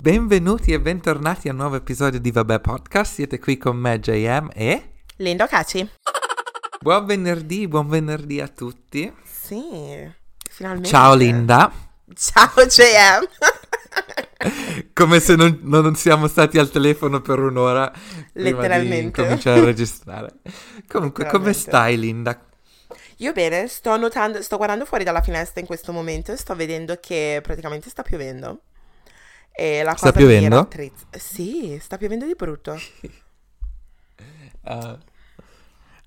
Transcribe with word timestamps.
Benvenuti 0.00 0.72
e 0.72 0.80
bentornati 0.80 1.48
a 1.48 1.52
un 1.52 1.58
nuovo 1.58 1.76
episodio 1.76 2.18
di 2.18 2.30
Vabbè 2.30 2.60
Podcast. 2.60 3.14
Siete 3.14 3.38
qui 3.38 3.58
con 3.58 3.76
me, 3.76 4.00
JM 4.00 4.50
e. 4.54 4.92
Lindo 5.16 5.46
Caci. 5.46 5.88
Buon 6.80 7.04
venerdì, 7.04 7.68
buon 7.68 7.88
venerdì 7.88 8.40
a 8.40 8.48
tutti. 8.48 9.12
Sì, 9.22 10.10
finalmente. 10.50 10.88
Ciao 10.88 11.14
Linda. 11.14 11.70
Ciao 12.14 12.64
JM. 12.66 13.28
Come 14.94 15.20
se 15.20 15.36
non, 15.36 15.58
non 15.64 15.94
siamo 15.94 16.26
stati 16.28 16.58
al 16.58 16.70
telefono 16.70 17.20
per 17.20 17.38
un'ora. 17.38 17.92
Letteralmente. 18.32 19.10
Prima 19.10 19.10
di 19.10 19.10
cominciare 19.10 19.60
a 19.60 19.64
registrare. 19.64 20.32
Comunque, 20.88 21.26
come 21.26 21.52
stai, 21.52 21.98
Linda? 21.98 22.49
Io 23.20 23.32
bene, 23.32 23.68
sto 23.68 23.96
notando, 23.96 24.42
sto 24.42 24.56
guardando 24.56 24.84
fuori 24.86 25.04
dalla 25.04 25.20
finestra 25.22 25.60
in 25.60 25.66
questo 25.66 25.92
momento 25.92 26.32
e 26.32 26.36
sto 26.36 26.54
vedendo 26.56 26.96
che 26.98 27.40
praticamente 27.42 27.88
sta 27.90 28.02
piovendo. 28.02 28.62
E 29.52 29.82
la 29.82 29.94
Sta 29.94 30.10
cosa 30.10 30.12
piovendo? 30.12 30.48
rattrizza. 30.48 31.06
Sì, 31.10 31.78
sta 31.80 31.98
piovendo 31.98 32.26
di 32.26 32.34
brutto. 32.34 32.84
Uh, 34.64 34.96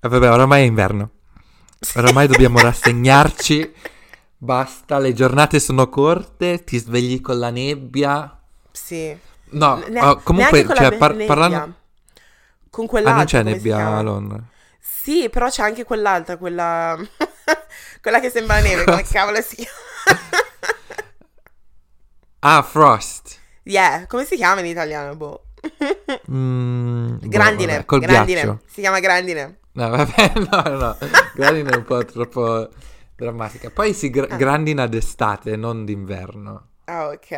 vabbè, 0.08 0.30
oramai 0.30 0.62
è 0.62 0.66
inverno. 0.66 1.10
Oramai 1.94 2.26
dobbiamo 2.26 2.58
rassegnarci. 2.62 3.72
Basta, 4.36 4.98
le 4.98 5.12
giornate 5.14 5.58
sono 5.60 5.88
corte, 5.88 6.64
ti 6.64 6.78
svegli 6.78 7.20
con 7.20 7.38
la 7.38 7.50
nebbia. 7.50 8.38
Sì. 8.72 9.16
No, 9.50 9.76
Ne- 9.88 10.00
oh, 10.00 10.20
comunque, 10.22 10.70
cioè, 10.72 10.92
par- 10.92 11.22
parlando... 11.24 11.74
Con 12.70 12.86
Ah, 12.86 12.88
quell'altra. 12.88 13.14
non 13.14 13.24
c'è 13.26 13.42
nebbia 13.42 13.96
a 13.98 14.02
Londra. 14.02 14.42
Sì, 14.86 15.30
però 15.30 15.48
c'è 15.48 15.62
anche 15.62 15.84
quell'altra, 15.84 16.36
quella... 16.36 16.94
quella 18.02 18.20
che 18.20 18.28
sembra 18.30 18.60
neve, 18.60 18.84
come 18.84 19.02
cavolo 19.02 19.40
si 19.40 19.56
chiama? 19.56 19.72
Ah, 22.46 22.62
Frost. 22.62 23.38
Yeah, 23.62 24.06
come 24.06 24.26
si 24.26 24.36
chiama 24.36 24.60
in 24.60 24.66
italiano? 24.66 25.16
Boh. 25.16 25.44
Mm, 26.30 27.16
boh, 27.16 27.28
Grandine, 27.28 27.72
vabbè, 27.72 27.84
col 27.86 28.00
grandine. 28.00 28.42
ghiaccio. 28.42 28.60
Si 28.66 28.80
chiama 28.82 29.00
grandine. 29.00 29.60
No, 29.72 29.88
vabbè, 29.88 30.32
no, 30.50 30.62
no. 30.76 30.98
Grandine 31.34 31.70
è 31.70 31.76
un 31.76 31.84
po' 31.84 32.04
troppo 32.04 32.68
drammatica. 33.16 33.70
Poi 33.70 33.94
si 33.94 34.10
gra- 34.10 34.26
Ah. 34.28 34.36
grandina 34.36 34.86
d'estate, 34.86 35.56
non 35.56 35.86
d'inverno. 35.86 36.68
Ah, 36.84 37.08
ok. 37.08 37.28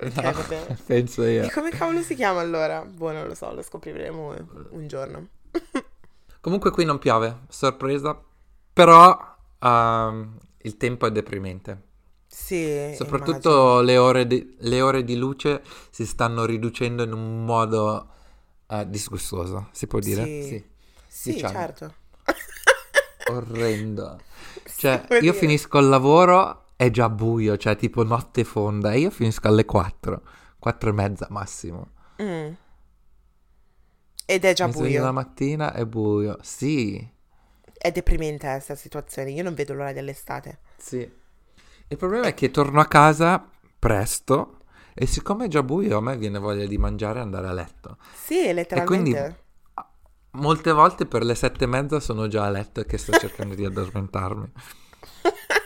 No, 0.00 0.44
bene. 0.48 0.78
penso 0.86 1.24
io. 1.24 1.44
E 1.44 1.50
come 1.50 1.70
cavolo 1.70 2.02
si 2.02 2.14
chiama 2.14 2.40
allora? 2.40 2.84
Boh, 2.84 3.12
non 3.12 3.26
lo 3.26 3.34
so, 3.34 3.52
lo 3.54 3.62
scopriremo 3.62 4.34
un 4.70 4.86
giorno. 4.86 5.28
Comunque 6.40 6.70
qui 6.70 6.84
non 6.84 6.98
piove, 6.98 7.40
sorpresa. 7.48 8.20
Però 8.72 9.36
ehm, 9.58 10.38
il 10.62 10.76
tempo 10.76 11.06
è 11.06 11.10
deprimente. 11.10 11.82
Sì, 12.28 12.92
Soprattutto 12.94 13.80
le 13.80 13.96
ore, 13.96 14.26
di, 14.26 14.56
le 14.58 14.80
ore 14.82 15.04
di 15.04 15.16
luce 15.16 15.62
si 15.90 16.04
stanno 16.04 16.44
riducendo 16.44 17.02
in 17.02 17.12
un 17.12 17.44
modo 17.44 18.08
eh, 18.68 18.88
disgustoso, 18.88 19.68
si 19.72 19.86
può 19.86 19.98
dire? 19.98 20.24
Sì. 20.24 20.42
Sì. 20.42 20.64
Sì, 21.08 21.32
diciamo. 21.32 21.52
certo. 21.52 21.94
Orrendo. 23.30 24.20
Cioè, 24.76 25.06
io 25.08 25.20
dire. 25.20 25.32
finisco 25.32 25.78
il 25.78 25.88
lavoro, 25.88 26.65
è 26.76 26.90
già 26.90 27.08
buio, 27.08 27.56
cioè 27.56 27.74
tipo 27.76 28.04
notte 28.04 28.44
fonda, 28.44 28.92
e 28.92 29.00
io 29.00 29.10
finisco 29.10 29.48
alle 29.48 29.64
4, 29.64 30.22
4 30.58 30.88
e 30.90 30.92
mezza 30.92 31.26
massimo. 31.30 31.88
Mm. 32.22 32.52
Ed 34.28 34.44
è 34.44 34.52
già 34.54 34.66
Mi 34.66 34.72
sveglio 34.72 35.02
la 35.02 35.10
buio. 35.12 35.12
mattina, 35.12 35.72
è 35.72 35.84
buio. 35.86 36.38
Sì, 36.42 37.14
È 37.78 37.92
deprimente 37.92 38.48
questa 38.48 38.74
situazione. 38.74 39.30
Io 39.30 39.42
non 39.42 39.54
vedo 39.54 39.72
l'ora 39.74 39.92
dell'estate. 39.92 40.58
sì. 40.76 41.24
Il 41.88 41.96
problema 41.98 42.26
è 42.26 42.34
che 42.34 42.50
torno 42.50 42.80
a 42.80 42.86
casa 42.86 43.48
presto 43.78 44.58
e 44.92 45.06
siccome 45.06 45.44
è 45.44 45.48
già 45.48 45.62
buio 45.62 45.98
a 45.98 46.00
me 46.00 46.16
viene 46.16 46.40
voglia 46.40 46.66
di 46.66 46.78
mangiare 46.78 47.20
e 47.20 47.22
andare 47.22 47.46
a 47.46 47.52
letto. 47.52 47.98
Sì, 48.12 48.52
letteralmente. 48.52 48.84
quindi- 49.14 49.36
Molte 50.32 50.72
volte 50.72 51.06
per 51.06 51.22
le 51.22 51.36
sette 51.36 51.62
e 51.62 51.66
mezza 51.68 52.00
sono 52.00 52.26
già 52.26 52.44
a 52.44 52.50
letto 52.50 52.80
e 52.80 52.86
che 52.86 52.98
sto 52.98 53.12
cercando 53.12 53.54
di 53.54 53.64
addormentarmi. 53.64 54.52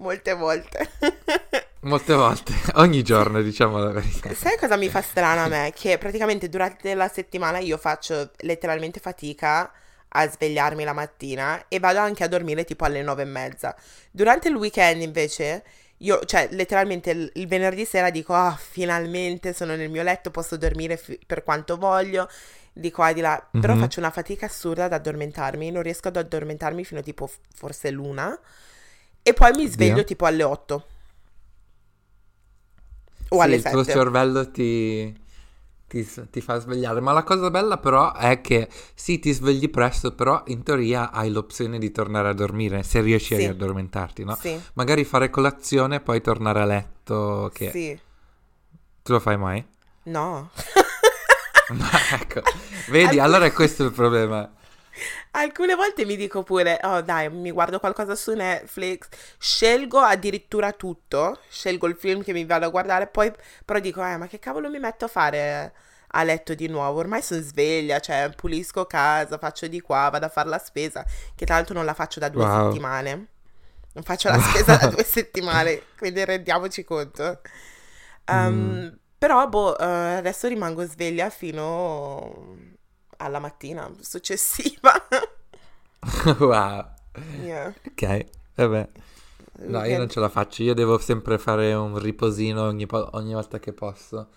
Molte 0.00 0.32
volte. 0.34 0.90
Molte 1.82 2.12
volte, 2.14 2.52
ogni 2.74 3.02
giorno 3.02 3.40
diciamo 3.40 3.78
la 3.78 3.90
verità. 3.90 4.32
Sai 4.34 4.58
cosa 4.58 4.76
mi 4.76 4.90
fa 4.90 5.00
strano 5.00 5.42
a 5.44 5.48
me? 5.48 5.72
Che 5.74 5.96
praticamente 5.96 6.48
durante 6.50 6.92
la 6.94 7.08
settimana 7.08 7.58
io 7.58 7.78
faccio 7.78 8.30
letteralmente 8.40 9.00
fatica 9.00 9.70
a 10.12 10.28
svegliarmi 10.28 10.84
la 10.84 10.92
mattina 10.92 11.64
e 11.68 11.78
vado 11.78 11.98
anche 12.00 12.22
a 12.24 12.28
dormire 12.28 12.64
tipo 12.64 12.84
alle 12.84 13.02
nove 13.02 13.22
e 13.22 13.26
mezza. 13.26 13.74
Durante 14.10 14.48
il 14.48 14.56
weekend 14.56 15.00
invece, 15.00 15.62
io, 15.98 16.22
cioè 16.26 16.48
letteralmente 16.50 17.10
il, 17.12 17.30
il 17.34 17.46
venerdì 17.46 17.86
sera 17.86 18.10
dico, 18.10 18.34
ah, 18.34 18.54
finalmente 18.60 19.54
sono 19.54 19.74
nel 19.74 19.88
mio 19.88 20.02
letto, 20.02 20.30
posso 20.30 20.58
dormire 20.58 20.98
fi- 20.98 21.18
per 21.24 21.42
quanto 21.44 21.78
voglio, 21.78 22.28
di 22.72 22.90
qua 22.90 23.08
e 23.10 23.14
di 23.14 23.20
là, 23.20 23.42
però 23.58 23.72
Mhm. 23.74 23.80
faccio 23.80 24.00
una 24.00 24.10
fatica 24.10 24.46
assurda 24.46 24.84
ad 24.84 24.92
addormentarmi, 24.92 25.70
non 25.70 25.82
riesco 25.82 26.08
ad 26.08 26.16
addormentarmi 26.16 26.84
fino 26.84 27.00
tipo 27.00 27.26
f- 27.26 27.38
forse 27.54 27.90
l'una 27.90 28.38
e 29.22 29.32
poi 29.34 29.52
mi 29.54 29.66
sveglio 29.66 29.92
Oddio. 29.92 30.04
tipo 30.04 30.26
alle 30.26 30.42
otto. 30.42 30.84
O 33.28 33.36
Sì, 33.36 33.42
alle 33.42 33.56
il 33.56 33.62
tuo 33.62 33.84
cervello 33.84 34.50
ti, 34.50 35.16
ti 35.86 36.08
ti 36.30 36.40
fa 36.40 36.58
svegliare. 36.58 37.00
Ma 37.00 37.12
la 37.12 37.22
cosa 37.22 37.50
bella 37.50 37.78
però 37.78 38.12
è 38.14 38.40
che 38.40 38.68
sì, 38.94 39.18
ti 39.20 39.32
svegli 39.32 39.70
presto, 39.70 40.14
però 40.14 40.42
in 40.46 40.62
teoria 40.64 41.10
hai 41.12 41.30
l'opzione 41.30 41.78
di 41.78 41.92
tornare 41.92 42.28
a 42.28 42.32
dormire 42.32 42.82
se 42.82 43.00
riesci 43.00 43.28
Sì. 43.28 43.34
a 43.34 43.38
riaddormentarti, 43.38 44.24
no? 44.24 44.34
Sì, 44.36 44.60
Magari 44.74 45.04
fare 45.04 45.30
colazione 45.30 45.96
e 45.96 46.00
poi 46.00 46.20
tornare 46.20 46.60
a 46.60 46.64
letto. 46.64 47.50
Che 47.54 47.70
sì. 47.70 48.00
tu 49.02 49.12
lo 49.12 49.20
fai 49.20 49.36
mai? 49.36 49.64
No. 50.04 50.50
No, 51.70 51.86
ecco. 52.20 52.42
Vedi, 52.88 53.20
allora 53.20 53.44
è 53.44 53.52
questo 53.52 53.84
il 53.84 53.92
problema. 53.92 54.50
Alcune 55.32 55.74
volte 55.74 56.04
mi 56.04 56.16
dico 56.16 56.42
pure, 56.42 56.78
oh 56.82 57.00
dai, 57.02 57.30
mi 57.30 57.50
guardo 57.50 57.78
qualcosa 57.78 58.14
su 58.14 58.32
Netflix, 58.34 59.08
scelgo 59.38 59.98
addirittura 60.00 60.72
tutto, 60.72 61.40
scelgo 61.48 61.86
il 61.86 61.96
film 61.96 62.22
che 62.22 62.32
mi 62.32 62.44
vado 62.44 62.66
a 62.66 62.68
guardare, 62.70 63.06
poi 63.06 63.32
però 63.64 63.78
dico, 63.78 64.04
eh, 64.04 64.16
ma 64.16 64.26
che 64.26 64.38
cavolo 64.38 64.68
mi 64.70 64.78
metto 64.78 65.04
a 65.06 65.08
fare 65.08 65.72
a 66.12 66.22
letto 66.24 66.54
di 66.54 66.66
nuovo? 66.68 66.98
Ormai 67.00 67.22
sono 67.22 67.40
sveglia, 67.42 68.00
cioè 68.00 68.30
pulisco 68.34 68.86
casa, 68.86 69.38
faccio 69.38 69.66
di 69.68 69.80
qua, 69.80 70.08
vado 70.10 70.26
a 70.26 70.28
fare 70.28 70.48
la 70.48 70.58
spesa, 70.58 71.04
che 71.34 71.44
tra 71.46 71.56
l'altro 71.56 71.74
non 71.74 71.84
la 71.84 71.94
faccio 71.94 72.20
da 72.20 72.28
due 72.28 72.44
Wow. 72.44 72.46
settimane. 72.46 73.26
Non 73.92 74.04
faccio 74.04 74.28
la 74.28 74.38
spesa 74.38 74.76
da 74.76 74.86
due 74.86 75.04
settimane, 75.04 75.88
quindi 75.96 76.24
rendiamoci 76.24 76.84
conto. 76.84 77.40
Um, 78.28 78.98
Però, 79.18 79.46
boh, 79.48 79.76
eh, 79.78 79.84
adesso 80.16 80.48
rimango 80.48 80.84
sveglia 80.86 81.28
fino 81.30 82.56
alla 83.20 83.38
mattina 83.38 83.90
successiva. 84.00 84.92
wow. 86.38 86.84
Yeah. 87.42 87.74
Ok, 87.86 88.26
vabbè. 88.54 88.88
No, 89.62 89.84
io 89.84 89.98
non 89.98 90.08
ce 90.08 90.20
la 90.20 90.28
faccio, 90.30 90.62
io 90.62 90.72
devo 90.74 90.98
sempre 90.98 91.36
fare 91.38 91.74
un 91.74 91.98
riposino 91.98 92.62
ogni, 92.62 92.86
po- 92.86 93.10
ogni 93.12 93.34
volta 93.34 93.58
che 93.58 93.72
posso. 93.72 94.28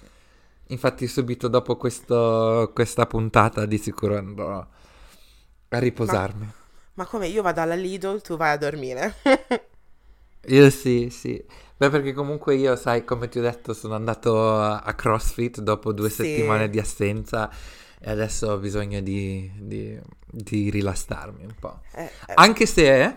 Infatti 0.68 1.08
subito 1.08 1.48
dopo 1.48 1.78
questo- 1.78 2.72
questa 2.74 3.06
puntata 3.06 3.66
di 3.66 3.78
sicuro 3.78 4.18
andrò 4.18 4.66
a 5.70 5.80
riposarmi. 5.80 6.52
Ma 6.96 7.06
come 7.06 7.28
io 7.28 7.42
vado 7.42 7.62
alla 7.62 7.76
Lidl, 7.76 8.22
tu 8.22 8.38
vai 8.38 8.52
a 8.52 8.58
dormire. 8.58 9.16
Io 10.48 10.70
sì, 10.70 11.10
sì. 11.10 11.42
Beh, 11.78 11.90
perché 11.90 12.14
comunque 12.14 12.56
io, 12.56 12.76
sai, 12.76 13.06
come 13.06 13.30
ti 13.30 13.40
ho 13.40 13.42
detto, 13.42 13.74
sono 13.74 13.96
andato 13.96 14.54
a 14.60 14.80
a 14.80 14.94
CrossFit 14.94 15.62
dopo 15.62 15.94
due 15.94 16.10
Sì. 16.10 16.16
settimane 16.24 16.70
di 16.70 16.80
assenza 16.80 17.50
e 18.06 18.12
adesso 18.12 18.48
ho 18.52 18.58
bisogno 18.58 19.00
di, 19.02 19.50
di- 19.56 19.98
di 20.26 20.70
rilassarmi 20.70 21.44
un 21.46 21.56
po'. 21.58 21.80
Eh, 21.94 22.04
eh, 22.04 22.34
Anche 22.36 22.66
se 22.66 23.16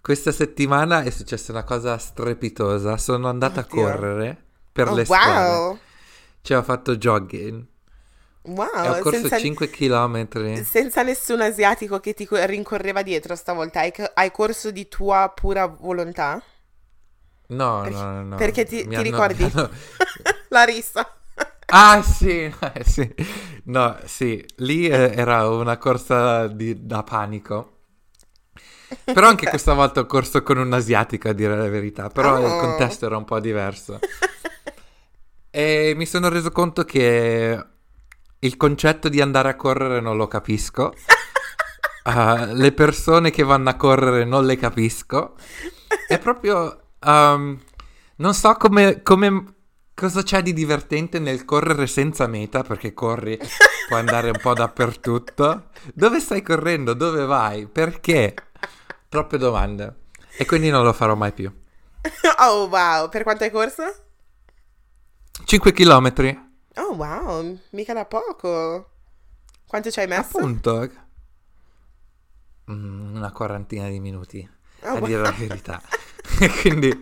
questa 0.00 0.32
settimana 0.32 1.02
è 1.02 1.10
successa 1.10 1.52
una 1.52 1.62
cosa 1.62 1.96
strepitosa. 1.98 2.96
Sono 2.96 3.28
andato 3.28 3.60
a 3.60 3.66
Oddio. 3.70 3.82
correre 3.82 4.44
per 4.72 4.88
oh, 4.88 4.94
le 4.94 5.04
strade. 5.04 5.48
wow! 5.56 5.78
Cioè, 6.40 6.56
ho 6.58 6.62
fatto 6.64 6.96
jogging 6.96 7.60
e 8.44 8.50
ho 8.50 8.54
Wow, 8.54 8.98
corso 8.98 9.20
senza, 9.20 9.38
5 9.38 9.70
km. 9.70 10.62
senza 10.64 11.02
nessun 11.04 11.40
asiatico 11.40 12.00
che 12.00 12.12
ti 12.12 12.26
co- 12.26 12.44
rincorreva 12.44 13.02
dietro 13.02 13.36
stavolta. 13.36 13.78
Hai, 13.80 13.92
hai 14.14 14.32
corso 14.32 14.72
di 14.72 14.88
tua 14.88 15.30
pura 15.32 15.66
volontà? 15.66 16.42
No, 17.48 17.82
Perché- 17.82 17.96
no, 17.96 18.12
no, 18.12 18.22
no. 18.24 18.36
perché 18.36 18.64
ti- 18.64 18.88
ti 18.88 18.94
hanno- 18.94 19.02
ricordi? 19.04 19.44
hanno- 19.54 19.70
La 20.48 20.64
rissa. 20.64 21.08
Ah, 21.74 22.02
sì, 22.02 22.28
eh, 22.74 22.84
sì. 22.84 23.14
No, 23.64 23.96
sì, 24.04 24.44
lì 24.56 24.86
eh, 24.86 25.12
era 25.14 25.48
una 25.48 25.78
corsa 25.78 26.46
di- 26.48 26.84
da 26.86 27.02
panico. 27.02 27.78
Però 29.04 29.26
anche 29.28 29.48
questa 29.50 29.72
volta 29.72 30.00
ho 30.00 30.06
corso 30.06 30.42
con 30.42 30.58
un 30.58 30.72
asiatico, 30.74 31.28
a 31.28 31.32
dire 31.32 31.56
la 31.56 31.68
verità. 31.68 32.08
Però 32.08 32.38
il 32.38 32.44
Oh. 32.44 32.58
contesto 32.58 33.06
era 33.06 33.16
un 33.16 33.24
po' 33.24 33.40
diverso. 33.40 33.98
E 35.54 35.92
mi 35.96 36.06
sono 36.06 36.30
reso 36.30 36.50
conto 36.50 36.82
che 36.84 37.66
il 38.38 38.56
concetto 38.56 39.10
di 39.10 39.20
andare 39.20 39.50
a 39.50 39.54
correre 39.54 40.00
non 40.00 40.16
lo 40.16 40.26
capisco. 40.26 40.94
Ah, 42.04 42.46
le 42.46 42.72
persone 42.72 43.30
che 43.30 43.42
vanno 43.42 43.68
a 43.68 43.74
correre 43.76 44.24
non 44.24 44.46
le 44.46 44.56
capisco. 44.56 45.34
è 46.08 46.18
proprio... 46.18 46.92
um, 47.04 47.60
non 48.16 48.32
so 48.34 48.54
come, 48.54 49.02
come- 49.02 49.44
cosa 49.94 50.22
c'è 50.22 50.42
di 50.42 50.52
divertente 50.52 51.18
nel 51.18 51.44
correre 51.44 51.86
senza 51.86 52.26
meta, 52.26 52.62
perché 52.62 52.92
corri, 52.94 53.38
puoi 53.88 54.00
andare 54.00 54.30
un 54.30 54.38
po' 54.40 54.54
dappertutto. 54.54 55.68
Dove 55.94 56.20
stai 56.20 56.42
correndo? 56.42 56.94
Dove 56.94 57.24
vai? 57.24 57.66
Perché? 57.66 58.34
Troppe 59.08 59.38
domande. 59.38 59.96
E 60.36 60.46
quindi 60.46 60.70
non 60.70 60.84
lo 60.84 60.92
farò 60.92 61.14
mai 61.14 61.32
più. 61.32 61.52
Oh 62.38 62.66
wow, 62.66 63.08
per 63.08 63.22
quanto 63.22 63.44
hai 63.44 63.50
corso? 63.50 63.82
5 65.44 65.72
km. 65.72 66.12
Oh 66.76 66.94
wow, 66.94 67.58
mica 67.70 67.92
da 67.92 68.04
poco. 68.04 68.90
Quanto 69.66 69.90
ci 69.90 70.00
hai 70.00 70.06
messo? 70.08 70.38
Appunto. 70.38 70.90
Mm, 72.70 73.16
una 73.16 73.30
quarantina 73.32 73.88
di 73.88 74.00
minuti, 74.00 74.48
Oh, 74.82 74.88
a 74.88 74.92
wow. 74.94 75.06
dire 75.06 75.20
la 75.22 75.30
verità. 75.32 75.80
quindi 76.60 76.98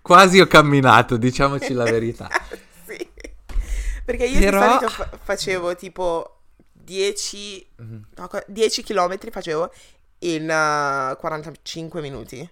quasi 0.00 0.40
ho 0.40 0.46
camminato, 0.46 1.16
diciamoci 1.16 1.72
la 1.72 1.84
verità. 1.84 2.28
sì. 2.86 3.08
Perché 4.04 4.24
io 4.26 4.38
Però- 4.40 4.60
di 4.60 4.66
solito 4.66 4.88
fa- 4.88 5.10
facevo 5.22 5.76
tipo 5.76 6.38
10, 6.72 7.66
Mhm. 7.76 8.04
no, 8.16 8.28
co- 8.28 8.44
10 8.46 8.82
km 8.82 9.30
facevo 9.30 9.72
in 10.20 10.42
uh, 10.44 11.16
45 11.18 12.00
minuti. 12.00 12.48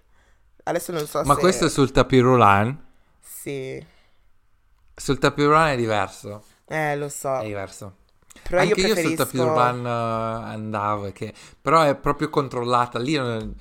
Adesso 0.63 0.91
non 0.91 1.05
so 1.07 1.23
Ma 1.23 1.33
se... 1.35 1.39
questo 1.39 1.65
è 1.65 1.69
sul 1.69 1.91
tapis 1.91 2.21
roulant. 2.21 2.77
Sì, 3.19 3.83
Sul 4.95 5.17
tapis 5.19 5.43
roulant 5.45 5.73
è 5.73 5.77
diverso. 5.77 6.43
eh 6.67 6.95
lo 6.95 7.09
so. 7.09 7.39
È 7.39 7.45
diverso. 7.45 7.95
Però 8.43 8.59
Anche 8.61 8.79
io 8.79 8.87
io, 8.87 8.93
preferisco... 8.93 9.07
sul 9.07 9.25
tapis 9.25 9.39
roulant 9.41 9.85
eh, 9.85 10.51
andavo, 10.53 11.11
che... 11.11 11.33
però 11.59 11.81
è 11.81 11.95
proprio 11.95 12.29
controllata. 12.29 12.99
Lì 12.99 13.15
non, 13.15 13.55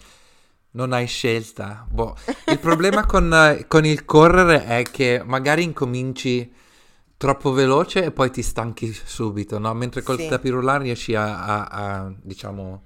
non 0.73 0.93
hai 0.93 1.07
scelta. 1.07 1.87
Boh. 1.89 2.17
Il 2.47 2.59
problema 2.59 3.05
con, 3.07 3.33
eh, 3.33 3.67
con 3.67 3.85
il 3.85 4.05
correre 4.05 4.65
è 4.65 4.83
che 4.83 5.23
magari 5.25 5.63
incominci 5.65 6.53
troppo 7.17 7.53
veloce 7.53 8.05
e 8.05 8.11
poi 8.13 8.31
ti 8.31 8.43
stanchi 8.43 8.93
subito, 8.93 9.59
no? 9.59 9.75
Mentre 9.75 10.03
col 10.03 10.19
Sì. 10.19 10.29
tapis 10.29 10.51
roulant 10.53 10.83
riesci 10.83 11.15
a, 11.15 11.45
a- 11.45 11.65
a, 11.67 12.13
diciamo, 12.23 12.83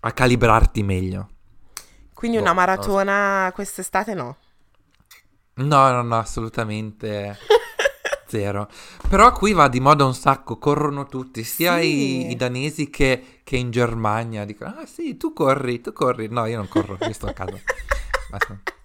a 0.00 0.12
calibrarti 0.12 0.82
meglio. 0.82 1.28
Quindi 2.14 2.36
Boh, 2.36 2.42
una 2.42 2.52
lo 2.52 2.60
so. 2.60 2.66
maratona 2.66 3.50
quest'estate 3.54 4.14
no. 4.14 4.36
No, 5.54 5.90
no, 5.90 6.02
no, 6.02 6.18
assolutamente 6.18 7.36
zero. 8.28 8.68
Però 9.08 9.32
qui 9.32 9.52
va 9.52 9.68
di 9.68 9.80
moda 9.80 10.04
un 10.04 10.14
sacco, 10.14 10.58
corrono 10.58 11.06
tutti, 11.06 11.42
sia 11.44 11.78
Sì. 11.80 12.26
i, 12.28 12.30
i 12.30 12.36
danesi 12.36 12.90
che, 12.90 13.40
che 13.42 13.56
in 13.56 13.70
Germania. 13.70 14.44
Dicono, 14.44 14.76
ah 14.78 14.86
sì, 14.86 15.16
tu 15.16 15.32
corri, 15.32 15.80
tu 15.80 15.92
corri. 15.92 16.28
No, 16.28 16.46
io 16.46 16.56
non 16.56 16.68
corro, 16.68 16.98
io 17.00 17.12
sto 17.12 17.26
a 17.26 17.32
casa. 17.32 17.58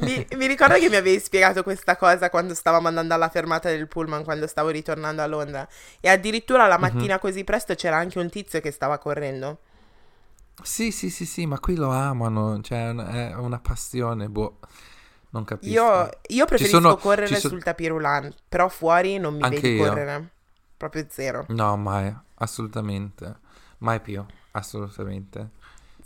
Mi, 0.00 0.26
mi 0.36 0.46
ricordo 0.46 0.74
che 0.74 0.88
mi 0.88 0.96
avevi 0.96 1.20
spiegato 1.20 1.62
questa 1.62 1.96
cosa 1.96 2.30
quando 2.30 2.52
stavamo 2.54 2.88
andando 2.88 3.14
alla 3.14 3.28
fermata 3.28 3.68
del 3.68 3.86
pullman, 3.86 4.24
quando 4.24 4.46
stavo 4.48 4.70
ritornando 4.70 5.22
a 5.22 5.26
Londra. 5.26 5.66
E 6.00 6.08
addirittura 6.08 6.64
Mhm. 6.64 6.68
la 6.68 6.78
mattina 6.78 7.18
così 7.18 7.44
presto 7.44 7.74
c'era 7.74 7.96
anche 7.96 8.18
un 8.18 8.28
tizio 8.28 8.60
che 8.60 8.70
stava 8.72 8.98
correndo. 8.98 9.58
Sì, 10.62 10.90
sì, 10.92 11.10
sì, 11.10 11.24
sì, 11.26 11.46
ma 11.46 11.58
qui 11.58 11.74
lo 11.76 11.90
amano, 11.90 12.60
cioè 12.60 12.90
è 12.94 13.34
una 13.34 13.58
passione, 13.58 14.28
boh, 14.28 14.58
non 15.32 15.44
capisco. 15.44 15.72
Io, 15.72 16.08
io 16.28 16.44
preferisco 16.46 16.80
sono- 16.80 16.96
correre 16.96 17.36
so- 17.36 17.48
sul 17.48 17.62
tapis 17.62 17.88
roulant, 17.88 18.34
però 18.48 18.68
fuori 18.68 19.18
non 19.18 19.34
mi 19.34 19.42
Anche 19.42 19.60
vedi 19.60 19.74
io. 19.76 19.86
correre. 19.88 20.30
Proprio 20.76 21.06
zero. 21.10 21.44
No, 21.48 21.76
mai, 21.76 22.14
assolutamente, 22.36 23.36
mai 23.78 24.00
più, 24.00 24.24
assolutamente. 24.52 25.50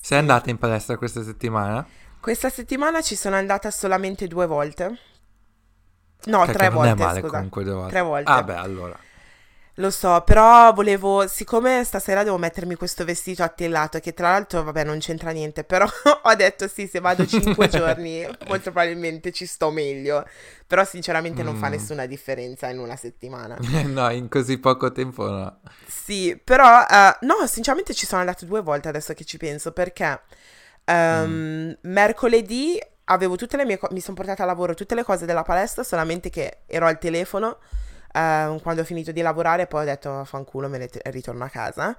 Sei 0.01 0.19
andata 0.19 0.51
in 0.51 0.59
palestra 0.59 0.97
questa 0.97 1.23
settimana? 1.23 1.87
Questa 2.21 2.49
settimana 2.51 3.01
ci 3.03 3.17
sono 3.17 3.37
andata 3.37 3.71
solamente 3.71 4.27
due 4.29 4.47
volte. 4.47 4.99
No, 6.27 6.45
Che- 6.45 6.53
tre 6.53 6.71
volte, 6.71 6.95
male 7.03 7.21
scusa. 7.21 7.33
comunque 7.35 7.63
due 7.65 7.73
volte. 7.75 7.91
Tre 7.91 8.01
volte. 8.03 8.31
Ah 8.31 8.43
beh, 8.43 8.55
allora. 8.57 8.99
Lo 9.79 9.91
so, 9.91 10.23
però 10.25 10.73
volevo, 10.73 11.27
siccome 11.29 11.85
stasera 11.85 12.23
devo 12.23 12.39
mettermi 12.39 12.77
questo 12.77 13.05
vestito 13.05 13.43
attillato, 13.43 13.99
che 14.01 14.15
tra 14.15 14.31
l'altro, 14.31 14.63
vabbè, 14.63 14.85
non 14.85 14.99
c'entra 15.01 15.33
niente, 15.33 15.65
però 15.65 15.87
ho 16.23 16.35
detto 16.35 16.67
sì, 16.67 16.87
se 16.87 16.99
vado 17.01 17.27
cinque 17.27 17.69
giorni, 17.69 18.23
molto 18.47 18.71
probabilmente 18.73 19.33
ci 19.33 19.45
sto 19.45 19.71
meglio. 19.71 20.27
Però 20.67 20.83
sinceramente 20.85 21.43
non 21.43 21.55
fa 21.57 21.69
Mm. 21.69 21.73
nessuna 21.73 22.07
differenza 22.07 22.69
in 22.71 22.79
una 22.79 22.97
settimana. 22.97 23.61
no, 23.85 24.11
in 24.11 24.29
così 24.31 24.59
poco 24.59 24.93
tempo 24.93 25.29
no. 25.29 25.61
Sì, 25.85 26.41
però, 26.43 26.83
eh, 26.89 27.19
no, 27.21 27.47
sinceramente 27.47 27.93
ci 27.95 28.07
sono 28.07 28.21
andata 28.21 28.47
due 28.47 28.63
volte 28.63 28.89
adesso 28.89 29.13
che 29.13 29.25
ci 29.25 29.37
penso, 29.37 29.73
perché 29.73 30.21
ehm, 30.85 31.77
mercoledì 31.83 32.81
avevo 33.05 33.37
tutte 33.37 33.57
le 33.57 33.65
mie 33.65 33.79
cose, 33.79 33.93
mi 33.95 34.01
sono 34.01 34.17
portata 34.17 34.43
a 34.43 34.47
lavoro 34.47 34.75
tutte 34.75 34.95
le 34.95 35.05
cose 35.05 35.27
della 35.27 35.43
palestra, 35.43 35.83
solamente 35.85 36.31
che 36.31 36.59
ero 36.67 36.87
al 36.87 36.99
telefono 36.99 37.59
ehm, 38.17 38.61
quando 38.63 38.83
ho 38.83 38.85
finito 38.85 39.13
di 39.13 39.21
lavorare, 39.23 39.67
poi 39.67 39.83
ho 39.83 39.87
detto 39.87 40.25
fanculo, 40.25 40.69
me 40.69 40.79
ne 40.79 40.89
t- 40.89 41.01
ritorno 41.11 41.45
a 41.45 41.49
casa. 41.49 41.97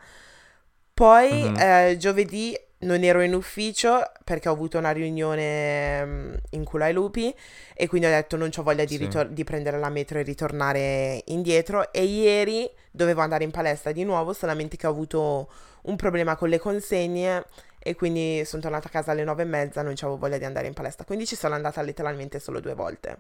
Poi 0.94 1.44
Mhm. 1.44 1.56
eh, 1.60 1.96
giovedì 2.00 2.58
non 2.80 3.04
ero 3.04 3.22
in 3.22 3.34
ufficio 3.34 4.02
perché 4.24 4.50
ho 4.50 4.52
avuto 4.54 4.78
una 4.78 4.92
riunione 4.92 6.06
mm, 6.06 6.34
in 6.52 6.64
culo 6.64 6.84
ai 6.84 6.94
lupi 6.94 7.34
e 7.74 7.88
quindi 7.88 8.08
ho 8.08 8.12
detto 8.12 8.36
non 8.38 8.50
ho 8.56 8.64
voglia 8.64 8.84
di, 8.86 8.94
Sì. 8.98 9.00
ritor- 9.00 9.30
di 9.30 9.44
prendere 9.44 9.80
la 9.80 9.90
metro 9.90 10.20
e 10.20 10.24
ritornare 10.24 11.22
indietro 11.28 11.92
e 11.92 12.04
ieri 12.04 12.70
dovevo 12.92 13.22
andare 13.22 13.44
in 13.44 13.52
palestra 13.52 13.92
di 13.92 14.04
nuovo 14.04 14.34
solamente 14.34 14.78
che 14.78 14.86
ho 14.88 14.92
avuto 14.92 15.50
un 15.84 15.96
problema 15.96 16.36
con 16.36 16.50
le 16.50 16.60
consegne 16.60 17.46
e 17.80 17.96
quindi 17.96 18.44
sono 18.46 18.62
tornata 18.62 18.88
a 18.88 18.92
casa 18.92 19.12
alle 19.12 19.24
nove 19.24 19.44
e 19.44 19.46
mezza 19.46 19.82
non 19.82 19.94
avevo 19.94 20.18
voglia 20.18 20.38
di 20.38 20.46
andare 20.46 20.68
in 20.68 20.74
palestra 20.74 21.06
quindi 21.06 21.26
ci 21.26 21.36
sono 21.36 21.56
andata 21.56 21.82
letteralmente 21.82 22.40
solo 22.40 22.60
due 22.60 22.74
volte 22.76 23.20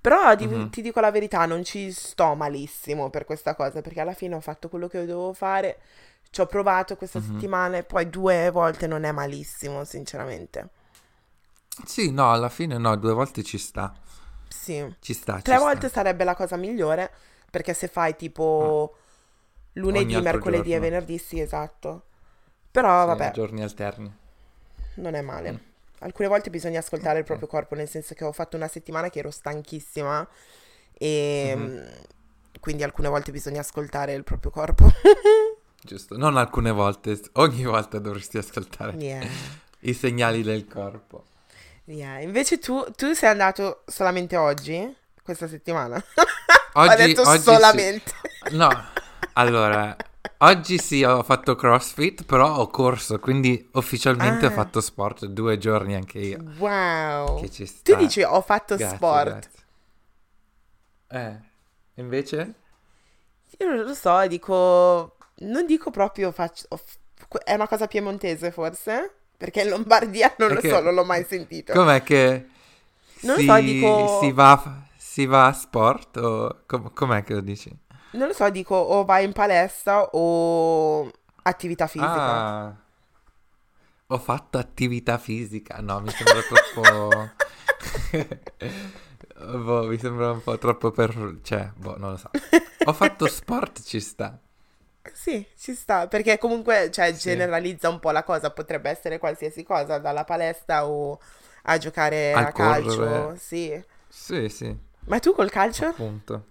però 0.00 0.34
di- 0.34 0.48
Mhm. 0.54 0.70
ti 0.70 0.82
dico 0.82 1.00
la 1.00 1.10
verità 1.10 1.46
non 1.46 1.64
ci 1.64 1.92
sto 1.92 2.34
malissimo 2.34 3.10
per 3.10 3.24
questa 3.24 3.54
cosa 3.54 3.80
perché 3.82 4.00
alla 4.00 4.14
fine 4.14 4.34
ho 4.34 4.40
fatto 4.40 4.68
quello 4.68 4.88
che 4.88 5.00
dovevo 5.00 5.32
fare 5.32 5.78
ci 6.30 6.40
ho 6.40 6.46
provato 6.46 6.96
questa 6.96 7.20
Mhm. 7.20 7.20
settimana 7.20 7.76
e 7.78 7.84
poi 7.84 8.08
due 8.10 8.50
volte 8.50 8.86
non 8.86 9.04
è 9.04 9.12
malissimo 9.12 9.84
sinceramente 9.84 10.68
Sì, 11.86 12.10
no, 12.10 12.32
alla 12.32 12.48
fine 12.48 12.78
no, 12.78 12.96
due 12.96 13.12
volte 13.12 13.42
ci 13.44 13.58
sta. 13.58 13.94
sì 14.48 14.94
Ci 15.00 15.14
sta, 15.14 15.40
ci 15.42 15.56
Tre 15.56 15.58
sta. 15.58 15.58
volte 15.58 15.90
sarebbe 15.90 16.24
la 16.24 16.34
cosa 16.34 16.56
migliore, 16.56 17.10
perché 17.50 17.74
se 17.74 17.86
fai 17.86 18.16
tipo 18.16 18.96
lunedì, 19.74 20.14
Ogni 20.14 20.16
altro 20.16 20.40
mercoledì 20.40 20.72
e 20.72 20.78
giorno. 20.78 20.80
venerdì, 20.80 21.18
sì, 21.18 21.38
esatto. 21.40 22.04
Però 22.70 23.06
Sì, 23.06 23.06
vabbè, 23.06 23.30
giorni 23.30 23.62
alterni. 23.62 24.12
non 24.94 25.14
è 25.14 25.20
male. 25.20 25.50
Mm. 25.50 25.73
Alcune 26.04 26.28
volte 26.28 26.50
bisogna 26.50 26.78
ascoltare 26.80 27.18
il 27.18 27.24
proprio 27.24 27.48
corpo, 27.48 27.74
nel 27.74 27.88
senso 27.88 28.14
che 28.14 28.24
ho 28.24 28.32
fatto 28.32 28.56
una 28.56 28.68
settimana 28.68 29.08
che 29.10 29.18
ero 29.20 29.30
stanchissima 29.30 30.26
e 30.92 31.52
Mhm. 31.56 31.62
mm, 31.62 31.86
quindi 32.60 32.82
alcune 32.82 33.08
volte 33.08 33.32
bisogna 33.32 33.60
ascoltare 33.60 34.12
il 34.14 34.22
proprio 34.24 34.50
corpo. 34.50 34.86
Giusto, 35.82 36.16
non 36.16 36.36
alcune 36.36 36.70
volte, 36.70 37.20
ogni 37.34 37.64
volta 37.64 37.98
dovresti 37.98 38.38
ascoltare 38.38 38.96
Yeah, 38.96 39.26
i 39.80 39.92
segnali 39.92 40.42
del 40.42 40.66
corpo. 40.66 41.24
yeah. 41.86 42.20
Invece 42.20 42.58
tu, 42.58 42.84
tu 42.96 43.12
sei 43.12 43.30
andato 43.30 43.82
solamente 43.86 44.36
oggi, 44.36 44.94
questa 45.22 45.48
settimana? 45.48 46.02
Oggi, 46.76 46.92
ho 46.92 46.96
detto 46.96 47.20
oggi 47.22 47.38
sì. 47.38 47.44
solamente. 47.44 48.12
No, 48.50 48.68
allora, 49.34 49.96
oggi 50.44 50.78
sì, 50.78 51.02
ho 51.04 51.22
fatto 51.22 51.54
CrossFit, 51.54 52.24
però 52.24 52.56
ho 52.56 52.68
corso, 52.68 53.18
quindi 53.18 53.68
ufficialmente 53.72 54.46
ho 54.46 54.48
Ah. 54.48 54.52
fatto 54.52 54.80
sport 54.80 55.26
due 55.26 55.58
giorni 55.58 55.94
anche 55.94 56.18
io. 56.18 56.38
Wow. 56.58 57.40
Che 57.40 57.50
ci 57.50 57.64
Tu 57.64 57.70
sta. 57.70 57.94
dici 57.96 58.22
ho 58.22 58.40
fatto 58.40 58.76
Grazie, 58.76 58.96
sport. 58.96 59.28
grazie. 59.30 59.50
Eh, 61.08 61.40
invece? 62.00 62.54
Io 63.58 63.66
non 63.68 63.84
lo 63.84 63.94
so, 63.94 64.26
dico, 64.26 65.16
non 65.40 65.66
dico 65.66 65.90
proprio 65.90 66.32
faccio, 66.32 66.66
ho 66.70 66.80
è 67.44 67.54
una 67.54 67.66
cosa 67.68 67.86
piemontese 67.86 68.50
forse? 68.50 69.12
Perché 69.36 69.62
in 69.62 69.70
Lombardia 69.70 70.34
non 70.38 70.48
lo 70.48 70.54
Perché- 70.54 70.68
so, 70.70 70.80
non 70.80 70.94
l'ho 70.94 71.04
mai 71.04 71.24
sentito. 71.24 71.72
Com'è 71.72 72.02
che 72.02 72.46
Non 73.20 73.34
lo 73.36 73.40
si, 73.40 73.46
so, 73.46 73.60
dico- 73.60 74.18
si 74.20 74.32
va, 74.32 74.82
si 74.96 75.26
va 75.26 75.46
a 75.46 75.52
sport 75.52 76.16
o 76.18 76.62
com- 76.66 76.92
com'è 76.92 77.22
che 77.24 77.34
lo 77.34 77.40
dici? 77.40 77.74
Non 78.18 78.28
lo 78.28 78.32
so, 78.34 78.48
dico 78.50 78.74
o 78.76 79.04
vai 79.04 79.24
in 79.24 79.32
palestra 79.32 80.08
o 80.12 81.10
attività 81.42 81.86
fisica. 81.86 82.36
Ah, 82.36 82.76
ho 84.08 84.18
fatto 84.18 84.58
attività 84.58 85.18
fisica. 85.18 85.80
No, 85.80 86.00
mi 86.00 86.10
sembra 86.10 86.42
troppo... 86.42 87.36
boh, 89.36 89.86
mi 89.88 89.98
sembra 89.98 90.30
un 90.32 90.42
po' 90.42 90.58
troppo 90.58 90.90
per... 90.90 91.38
Cioè, 91.42 91.72
boh, 91.76 91.96
non 91.98 92.10
lo 92.12 92.16
so. 92.16 92.30
Ho 92.84 92.92
fatto 92.92 93.26
sport, 93.28 93.82
ci 93.82 94.00
sta. 94.00 94.38
Sì, 95.12 95.46
ci 95.56 95.74
sta, 95.74 96.08
perché 96.08 96.38
comunque, 96.38 96.90
cioè, 96.90 97.14
Sì. 97.14 97.16
generalizza 97.16 97.88
un 97.90 98.00
po' 98.00 98.10
la 98.10 98.22
cosa, 98.24 98.50
potrebbe 98.50 98.88
essere 98.90 99.18
qualsiasi 99.18 99.62
cosa, 99.62 99.98
dalla 99.98 100.24
palestra 100.24 100.86
o 100.86 101.20
a 101.64 101.76
giocare 101.78 102.38
Al 102.38 102.46
a 102.46 102.52
calcio, 102.52 103.34
correre. 103.34 103.36
sì. 103.38 103.82
Sì, 104.08 104.48
sì, 104.48 104.76
Ma 105.06 105.18
tu 105.18 105.32
col 105.34 105.50
calcio? 105.50 105.94
appunto. 105.94 106.46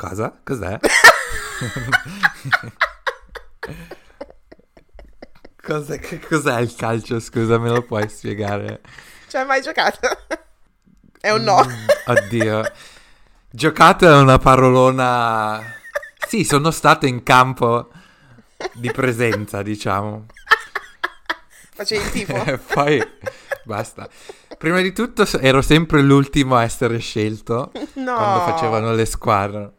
Cosa? 0.00 0.32
Cos'è? 0.42 0.78
Cos'è, 5.62 5.98
che 5.98 6.18
cos'è 6.18 6.58
il 6.58 6.74
calcio? 6.74 7.20
Scusa, 7.20 7.58
me 7.58 7.68
lo 7.68 7.82
puoi 7.82 8.08
spiegare? 8.08 8.80
Ci 9.28 9.36
hai 9.36 9.44
mai 9.44 9.60
giocato? 9.60 10.08
È 11.20 11.30
un 11.30 11.42
no. 11.42 11.62
Mm, 11.62 11.86
oddio. 12.06 12.72
Giocato 13.50 14.08
è 14.08 14.16
una 14.16 14.38
parolona... 14.38 15.62
Sì, 16.26 16.44
sono 16.44 16.70
stato 16.70 17.04
in 17.04 17.22
campo 17.22 17.90
di 18.72 18.90
presenza, 18.90 19.60
diciamo. 19.60 20.24
Facevi 21.74 22.02
il 22.02 22.10
tifo? 22.10 22.58
Poi 22.72 23.06
basta. 23.64 24.08
Prima 24.56 24.80
di 24.80 24.94
tutto 24.94 25.26
ero 25.40 25.60
sempre 25.60 26.00
l'ultimo 26.00 26.56
a 26.56 26.62
essere 26.62 26.96
scelto 27.00 27.70
No. 27.96 28.14
quando 28.14 28.40
facevano 28.50 28.94
le 28.94 29.04
squadre. 29.04 29.74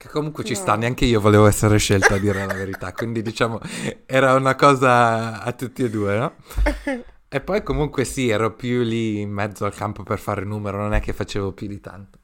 Che 0.00 0.08
comunque 0.08 0.44
ci 0.44 0.54
No. 0.54 0.54
sta, 0.54 0.76
neanche 0.76 1.04
io 1.04 1.20
volevo 1.20 1.46
essere 1.46 1.76
scelto 1.76 2.14
a 2.14 2.18
dire 2.18 2.46
la 2.46 2.54
verità. 2.54 2.94
Quindi 2.94 3.20
diciamo 3.20 3.60
era 4.06 4.32
una 4.34 4.54
cosa 4.54 5.42
a 5.42 5.52
tutti 5.52 5.82
e 5.82 5.90
due, 5.90 6.16
no? 6.16 6.34
E 7.28 7.40
poi 7.42 7.62
comunque 7.62 8.04
sì, 8.04 8.28
ero 8.30 8.54
più 8.54 8.82
lì 8.82 9.20
in 9.20 9.30
mezzo 9.30 9.64
al 9.66 9.74
campo 9.74 10.02
per 10.02 10.18
fare 10.18 10.44
numero, 10.44 10.78
non 10.78 10.94
è 10.94 11.00
che 11.00 11.12
facevo 11.12 11.52
più 11.52 11.66
di 11.68 11.80
tanto. 11.80 12.18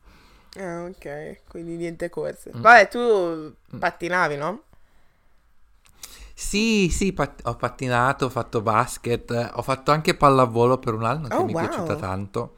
Ah, 0.59 0.87
ok, 0.89 1.43
quindi 1.49 1.77
niente 1.77 2.09
corse. 2.09 2.55
Mm. 2.55 2.61
Vabbè, 2.61 2.89
tu 2.89 3.55
pattinavi, 3.79 4.37
no? 4.37 4.65
Sì, 6.35 6.89
sì, 6.91 7.13
pat- 7.13 7.41
ho 7.47 7.57
pattinato, 7.57 8.27
ho 8.27 8.29
fatto 8.29 8.61
basket, 8.61 9.51
ho 9.55 9.63
fatto 9.63 9.91
anche 9.91 10.15
pallavolo 10.15 10.79
per 10.79 10.95
un 10.95 11.05
anno 11.05 11.31
che 11.31 11.43
Oh, 11.43 11.45
mi 11.45 11.53
è 11.53 11.57
piaciuta 11.57 11.97
tanto. 11.97 12.57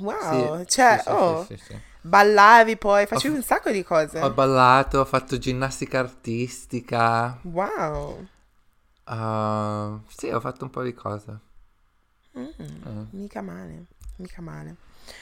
Wow, 0.00 0.64
Sì, 0.64 0.64
cioè, 0.66 1.02
sì, 1.16 1.36
sì, 1.36 1.36
oh, 1.36 1.46
sì. 1.56 1.80
Ballavi 2.04 2.76
poi, 2.76 3.06
facevi 3.06 3.34
Ho- 3.34 3.36
un 3.36 3.42
sacco 3.42 3.70
di 3.70 3.82
cose. 3.82 4.18
Ho 4.20 4.30
ballato, 4.30 4.98
ho 5.00 5.04
fatto 5.04 5.38
ginnastica 5.38 5.98
artistica. 5.98 7.38
Wow, 7.42 8.26
uh, 9.06 10.00
sì, 10.08 10.28
ho 10.30 10.40
fatto 10.40 10.64
un 10.64 10.70
po' 10.70 10.82
di 10.82 10.92
cose. 10.94 11.38
Mm, 12.36 12.48
Eh, 12.86 13.06
mica 13.10 13.42
male, 13.42 13.86
mica 14.16 14.42
male. 14.42 14.76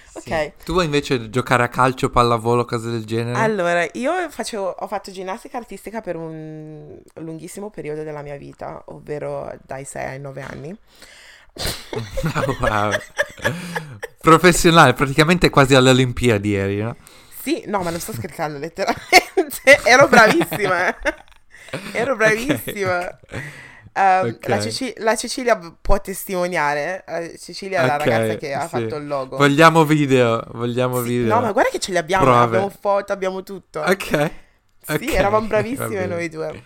sì. 0.09 0.19
Ok. 0.19 0.53
Tu 0.65 0.81
invece 0.81 1.31
giocare 1.31 1.63
a 1.65 1.69
calcio, 1.69 2.11
pallavolo, 2.11 2.65
cose 2.65 2.91
del 2.91 3.05
genere? 3.05 3.39
Allora, 3.39 3.87
io 3.95 4.29
facevo, 4.31 4.69
ho 4.69 4.87
fatto 4.87 5.11
ginnastica 5.11 5.57
artistica 5.57 6.03
per 6.03 6.17
un 6.17 7.01
lunghissimo 7.15 7.71
periodo 7.71 8.03
della 8.03 8.21
mia 8.23 8.37
vita, 8.37 8.83
ovvero 8.87 9.51
dai 9.65 9.85
6 9.87 10.05
ai 10.05 10.21
9 10.21 10.43
anni. 10.43 10.77
Wow. 12.61 12.93
Professionale, 14.21 14.93
praticamente 14.95 15.51
quasi 15.51 15.75
alle 15.75 15.91
Olimpiadi 15.91 16.55
eri, 16.55 16.77
no? 16.81 16.97
Sì, 17.43 17.65
no, 17.67 17.83
ma 17.83 17.91
non 17.91 17.99
sto 18.01 18.13
scherzando, 18.13 18.59
letteralmente. 18.59 19.81
Ero 19.85 20.07
bravissima. 20.09 20.97
Ero 21.93 22.17
bravissima. 22.17 23.19
Ehm, 23.95 24.37
Ok. 24.37 24.49
la, 24.49 24.61
Ceci- 24.61 24.95
la 24.99 25.17
Cecilia 25.17 25.59
può 25.81 26.01
testimoniare. 26.01 27.05
Eh, 27.07 27.39
Cecilia 27.39 27.83
è 27.83 27.85
la 27.87 27.97
Ok, 27.97 28.05
ragazza 28.05 28.37
che 28.37 28.55
ha 28.55 28.63
sì. 28.63 28.69
fatto 28.69 28.97
il 28.97 29.07
logo. 29.07 29.37
Vogliamo 29.37 29.85
video, 29.85 30.43
vogliamo 30.53 31.03
Sì, 31.03 31.09
video. 31.09 31.35
no, 31.35 31.41
ma 31.41 31.53
guarda 31.53 31.71
che 31.71 31.79
ce 31.81 31.91
li 31.91 31.99
abbiamo, 31.99 32.25
Prove. 32.25 32.41
abbiamo 32.41 32.69
foto, 32.71 33.13
abbiamo 33.13 33.43
tutto. 33.43 33.81
Ok. 33.81 34.31
Sì, 34.87 35.13
eravamo 35.13 35.47
va 35.49 35.49
bravissime 35.49 36.07
noi 36.07 36.29
due. 36.29 36.63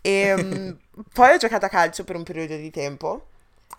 E 0.00 0.76
poi 1.12 1.34
ho 1.34 1.36
giocato 1.36 1.66
a 1.66 1.68
calcio 1.68 2.02
per 2.04 2.16
un 2.16 2.24
periodo 2.24 2.56
di 2.56 2.70
tempo. 2.70 3.28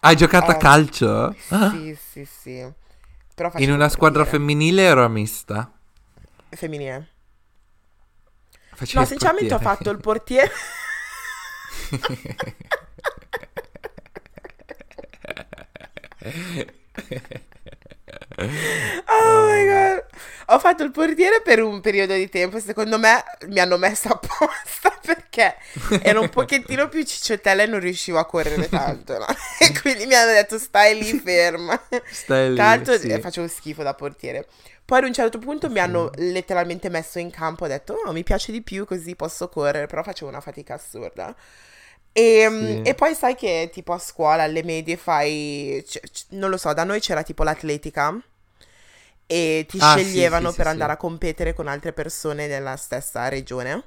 Hai 0.01 0.15
giocato 0.15 0.51
a 0.51 0.55
Eh, 0.55 0.57
calcio? 0.57 1.35
Ah, 1.50 1.69
Sì, 1.69 1.95
sì, 1.95 2.25
sì. 2.25 2.73
Però 3.35 3.51
In 3.55 3.71
una 3.71 3.89
squadra 3.89 4.25
dire. 4.25 4.29
femminile 4.29 4.91
o 4.91 5.07
mista? 5.09 5.71
femminile. 6.55 7.07
Facevi 8.75 8.97
No, 9.00 9.05
sinceramente 9.05 9.53
ho 9.53 9.57
portiere? 9.57 9.63
fatto 9.75 9.89
il 9.89 10.00
portiere. 10.00 10.51
Oh 19.07 19.47
my 19.47 19.65
god. 19.65 20.12
Ho 20.47 20.59
fatto 20.59 20.83
il 20.83 20.91
portiere 20.91 21.41
per 21.41 21.62
un 21.62 21.79
periodo 21.81 22.13
di 22.13 22.29
tempo. 22.29 22.59
Secondo 22.59 22.97
me 23.00 23.23
mi 23.47 23.59
hanno 23.59 23.77
messo 23.77 24.09
apposta 24.13 24.97
perché 25.01 25.55
ero 26.01 26.21
un 26.21 26.29
pochettino 26.29 26.88
più 26.89 27.03
cicciottella 27.03 27.63
e 27.63 27.65
non 27.65 27.79
riuscivo 27.79 28.19
a 28.19 28.25
correre 28.25 28.67
tanto. 28.69 29.17
no? 29.17 29.25
E 29.59 29.79
quindi 29.79 30.05
mi 30.05 30.15
hanno 30.15 30.31
detto 30.33 30.57
stai 30.59 30.97
lì 31.01 31.17
ferma. 31.19 31.81
Stai 32.12 32.50
lì, 32.50 32.55
l'altro 32.55 32.97
sì. 32.97 33.07
eh, 33.07 33.19
facevo 33.19 33.47
schifo 33.47 33.83
da 33.83 33.93
portiere. 33.93 34.47
Poi 34.85 34.97
ad 35.00 35.05
un 35.05 35.13
certo 35.13 35.39
punto 35.39 35.69
mi 35.69 35.79
hanno 35.79 36.09
letteralmente 36.15 36.89
messo 36.89 37.19
in 37.19 37.29
campo. 37.31 37.63
Ho 37.63 37.67
detto 37.67 37.93
oh, 38.05 38.12
mi 38.12 38.23
piace 38.23 38.51
di 38.51 38.62
più 38.62 38.85
così 38.85 39.15
posso 39.15 39.47
correre. 39.50 39.88
Però 39.88 40.03
facevo 40.03 40.29
una 40.29 40.41
fatica 40.41 40.73
assurda. 40.73 41.33
E, 42.15 42.47
Sì. 42.51 42.81
e 42.89 42.93
poi 42.93 43.15
sai 43.15 43.35
che 43.35 43.69
tipo 43.73 43.91
a 43.93 43.97
scuola 43.97 44.43
alle 44.43 44.62
medie 44.63 44.97
fai, 44.97 45.83
c- 45.88 46.00
c- 46.00 46.25
non 46.29 46.50
lo 46.51 46.57
so, 46.57 46.71
da 46.73 46.83
noi 46.83 47.00
c'era 47.00 47.23
tipo 47.23 47.41
l'atletica 47.43 48.15
e 49.27 49.65
ti 49.67 49.77
Ah, 49.79 49.97
sceglievano 49.97 50.47
sì, 50.47 50.51
sì, 50.51 50.55
per 50.57 50.65
sì. 50.65 50.71
andare 50.71 50.91
a 50.93 50.97
competere 50.97 51.53
con 51.53 51.67
altre 51.67 51.93
persone 51.93 52.47
nella 52.47 52.75
stessa 52.77 53.27
regione. 53.29 53.83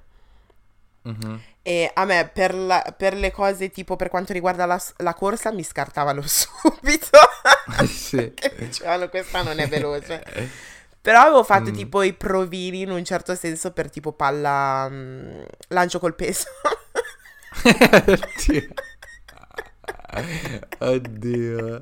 Mhm. 1.03 1.43
E 1.63 1.91
a 1.95 2.05
me 2.05 2.31
per, 2.33 2.55
la- 2.55 2.95
per 2.97 3.15
le 3.15 3.31
cose 3.31 3.71
tipo 3.71 3.97
per 3.97 4.09
quanto 4.09 4.33
riguarda 4.33 4.67
la, 4.67 4.81
la 4.99 5.15
corsa 5.15 5.53
mi 5.53 5.63
scartavano 5.65 6.23
subito. 6.27 7.19
sì. 7.87 8.33
che 8.35 8.55
dicevano 8.57 9.09
questa 9.09 9.43
non 9.43 9.59
è 9.59 9.69
veloce. 9.69 10.23
Però 11.01 11.21
avevo 11.21 11.45
fatto 11.45 11.71
Mm. 11.71 11.75
tipo 11.75 12.03
i 12.03 12.13
provini 12.15 12.81
in 12.83 12.91
un 12.91 13.05
certo 13.05 13.35
senso 13.37 13.73
per 13.73 13.91
tipo 13.91 14.13
palla 14.13 14.89
mm, 14.91 15.43
lancio 15.69 15.99
col 16.01 16.15
peso. 16.17 16.47
Oddio. 18.07 18.69
Oddio. 20.81 21.81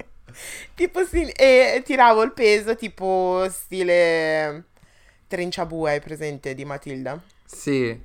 Tipo 0.75 1.05
sì, 1.05 1.29
e 1.31 1.83
tiravo 1.85 2.23
il 2.23 2.33
peso 2.33 2.77
tipo 2.77 3.47
stile 3.51 4.65
Trinciabue, 5.27 5.93
hai 5.93 6.01
presente 6.01 6.55
di 6.55 6.65
Matilda? 6.65 7.21
Sì. 7.45 7.99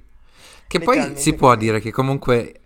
Che 0.67 0.79
poi 0.79 1.13
si 1.15 1.33
può 1.33 1.55
dire 1.55 1.79
che 1.79 1.91
comunque 1.91 2.62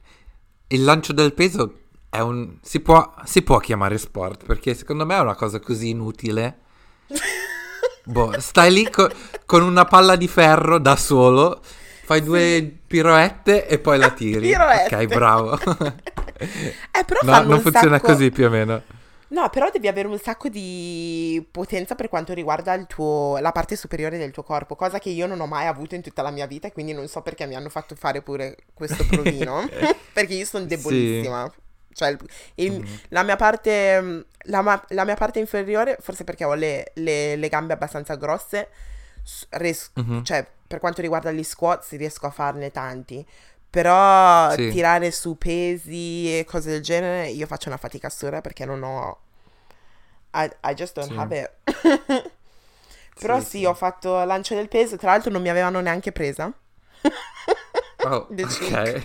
il 0.67 0.83
lancio 0.83 1.13
del 1.13 1.33
peso 1.33 1.79
è 2.09 2.19
un... 2.19 2.57
Si 2.61 2.79
può, 2.79 3.13
si 3.23 3.41
può 3.41 3.57
chiamare 3.59 3.97
sport 3.97 4.45
perché 4.45 4.73
secondo 4.73 5.05
me 5.05 5.15
è 5.15 5.19
una 5.19 5.35
cosa 5.35 5.59
così 5.59 5.89
inutile. 5.89 6.59
Boh, 8.05 8.39
stai 8.39 8.71
lì 8.71 8.89
co- 8.89 9.09
con 9.45 9.63
una 9.63 9.85
palla 9.85 10.15
di 10.17 10.27
ferro 10.27 10.77
da 10.77 10.95
solo, 10.97 11.61
fai 12.03 12.21
due 12.21 12.79
piroette 12.85 13.65
e 13.67 13.79
poi 13.79 13.97
la 13.97 14.09
tiri. 14.11 14.47
Piroette. 14.51 14.95
Ok, 14.95 15.05
bravo. 15.05 15.59
Eh, 16.43 17.05
però 17.05 17.19
no, 17.23 17.41
non 17.43 17.51
un 17.53 17.61
funziona 17.61 17.97
sacco- 17.97 18.07
così 18.07 18.29
più 18.29 18.45
o 18.47 18.49
meno. 18.49 18.81
No, 19.33 19.49
però 19.49 19.69
devi 19.71 19.87
avere 19.87 20.07
un 20.07 20.19
sacco 20.19 20.47
di 20.47 21.43
potenza 21.49 21.95
per 21.95 22.07
quanto 22.07 22.33
riguarda 22.33 22.73
il 22.75 22.85
tuo, 22.85 23.37
la 23.39 23.51
parte 23.51 23.75
superiore 23.75 24.19
del 24.19 24.29
tuo 24.31 24.43
corpo, 24.43 24.75
cosa 24.75 24.99
che 24.99 25.09
io 25.09 25.25
non 25.25 25.39
ho 25.39 25.47
mai 25.47 25.65
avuto 25.65 25.95
in 25.95 26.03
tutta 26.03 26.21
la 26.21 26.29
mia 26.29 26.45
vita 26.45 26.67
e 26.67 26.71
quindi 26.71 26.93
non 26.93 27.07
so 27.07 27.21
perché 27.23 27.47
mi 27.47 27.55
hanno 27.55 27.69
fatto 27.69 27.95
fare 27.95 28.21
pure 28.21 28.55
questo 28.75 29.03
provino, 29.07 29.67
perché 30.13 30.35
io 30.35 30.45
sono 30.45 30.65
debolissima. 30.65 31.51
Cioè, 31.93 32.15
il- 32.55 32.79
Mm. 32.79 32.85
la 33.09 33.23
mia 33.23 33.35
parte, 33.35 34.25
la, 34.45 34.83
la 34.89 35.03
mia 35.05 35.15
parte 35.15 35.39
inferiore, 35.39 35.97
forse 35.99 36.23
perché 36.23 36.43
ho 36.43 36.53
le, 36.53 36.91
le- 36.95 37.35
le 37.35 37.49
gambe 37.49 37.73
abbastanza 37.73 38.13
grosse, 38.15 38.69
s- 39.23 39.47
ries- 39.49 39.91
Mhm. 39.95 40.23
cioè, 40.23 40.45
per 40.67 40.79
quanto 40.79 41.01
riguarda 41.01 41.31
gli 41.31 41.43
squats 41.43 41.89
riesco 41.97 42.27
a 42.27 42.31
farne 42.31 42.69
tanti. 42.71 43.25
Però 43.69 44.51
Sì. 44.51 44.69
tirare 44.69 45.09
su 45.09 45.35
pesi 45.39 46.37
e 46.37 46.45
cose 46.45 46.69
del 46.69 46.81
genere, 46.81 47.29
io 47.29 47.47
faccio 47.47 47.69
una 47.69 47.77
fatica 47.77 48.05
assurda 48.07 48.39
perché 48.41 48.65
non 48.65 48.83
ho. 48.83 49.17
I, 50.33 50.49
I 50.63 50.73
just 50.73 50.95
don't 50.95 51.09
Sì. 51.09 51.15
have 51.15 51.31
it. 51.31 51.51
Però 53.19 53.39
sì, 53.39 53.59
sì. 53.59 53.65
ho 53.65 53.73
fatto 53.73 54.23
lancio 54.25 54.55
del 54.55 54.67
peso, 54.67 54.97
tra 54.97 55.11
l'altro 55.11 55.31
non 55.31 55.41
mi 55.41 55.49
avevano 55.49 55.79
neanche 55.81 56.11
presa. 56.11 56.51
Oh, 58.03 58.27
ok. 58.43 59.03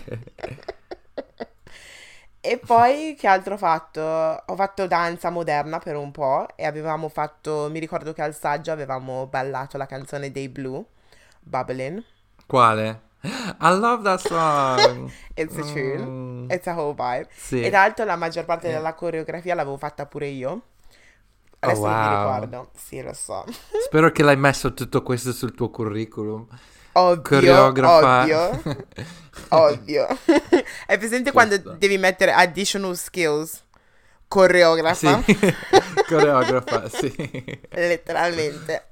E 2.41 2.59
poi 2.59 3.17
che 3.19 3.27
altro 3.27 3.55
ho 3.55 3.57
fatto? 3.57 4.01
Ho 4.01 4.55
fatto 4.57 4.87
danza 4.87 5.29
moderna 5.31 5.79
per 5.79 5.97
un 5.97 6.11
po' 6.13 6.47
e 6.57 6.65
avevamo 6.67 7.09
fatto, 7.09 7.69
mi 7.71 7.79
ricordo 7.81 8.13
che 8.13 8.23
al 8.23 8.35
saggio 8.35 8.71
avevamo 8.73 9.27
ballato 9.27 9.77
la 9.77 9.87
canzone 9.87 10.31
dei 10.31 10.49
Blue, 10.49 10.85
Bubbling. 11.41 12.03
Quale? 12.49 13.01
I 13.61 13.71
love 13.79 14.03
that 14.05 14.21
song. 14.21 15.13
It's 15.37 15.57
a 15.59 15.63
tune, 15.65 16.13
Mm, 16.13 16.51
it's 16.51 16.67
a 16.67 16.75
whole 16.75 16.95
vibe. 16.95 17.29
sì. 17.37 17.65
E 17.65 17.71
tra 17.71 17.81
l'altro 17.81 18.05
la 18.05 18.17
maggior 18.17 18.45
parte 18.45 18.69
della 18.71 18.95
coreografia 18.95 19.55
l'avevo 19.55 19.77
fatta 19.77 20.07
pure 20.07 20.27
io. 20.27 20.63
Adesso 21.61 21.87
non 21.89 21.99
mi 21.99 22.07
Oh, 22.07 22.11
wow. 22.11 22.41
ricordo. 22.41 22.71
Sì, 22.75 23.03
lo 23.03 23.13
so. 23.13 23.45
Spero 23.85 24.11
che 24.13 24.23
l'hai 24.23 24.37
messo 24.37 24.75
tutto 24.75 25.03
questo 25.03 25.33
sul 25.33 25.55
tuo 25.55 25.71
curriculum. 25.71 26.47
Ovvio, 26.93 27.23
Coreografa. 27.23 28.23
ovvio, 28.23 28.63
ovvio. 29.51 30.07
Hai 30.87 30.99
presente 30.99 31.33
quando 31.33 31.57
Giusto. 31.57 31.73
devi 31.73 31.97
mettere 31.99 32.33
additional 32.33 32.97
skills? 32.97 33.65
Coreografa, 34.27 35.23
Sì, 35.25 35.25
coreografa, 36.07 36.89
sì. 36.89 37.13
letteralmente. 37.71 38.89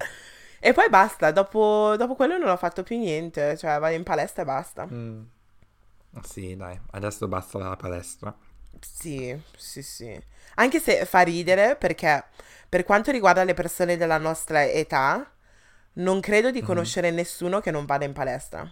E 0.60 0.72
poi 0.72 0.88
basta, 0.88 1.30
dopo, 1.32 1.94
dopo 1.98 2.14
quello 2.14 2.38
non 2.38 2.48
ho 2.48 2.56
fatto 2.56 2.82
più 2.82 2.96
niente, 2.98 3.56
cioè 3.56 3.78
vado 3.78 3.94
in 3.94 4.02
palestra 4.04 4.42
e 4.42 4.44
basta. 4.46 4.86
Mm. 4.90 5.22
Sì, 6.22 6.56
dai, 6.56 6.78
adesso 6.92 7.28
basta 7.28 7.58
la 7.58 7.76
palestra. 7.76 8.34
Sì, 8.80 9.38
sì, 9.56 9.82
sì. 9.82 10.20
Anche 10.56 10.80
se 10.80 11.04
fa 11.06 11.20
ridere 11.22 11.76
perché 11.76 12.24
per 12.68 12.84
quanto 12.84 13.10
riguarda 13.10 13.44
le 13.44 13.54
persone 13.54 13.96
della 13.96 14.18
nostra 14.18 14.64
età, 14.64 15.30
non 15.94 16.20
credo 16.20 16.50
di 16.50 16.60
Mhm. 16.60 16.66
conoscere 16.66 17.10
nessuno 17.10 17.60
che 17.60 17.70
non 17.70 17.86
vada 17.86 18.04
in 18.04 18.12
palestra. 18.12 18.70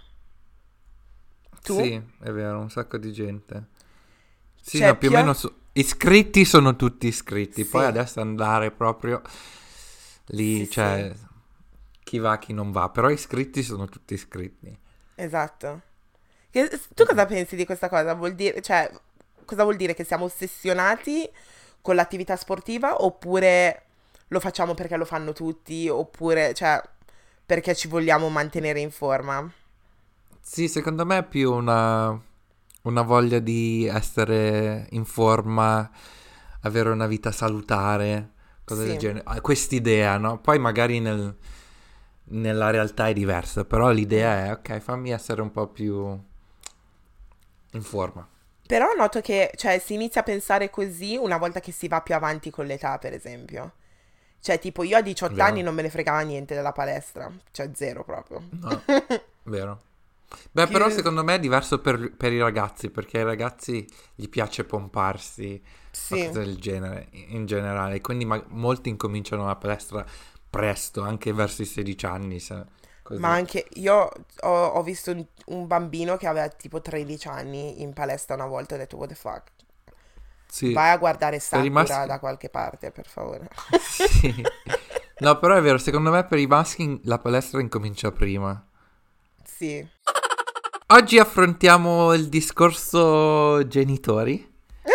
Tu? 1.62 1.74
Sì, 1.74 1.92
è 2.20 2.30
vero, 2.30 2.58
un 2.60 2.70
sacco 2.70 2.98
di 2.98 3.12
gente. 3.12 3.68
Sì, 4.60 4.78
Cioè, 4.78 4.88
no, 4.88 4.96
più 4.98 5.08
o 5.08 5.10
più- 5.10 5.20
meno 5.20 5.32
su- 5.32 5.52
iscritti 5.72 6.44
sono 6.44 6.76
tutti 6.76 7.06
iscritti, 7.06 7.64
poi 7.64 7.82
Sì. 7.82 7.86
adesso 7.88 8.20
andare 8.20 8.70
proprio 8.70 9.22
lì, 10.28 10.64
Sì, 10.64 10.70
cioè 10.70 11.12
chi 12.02 12.18
va, 12.18 12.38
chi 12.38 12.52
non 12.52 12.70
va, 12.70 12.88
però 12.90 13.08
iscritti 13.10 13.62
sono 13.62 13.86
tutti 13.86 14.14
iscritti. 14.14 14.76
Esatto. 15.16 15.80
Che- 16.50 16.80
tu 16.94 17.04
cosa 17.04 17.26
pensi 17.26 17.56
di 17.56 17.64
questa 17.64 17.88
cosa? 17.88 18.14
Vuol 18.14 18.34
dire, 18.34 18.60
cioè, 18.60 18.90
cosa 19.44 19.62
vuol 19.64 19.76
dire 19.76 19.94
che 19.94 20.04
siamo 20.04 20.24
ossessionati 20.24 21.28
con 21.84 21.96
l'attività 21.96 22.34
sportiva 22.34 23.04
oppure 23.04 23.82
lo 24.28 24.40
facciamo 24.40 24.72
perché 24.72 24.96
lo 24.96 25.04
fanno 25.04 25.34
tutti 25.34 25.86
oppure, 25.86 26.54
cioè, 26.54 26.80
perché 27.44 27.74
ci 27.74 27.88
vogliamo 27.88 28.30
mantenere 28.30 28.80
in 28.80 28.90
forma? 28.90 29.52
Sì, 30.40 30.66
secondo 30.68 31.04
me 31.04 31.18
è 31.18 31.24
più 31.26 31.52
una, 31.52 32.18
una 32.82 33.02
voglia 33.02 33.38
di 33.38 33.84
essere 33.86 34.86
in 34.92 35.04
forma, 35.04 35.90
avere 36.62 36.88
una 36.90 37.06
vita 37.06 37.32
salutare, 37.32 38.30
cose 38.64 38.82
Sì. 38.82 38.88
del 38.88 38.98
genere. 38.98 39.40
Quest'idea, 39.42 40.16
no? 40.16 40.38
Poi 40.40 40.58
magari 40.58 41.00
nel- 41.00 41.36
nella 42.26 42.70
realtà 42.70 43.08
è 43.08 43.12
diversa, 43.12 43.64
però 43.66 43.90
l'idea 43.90 44.46
è, 44.46 44.52
ok, 44.52 44.78
fammi 44.80 45.10
essere 45.12 45.42
un 45.42 45.50
po' 45.50 45.66
più 45.68 46.18
in 47.72 47.82
forma. 47.82 48.26
Però 48.66 48.92
noto 48.96 49.20
che, 49.20 49.50
cioè, 49.56 49.78
si 49.78 49.94
inizia 49.94 50.22
a 50.22 50.24
pensare 50.24 50.70
così 50.70 51.16
una 51.16 51.36
volta 51.36 51.60
che 51.60 51.70
si 51.72 51.86
va 51.88 52.00
più 52.00 52.14
avanti 52.14 52.50
con 52.50 52.66
l'età, 52.66 52.98
per 52.98 53.12
esempio. 53.12 53.72
Cioè, 54.40 54.58
tipo, 54.58 54.82
io 54.82 54.96
a 54.96 55.02
18 55.02 55.34
Vero. 55.34 55.46
anni 55.46 55.62
non 55.62 55.74
me 55.74 55.82
ne 55.82 55.90
fregava 55.90 56.20
niente 56.20 56.54
della 56.54 56.72
palestra, 56.72 57.30
cioè 57.50 57.70
zero 57.74 58.04
proprio. 58.04 58.42
No, 58.50 58.82
vero. 59.44 59.82
Beh, 60.50 60.66
però 60.66 60.86
Che- 60.86 60.92
secondo 60.94 61.22
me 61.22 61.36
è 61.36 61.38
diverso 61.40 61.80
per, 61.80 62.12
per 62.16 62.32
i 62.32 62.40
ragazzi, 62.40 62.90
perché 62.90 63.18
ai 63.18 63.24
ragazzi 63.24 63.86
gli 64.14 64.28
piace 64.28 64.64
pomparsi, 64.64 65.62
Sì. 65.90 66.26
cose 66.26 66.30
del 66.30 66.56
genere, 66.56 67.08
in 67.12 67.46
generale. 67.46 68.00
Quindi 68.00 68.24
ma- 68.24 68.42
molti 68.48 68.88
incominciano 68.88 69.46
la 69.46 69.56
palestra 69.56 70.04
presto, 70.50 71.02
anche 71.02 71.32
verso 71.32 71.62
i 71.62 71.66
16 71.66 72.06
anni. 72.06 72.40
se- 72.40 72.64
così. 73.04 73.20
Ma 73.20 73.28
anche 73.30 73.66
io 73.74 74.10
ho, 74.40 74.64
ho 74.66 74.82
visto 74.82 75.12
un, 75.12 75.24
un 75.46 75.66
bambino 75.68 76.16
che 76.16 76.26
aveva 76.26 76.48
tipo 76.48 76.80
13 76.80 77.28
anni 77.28 77.82
in 77.82 77.92
palestra 77.92 78.34
una 78.34 78.46
volta 78.46 78.72
e 78.74 78.78
ho 78.78 78.80
detto, 78.80 78.96
what 78.96 79.08
the 79.10 79.14
fuck? 79.14 79.52
Sì, 80.48 80.72
Vai 80.72 80.90
a 80.90 80.96
guardare 80.98 81.38
Sakura 81.38 81.70
maschi- 81.70 82.06
da 82.06 82.18
qualche 82.18 82.48
parte, 82.48 82.90
per 82.90 83.06
favore. 83.06 83.48
sì. 83.80 84.34
No, 85.16 85.38
però 85.38 85.54
è 85.54 85.62
vero, 85.62 85.78
secondo 85.78 86.10
me 86.10 86.24
per 86.26 86.38
i 86.40 86.46
maschi 86.48 87.00
la 87.04 87.20
palestra 87.20 87.60
incomincia 87.60 88.10
prima. 88.10 88.66
Sì. 89.44 89.86
Oggi 90.88 91.18
affrontiamo 91.20 92.12
il 92.14 92.28
discorso 92.28 93.64
genitori. 93.68 94.52
Eh, 94.82 94.90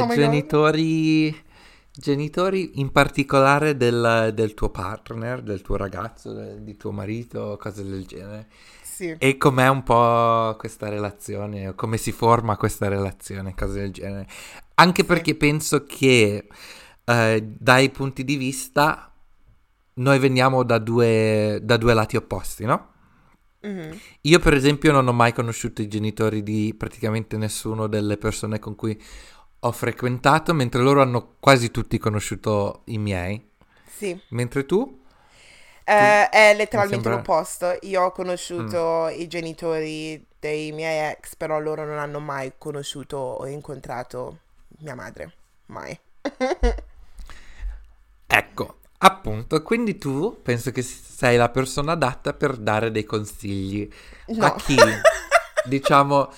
Oh 0.00 0.06
my 0.06 0.06
God. 0.06 0.14
genitori, 0.16 1.44
genitori 1.98 2.80
in 2.80 2.90
particolare 2.92 3.76
del, 3.76 4.30
del 4.32 4.54
tuo 4.54 4.70
partner, 4.70 5.42
del 5.42 5.62
tuo 5.62 5.76
ragazzo, 5.76 6.32
del- 6.32 6.62
di 6.62 6.76
tuo 6.76 6.92
marito, 6.92 7.58
cose 7.60 7.82
del 7.82 8.06
genere. 8.06 8.48
Sì. 8.82 9.14
E 9.18 9.36
com'è 9.36 9.68
un 9.68 9.82
po' 9.82 10.56
questa 10.58 10.88
relazione, 10.88 11.74
come 11.74 11.96
si 11.96 12.12
forma 12.12 12.56
questa 12.56 12.88
relazione, 12.88 13.54
cose 13.54 13.80
del 13.80 13.92
genere. 13.92 14.26
Anche 14.74 15.04
perché 15.04 15.34
penso 15.34 15.84
che 15.84 16.46
eh, 17.04 17.42
dai 17.58 17.90
punti 17.90 18.24
di 18.24 18.36
vista 18.36 19.12
noi 19.94 20.18
veniamo 20.18 20.62
da 20.62 20.78
due, 20.78 21.58
da 21.62 21.76
due 21.76 21.94
lati 21.94 22.16
opposti, 22.16 22.64
no? 22.64 22.92
Mhm. 23.60 23.98
Io 24.22 24.38
per 24.38 24.54
esempio 24.54 24.92
non 24.92 25.08
ho 25.08 25.12
mai 25.12 25.32
conosciuto 25.32 25.82
i 25.82 25.88
genitori 25.88 26.42
di 26.42 26.74
praticamente 26.76 27.36
nessuno 27.36 27.88
delle 27.88 28.16
persone 28.16 28.60
con 28.60 28.76
cui 28.76 29.00
ho 29.60 29.72
frequentato, 29.72 30.54
mentre 30.54 30.80
loro 30.82 31.02
hanno 31.02 31.34
quasi 31.40 31.70
tutti 31.70 31.98
conosciuto 31.98 32.82
i 32.86 32.98
miei. 32.98 33.44
Sì. 33.86 34.18
Mentre 34.30 34.64
tu? 34.66 35.02
Eh, 35.84 36.28
è 36.28 36.54
letteralmente 36.54 37.02
sembra- 37.10 37.12
Mm. 37.12 37.16
l'opposto. 37.16 37.78
Io 37.82 38.02
ho 38.02 38.12
conosciuto 38.12 39.08
i 39.08 39.26
genitori 39.26 40.24
dei 40.38 40.70
miei 40.72 41.10
ex, 41.12 41.34
però 41.36 41.58
loro 41.58 41.84
non 41.84 41.98
hanno 41.98 42.20
mai 42.20 42.52
conosciuto 42.58 43.16
o 43.16 43.46
incontrato 43.46 44.38
mia 44.80 44.94
madre. 44.94 45.32
Mai. 45.66 45.98
Ecco, 48.30 48.78
appunto, 48.98 49.62
quindi 49.62 49.96
tu 49.96 50.38
penso 50.42 50.70
che 50.70 50.82
sei 50.82 51.36
la 51.36 51.48
persona 51.48 51.92
adatta 51.92 52.34
per 52.34 52.56
dare 52.56 52.90
dei 52.90 53.04
consigli 53.04 53.90
No. 54.28 54.44
a 54.46 54.54
chi, 54.54 54.76
diciamo, 55.64 56.30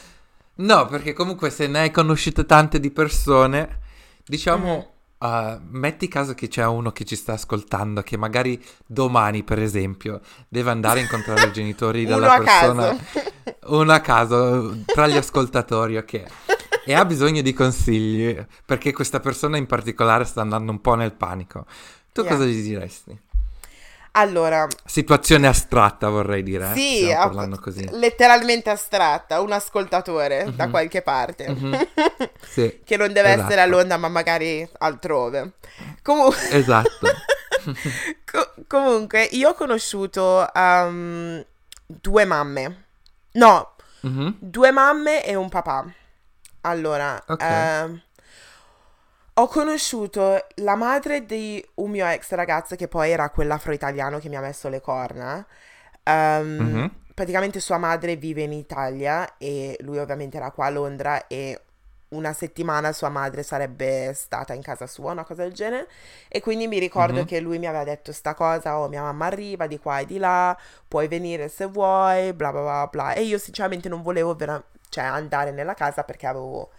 no, 0.61 0.87
perché 0.87 1.13
comunque 1.13 1.51
se 1.51 1.67
ne 1.67 1.81
hai 1.81 1.91
conosciute 1.91 2.47
tante 2.47 2.81
di 2.81 2.91
persone, 2.91 3.81
diciamo, 4.25 4.93
uh, 5.19 5.59
metti 5.71 6.09
caso 6.09 6.35
che 6.35 6.49
c'è 6.49 6.65
uno 6.65 6.93
che 6.93 7.05
ci 7.05 7.17
sta 7.17 7.35
ascoltando, 7.35 8.03
che 8.03 8.17
magari 8.17 8.63
domani, 8.87 9.43
per 9.43 9.61
esempio, 9.61 10.21
deve 10.49 10.71
andare 10.71 11.01
a 11.01 11.03
incontrare 11.03 11.47
i 11.49 11.53
genitori 11.53 12.05
della 12.07 12.39
persona, 12.39 12.97
uno 13.67 13.93
a 13.93 14.01
caso, 14.01 14.79
tra 14.87 15.07
gli 15.07 15.17
ascoltatori, 15.17 15.97
ok. 15.97 16.23
E 16.85 16.95
ha 16.95 17.05
bisogno 17.05 17.43
di 17.43 17.53
consigli, 17.53 18.35
perché 18.65 18.93
questa 18.93 19.21
persona 19.21 19.57
in 19.57 19.67
particolare 19.67 20.25
sta 20.25 20.41
andando 20.41 20.73
un 20.73 20.81
po' 20.81 20.95
nel 20.95 21.13
panico. 21.13 21.67
Tu 22.13 22.23
Yeah. 22.23 22.31
cosa 22.31 22.45
gli 22.45 22.63
diresti? 22.63 23.19
Allora, 24.13 24.67
Situazione 24.85 25.47
astratta, 25.47 26.09
vorrei 26.09 26.43
dire. 26.43 26.71
eh, 26.71 26.75
sì, 26.75 27.13
a- 27.13 27.29
così. 27.61 27.87
letteralmente 27.93 28.69
astratta, 28.71 29.41
un 29.41 29.53
ascoltatore 29.53 30.53
da 30.55 30.65
Mhm. 30.65 30.71
qualche 30.71 31.03
parte. 31.03 31.49
Mhm. 31.49 31.79
Sì, 32.51 32.81
che 32.85 32.97
non 32.97 33.13
deve 33.13 33.29
essere 33.31 33.61
a 33.61 33.65
Esatto. 33.65 33.71
Londra, 33.71 33.97
ma 33.99 34.09
magari 34.09 34.69
altrove. 34.79 35.53
Comunque, 36.03 36.51
esatto. 36.51 37.07
co- 38.31 38.55
comunque 38.67 39.23
io 39.33 39.51
ho 39.51 39.55
conosciuto 39.55 40.47
um, 40.55 41.45
due 41.87 42.25
mamme. 42.25 42.85
No, 43.33 43.75
Mhm. 44.01 44.37
due 44.41 44.71
mamme 44.73 45.25
e 45.25 45.35
un 45.37 45.49
papà. 45.49 45.85
Allora, 46.63 47.23
Ok. 47.29 47.43
ehm, 47.43 48.03
ho 49.41 49.47
conosciuto 49.49 50.47
la 50.57 50.75
madre 50.75 51.25
di 51.25 51.65
un 51.77 51.91
mio 51.91 52.07
ex 52.07 52.31
ragazzo 52.33 52.77
che 52.77 52.89
poi 52.89 53.11
era 53.11 53.31
quell'afro-italiano 53.31 54.19
che 54.19 54.29
mi 54.29 54.37
ha 54.37 54.41
messo 54.41 54.69
le 54.69 54.81
corna. 54.81 55.45
Ehm, 56.05 56.83
Mhm. 56.83 56.91
Praticamente 57.15 57.61
sua 57.61 57.77
madre 57.77 58.17
vive 58.17 58.43
in 58.43 58.53
Italia 58.53 59.37
e 59.37 59.77
lui 59.81 59.99
ovviamente 59.99 60.39
era 60.39 60.51
qua 60.53 60.67
a 60.67 60.71
Londra 60.71 61.27
e 61.27 61.61
una 62.11 62.33
settimana 62.33 62.93
sua 62.93 63.11
madre 63.11 63.43
sarebbe 63.43 64.13
stata 64.15 64.55
in 64.55 64.63
casa 64.63 64.87
sua, 64.87 65.13
una 65.13 65.25
cosa 65.25 65.43
del 65.43 65.53
genere. 65.53 65.87
E 66.29 66.41
quindi 66.41 66.67
mi 66.67 66.79
ricordo 66.79 67.21
Mhm. 67.21 67.27
che 67.27 67.41
lui 67.41 67.59
mi 67.59 67.67
aveva 67.67 67.85
detto 67.85 68.13
sta 68.13 68.33
cosa, 68.35 68.79
oh 68.79 68.89
mia 68.89 69.03
mamma 69.03 69.27
arriva 69.27 69.67
di 69.67 69.79
qua 69.79 69.99
e 70.01 70.07
di 70.07 70.17
là, 70.19 70.57
puoi 70.89 71.09
venire 71.09 71.49
se 71.49 71.67
vuoi, 71.67 72.33
bla 72.33 72.53
bla 72.53 72.63
bla 72.63 72.87
bla. 72.91 73.13
E 73.13 73.23
io 73.23 73.37
sinceramente 73.39 73.89
non 73.91 74.01
volevo 74.03 74.35
vera- 74.35 74.63
cioè, 74.89 75.05
andare 75.05 75.51
nella 75.53 75.75
casa 75.75 76.03
perché 76.05 76.27
avevo, 76.27 76.71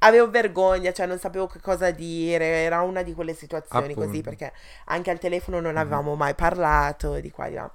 avevo 0.00 0.30
vergogna, 0.30 0.92
cioè 0.92 1.06
non 1.06 1.18
sapevo 1.18 1.46
che 1.46 1.60
cosa 1.60 1.90
dire, 1.90 2.44
era 2.62 2.82
una 2.82 3.02
di 3.02 3.14
quelle 3.14 3.34
situazioni 3.34 3.96
così 3.96 4.20
Appunto. 4.20 4.22
perché 4.22 4.52
anche 4.86 5.10
al 5.10 5.18
telefono 5.18 5.60
non 5.60 5.76
avevamo 5.76 6.14
mai 6.16 6.34
parlato 6.34 7.20
di 7.20 7.30
qua 7.30 7.46
e 7.46 7.48
di 7.50 7.54
là. 7.56 7.70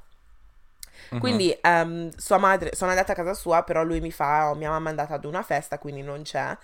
Mhm. 1.12 1.18
Quindi 1.18 1.56
ehm, 1.62 2.12
sua 2.16 2.38
madre, 2.38 2.76
sono 2.76 2.92
andata 2.92 3.14
a 3.14 3.16
casa 3.16 3.34
sua, 3.34 3.64
però 3.64 3.84
lui 3.84 4.02
mi 4.02 4.12
fa, 4.12 4.50
oh, 4.50 4.56
mia 4.56 4.70
mamma 4.70 4.88
è 4.88 4.90
andata 4.92 5.14
ad 5.16 5.26
una 5.26 5.44
festa, 5.44 5.78
quindi 5.80 6.02
non 6.02 6.22
c'è. 6.24 6.56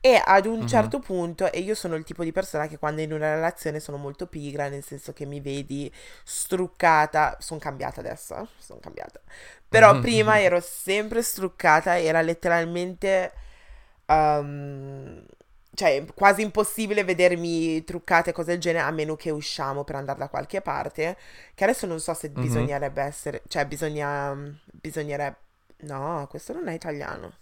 E 0.00 0.20
ad 0.22 0.44
un 0.46 0.60
Mhm. 0.60 0.66
certo 0.66 0.98
punto, 0.98 1.50
e 1.50 1.60
io 1.60 1.74
sono 1.74 1.94
il 1.96 2.04
tipo 2.04 2.24
di 2.24 2.32
persona 2.32 2.66
che 2.66 2.78
quando 2.78 3.00
in 3.00 3.12
una 3.12 3.34
relazione 3.34 3.80
sono 3.80 3.96
molto 3.96 4.26
pigra, 4.26 4.68
nel 4.68 4.84
senso 4.84 5.12
che 5.14 5.24
mi 5.24 5.40
vedi 5.40 5.90
struccata, 6.24 7.36
sono 7.40 7.58
cambiata 7.60 8.00
adesso, 8.00 8.48
sono 8.58 8.80
cambiata. 8.80 9.20
Però 9.68 9.98
Mhm. 9.98 10.00
prima 10.00 10.40
ero 10.40 10.60
sempre 10.60 11.22
struccata, 11.22 11.98
era 11.98 12.20
letteralmente, 12.20 13.32
ehm, 14.06 15.24
cioè 15.74 16.04
quasi 16.14 16.42
impossibile 16.42 17.02
vedermi 17.04 17.82
truccate 17.84 18.32
cose 18.32 18.52
del 18.52 18.60
genere 18.60 18.84
a 18.86 18.90
meno 18.92 19.16
che 19.16 19.30
usciamo 19.30 19.82
per 19.84 19.96
andare 19.96 20.18
da 20.20 20.28
qualche 20.28 20.60
parte. 20.60 21.16
Che 21.54 21.64
adesso 21.64 21.86
non 21.86 22.00
so 22.00 22.14
se 22.14 22.30
Mhm. 22.34 22.38
bisognerebbe 22.38 23.02
essere, 23.02 23.42
cioè 23.48 23.66
bisogna, 23.66 24.36
bisognerebbe, 24.72 25.36
no, 25.80 26.26
questo 26.30 26.52
non 26.52 26.68
è 26.68 26.72
italiano. 26.74 27.32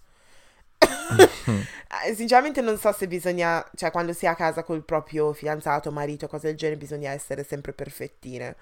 Eh, 2.06 2.14
Sinceramente 2.14 2.60
non 2.60 2.78
so 2.78 2.92
se 2.92 3.06
bisogna, 3.06 3.64
cioè 3.76 3.90
quando 3.90 4.12
si 4.12 4.24
è 4.26 4.28
a 4.28 4.34
casa 4.34 4.62
col 4.64 4.84
proprio 4.84 5.32
fidanzato, 5.32 5.90
marito, 5.92 6.26
cose 6.28 6.48
del 6.48 6.56
genere, 6.56 6.78
bisogna 6.78 7.10
essere 7.10 7.44
sempre 7.44 7.72
perfettine. 7.72 8.56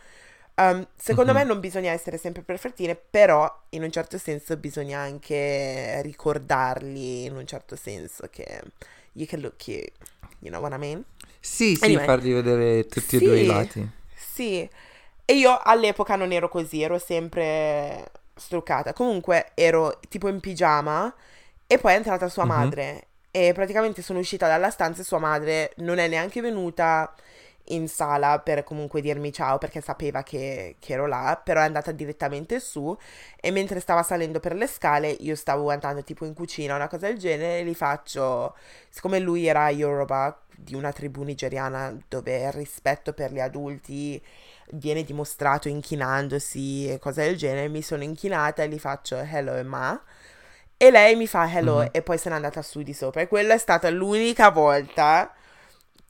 Um, 0.61 0.87
secondo 0.95 1.33
Mhm. 1.33 1.39
me 1.39 1.45
non 1.45 1.59
bisogna 1.59 1.91
essere 1.91 2.19
sempre 2.19 2.43
perfettine, 2.43 2.95
però 2.95 3.51
in 3.71 3.83
un 3.83 3.91
certo 3.91 4.19
senso 4.19 4.57
bisogna 4.59 4.99
anche 4.99 6.03
ricordarli, 6.03 7.25
in 7.25 7.35
un 7.35 7.47
certo 7.47 7.77
senso 7.77 8.29
che 8.31 8.61
you 9.13 9.27
can 9.27 9.41
look 9.41 9.57
cute. 9.57 9.93
You 10.41 10.51
know 10.51 10.61
what 10.61 10.75
I 10.75 10.79
mean? 10.79 11.03
Sì, 11.41 11.77
sì, 11.77 11.85
Anyway. 11.85 12.05
fargli 12.05 12.33
vedere 12.35 12.87
tutti 12.87 13.17
Sì. 13.17 13.17
e 13.17 13.23
due 13.23 13.41
i 13.41 13.45
lati. 13.45 13.89
Sì, 14.15 14.69
e 15.25 15.33
io 15.35 15.59
all'epoca 15.63 16.17
non 16.17 16.31
ero 16.33 16.49
così, 16.51 16.83
ero 16.83 16.99
sempre 16.99 18.11
struccata. 18.35 18.93
Comunque 18.93 19.53
ero 19.55 19.99
tipo 20.09 20.29
in 20.29 20.41
pigiama 20.41 21.13
e 21.67 21.79
poi 21.79 21.93
è 21.93 21.97
entrata 21.97 22.29
sua 22.29 22.45
Mhm. 22.45 22.51
madre 22.55 23.07
e 23.31 23.53
praticamente 23.55 24.03
sono 24.03 24.19
uscita 24.19 24.47
dalla 24.49 24.71
stanza 24.71 25.01
e 25.01 25.05
sua 25.05 25.19
madre 25.19 25.73
non 25.77 25.99
è 25.99 26.09
neanche 26.09 26.41
venuta 26.41 27.15
in 27.75 27.89
sala 27.89 28.39
per 28.41 28.65
comunque 28.65 29.01
dirmi 29.01 29.33
ciao 29.33 29.59
perché 29.59 29.81
sapeva 29.81 30.23
che, 30.23 30.77
che 30.79 30.93
ero 30.93 31.07
là, 31.07 31.41
però 31.43 31.61
è 31.61 31.65
andata 31.65 31.93
direttamente 31.93 32.61
su 32.61 32.97
e 33.41 33.51
mentre 33.51 33.81
stava 33.81 34.03
salendo 34.03 34.41
per 34.41 34.55
le 34.55 34.67
scale 34.67 35.09
io 35.11 35.35
stavo 35.37 35.71
andando 35.71 36.03
tipo 36.05 36.25
in 36.25 36.35
cucina, 36.35 36.75
una 36.75 36.89
cosa 36.89 37.07
del 37.09 37.19
genere, 37.19 37.59
e 37.61 37.65
gli 37.65 37.75
faccio, 37.75 38.55
siccome 38.89 39.19
lui 39.19 39.47
era 39.47 39.69
Yoruba 39.71 40.39
di 40.57 40.75
una 40.75 40.93
tribù 40.93 41.23
nigeriana 41.23 41.97
dove 42.09 42.39
il 42.43 42.53
rispetto 42.53 43.13
per 43.13 43.33
gli 43.33 43.41
adulti 43.41 44.23
viene 44.73 45.03
dimostrato 45.03 45.69
inchinandosi 45.69 46.91
e 46.91 46.99
cose 46.99 47.25
del 47.25 47.37
genere, 47.37 47.69
mi 47.69 47.83
sono 47.83 48.03
inchinata 48.03 48.63
e 48.63 48.69
gli 48.69 48.79
faccio 48.79 49.17
hello 49.19 49.63
ma 49.65 50.01
e 50.77 50.91
lei 50.91 51.15
mi 51.17 51.27
fa 51.27 51.51
hello 51.53 51.79
Mhm. 51.81 51.89
e 51.93 52.03
poi 52.03 52.19
se 52.19 52.29
n'è 52.31 52.35
andata 52.35 52.63
su 52.63 52.83
di 52.83 52.95
sopra 52.95 53.21
e 53.23 53.29
quella 53.29 53.55
è 53.55 53.59
stata 53.59 53.91
l'unica 53.91 54.51
volta 54.51 55.33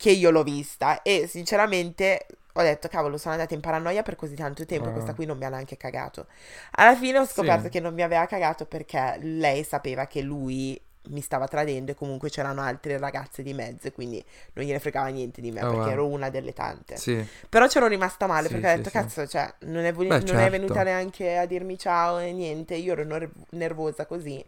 che 0.00 0.10
io 0.10 0.30
l'ho 0.30 0.42
vista 0.42 1.02
e 1.02 1.26
sinceramente 1.28 2.26
ho 2.54 2.62
detto 2.62 2.88
cavolo 2.88 3.18
sono 3.18 3.34
andata 3.34 3.52
in 3.52 3.60
paranoia 3.60 4.02
per 4.02 4.16
così 4.16 4.34
tanto 4.34 4.64
tempo 4.64 4.84
Wow. 4.86 4.94
questa 4.94 5.12
qui 5.12 5.26
non 5.26 5.36
mi 5.36 5.44
ha 5.44 5.50
neanche 5.50 5.76
cagato 5.76 6.26
alla 6.72 6.96
fine 6.96 7.18
ho 7.18 7.26
scoperto 7.26 7.64
Sì. 7.64 7.68
che 7.68 7.80
non 7.80 7.92
mi 7.92 8.02
aveva 8.02 8.24
cagato 8.24 8.64
perché 8.64 9.18
lei 9.20 9.62
sapeva 9.62 10.06
che 10.06 10.22
lui 10.22 10.80
mi 11.10 11.20
stava 11.20 11.46
tradendo 11.48 11.90
e 11.92 11.94
comunque 11.94 12.30
c'erano 12.30 12.62
altre 12.62 12.96
ragazze 12.98 13.42
di 13.42 13.52
mezzo 13.52 13.92
quindi 13.92 14.24
non 14.54 14.64
gliene 14.64 14.78
fregava 14.78 15.08
niente 15.08 15.42
di 15.42 15.50
me 15.50 15.60
Oh, 15.62 15.68
perché 15.68 15.78
wow. 15.84 15.90
ero 15.90 16.06
una 16.06 16.30
delle 16.30 16.54
tante 16.54 16.96
Sì. 16.96 17.22
però 17.48 17.66
c'ero 17.66 17.86
rimasta 17.86 18.26
male 18.26 18.46
Sì, 18.48 18.54
perché 18.54 18.72
ho 18.72 18.76
detto, 18.76 18.90
cazzo, 18.90 19.26
cioè, 19.26 19.52
non 19.60 19.84
è, 19.84 19.92
voli- 19.92 20.08
Beh, 20.08 20.18
non 20.20 20.24
è 20.24 20.28
certo. 20.28 20.50
venuta 20.50 20.82
neanche 20.82 21.36
a 21.36 21.44
dirmi 21.44 21.76
ciao 21.78 22.18
e 22.18 22.32
niente. 22.32 22.74
Io 22.74 22.92
ero 22.92 23.04
ner- 23.04 23.30
nervosa 23.50 24.06
così. 24.06 24.42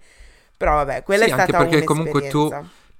Però 0.56 0.74
vabbè, 0.76 1.02
quella 1.02 1.24
è 1.24 1.30
anche 1.30 1.42
stata 1.44 1.64
perché 1.66 1.84
comunque 1.84 2.28
tu-. 2.28 2.50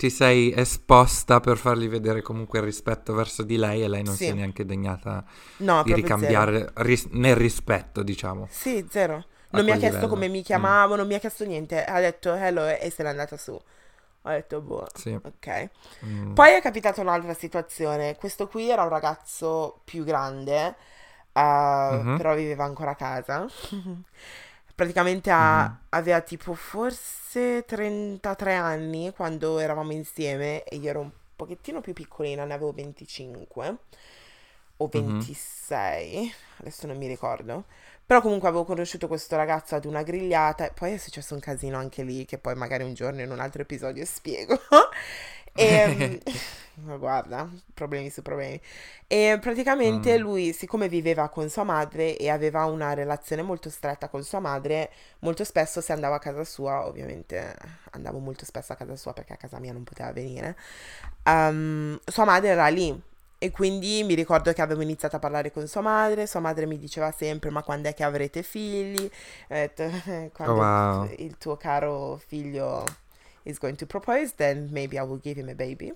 Ti 0.03 0.11
sei 0.11 0.53
esposta 0.53 1.39
per 1.39 1.57
fargli 1.57 1.89
vedere 1.89 2.23
comunque 2.23 2.59
il 2.59 2.65
rispetto 2.65 3.15
verso 3.15 3.45
di 3.45 3.57
lei 3.57 3.85
e 3.85 3.89
lei 3.89 4.03
non 4.03 4.17
Sì. 4.17 4.25
si 4.25 4.31
è 4.31 4.33
neanche 4.33 4.65
degnata 4.65 5.25
No, 5.59 5.85
di 5.85 5.95
ricambiare 5.95 6.73
ris- 6.79 7.07
nel 7.13 7.37
rispetto, 7.37 8.03
diciamo. 8.03 8.49
Sì, 8.51 8.85
zero. 8.91 9.25
Non 9.51 9.65
mi 9.65 9.71
ha 9.71 9.77
chiesto 9.77 9.99
livello. 9.99 10.13
come 10.13 10.27
mi 10.27 10.41
Mm. 10.41 10.43
chiamavo, 10.43 10.97
non 10.97 11.07
mi 11.07 11.15
ha 11.15 11.21
chiesto 11.21 11.45
niente. 11.45 11.85
Ha 11.85 12.01
detto 12.01 12.35
hello 12.35 12.67
e 12.67 12.91
se 12.91 13.05
n'è 13.05 13.11
andata 13.11 13.37
su. 13.37 13.53
Ho 13.53 14.29
detto, 14.29 14.61
boh, 14.61 14.89
Sì. 14.93 15.13
ok. 15.23 15.69
Mm. 16.05 16.33
Poi 16.33 16.51
è 16.53 16.61
capitata 16.61 17.01
un'altra 17.01 17.35
situazione. 17.35 18.17
Questo 18.17 18.49
qui 18.49 18.71
era 18.71 18.83
un 18.83 18.89
ragazzo 18.89 19.83
più 19.85 20.03
grande, 20.03 20.75
eh, 21.33 21.41
Mhm. 22.03 22.17
però 22.17 22.35
viveva 22.35 22.65
ancora 22.65 22.91
a 22.91 22.97
casa. 22.97 23.47
Praticamente 24.75 25.31
ha- 25.31 25.65
Mhm. 25.65 25.79
aveva 25.91 26.21
tipo 26.23 26.55
forse 26.55 27.65
33 27.67 28.55
anni 28.55 29.13
quando 29.15 29.59
eravamo 29.59 29.93
insieme 29.93 30.65
e 30.65 30.77
io 30.77 30.89
ero 30.91 31.01
un 31.01 31.11
pochettino 31.37 31.81
più 31.81 31.93
piccolina, 31.93 32.45
ne 32.45 32.55
avevo 32.55 32.73
25 32.73 33.77
o 34.79 34.89
Mhm. 34.95 35.29
26, 35.29 36.33
adesso 36.59 36.87
non 36.87 36.97
mi 36.97 37.07
ricordo. 37.07 37.65
Però 38.05 38.21
comunque 38.21 38.49
avevo 38.49 38.65
conosciuto 38.65 39.07
questo 39.09 39.37
ragazzo 39.37 39.75
ad 39.77 39.85
una 39.85 40.03
grigliata 40.03 40.67
e 40.67 40.73
poi 40.73 40.93
è 40.95 40.97
successo 40.99 41.35
un 41.35 41.41
casino 41.41 41.79
anche 41.79 42.03
lì 42.03 42.25
che 42.25 42.39
poi 42.39 42.55
magari 42.55 42.83
un 42.85 42.95
giorno 42.95 43.21
in 43.23 43.31
un 43.31 43.41
altro 43.41 43.63
episodio 43.63 44.05
spiego. 44.05 44.59
E 45.55 46.21
ma 46.85 46.97
guarda, 46.97 47.49
problemi 47.75 48.09
su 48.11 48.23
problemi. 48.23 48.61
E 49.07 49.39
praticamente 49.41 50.17
Mm. 50.17 50.19
lui, 50.19 50.53
siccome 50.53 50.89
viveva 50.89 51.29
con 51.29 51.49
sua 51.51 51.65
madre 51.65 52.17
e 52.17 52.31
aveva 52.31 52.65
una 52.65 52.95
relazione 52.95 53.43
molto 53.43 53.69
stretta 53.71 54.09
con 54.09 54.25
sua 54.25 54.41
madre, 54.41 54.91
molto 55.21 55.45
spesso 55.45 55.81
se 55.83 55.93
andavo 55.93 56.15
a 56.15 56.19
casa 56.19 56.45
sua, 56.45 56.87
ovviamente 56.87 57.55
andavo 57.93 58.19
molto 58.19 58.45
spesso 58.47 58.73
a 58.73 58.77
casa 58.77 58.97
sua 58.97 59.13
perché 59.13 59.35
a 59.35 59.37
casa 59.37 59.59
mia 59.61 59.73
non 59.73 59.85
poteva 59.85 60.13
venire. 60.13 60.57
ehm, 61.25 61.99
sua 62.07 62.25
madre 62.25 62.49
era 62.51 62.69
lì 62.69 63.01
e 63.39 63.51
quindi 63.51 64.05
mi 64.05 64.15
ricordo 64.15 64.53
che 64.53 64.63
avevo 64.63 64.83
iniziato 64.83 65.17
a 65.17 65.19
parlare 65.19 65.51
con 65.53 65.67
sua 65.67 65.81
madre, 65.81 66.27
sua 66.27 66.41
madre 66.41 66.65
mi 66.67 66.79
diceva 66.79 67.11
sempre 67.13 67.51
ma 67.51 67.63
quando 67.63 67.89
è 67.89 67.95
che 67.95 68.05
avrete 68.05 68.43
figli? 68.43 69.05
Ho 69.05 69.11
detto 69.55 69.85
quando 70.33 70.63
wow. 70.63 71.11
il 71.19 71.37
tuo 71.39 71.57
caro 71.57 72.21
figlio 72.25 72.85
is 73.45 73.59
going 73.59 73.77
to 73.77 73.87
propose 73.87 74.35
then 74.37 74.69
maybe 74.73 74.97
I 74.99 75.03
will 75.03 75.21
give 75.21 75.39
him 75.41 75.49
a 75.49 75.55
baby. 75.55 75.93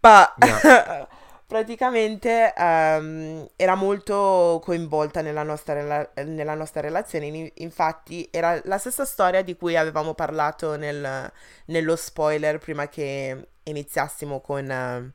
But 0.00 0.32
Yeah. 0.36 0.60
praticamente 1.46 2.52
ehm, 2.56 3.48
era 3.56 3.74
molto 3.74 4.60
coinvolta 4.62 5.20
nella 5.20 5.42
nostra, 5.42 5.74
rela- 5.74 6.10
nella 6.24 6.54
nostra 6.54 6.80
relazione, 6.80 7.26
in- 7.26 7.50
infatti 7.56 8.28
era 8.30 8.60
la 8.64 8.78
stessa 8.78 9.04
storia 9.04 9.42
di 9.42 9.56
cui 9.56 9.76
avevamo 9.76 10.14
parlato 10.14 10.76
nel- 10.76 11.30
nello 11.66 11.96
spoiler 11.96 12.58
prima 12.58 12.88
che 12.88 13.48
iniziassimo 13.62 14.40
con, 14.40 14.70
eh, 14.70 15.12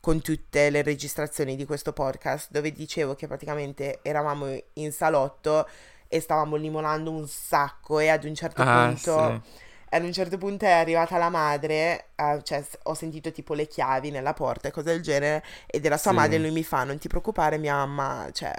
con 0.00 0.20
tutte 0.22 0.70
le 0.70 0.82
registrazioni 0.82 1.56
di 1.56 1.64
questo 1.66 1.92
podcast, 1.92 2.50
dove 2.50 2.72
dicevo 2.72 3.14
che 3.14 3.26
praticamente 3.26 4.00
eravamo 4.02 4.58
in 4.74 4.92
salotto 4.92 5.68
e 6.08 6.20
stavamo 6.20 6.56
limonando 6.56 7.10
un 7.10 7.26
sacco 7.28 7.98
e 8.00 8.08
ad 8.08 8.24
un 8.24 8.34
certo 8.34 8.62
Ah, 8.62 8.88
punto... 8.88 9.42
sì. 9.42 9.68
Ad 9.92 10.04
un 10.04 10.12
certo 10.12 10.38
punto 10.38 10.64
è 10.64 10.70
arrivata 10.70 11.18
la 11.18 11.28
madre, 11.30 12.10
eh, 12.14 12.40
cioè 12.44 12.64
ho 12.84 12.94
sentito 12.94 13.32
tipo 13.32 13.54
le 13.54 13.66
chiavi 13.66 14.10
nella 14.10 14.32
porta 14.34 14.68
e 14.68 14.70
cose 14.70 14.92
del 14.92 15.02
genere, 15.02 15.44
ed 15.66 15.84
era 15.84 15.96
sua 15.96 16.12
Sì. 16.12 16.14
madre 16.14 16.36
e 16.36 16.40
lui 16.40 16.50
mi 16.52 16.62
fa, 16.64 16.84
non 16.84 16.98
ti 16.98 17.08
preoccupare 17.08 17.58
mia 17.58 17.74
mamma, 17.84 18.30
cioè, 18.32 18.52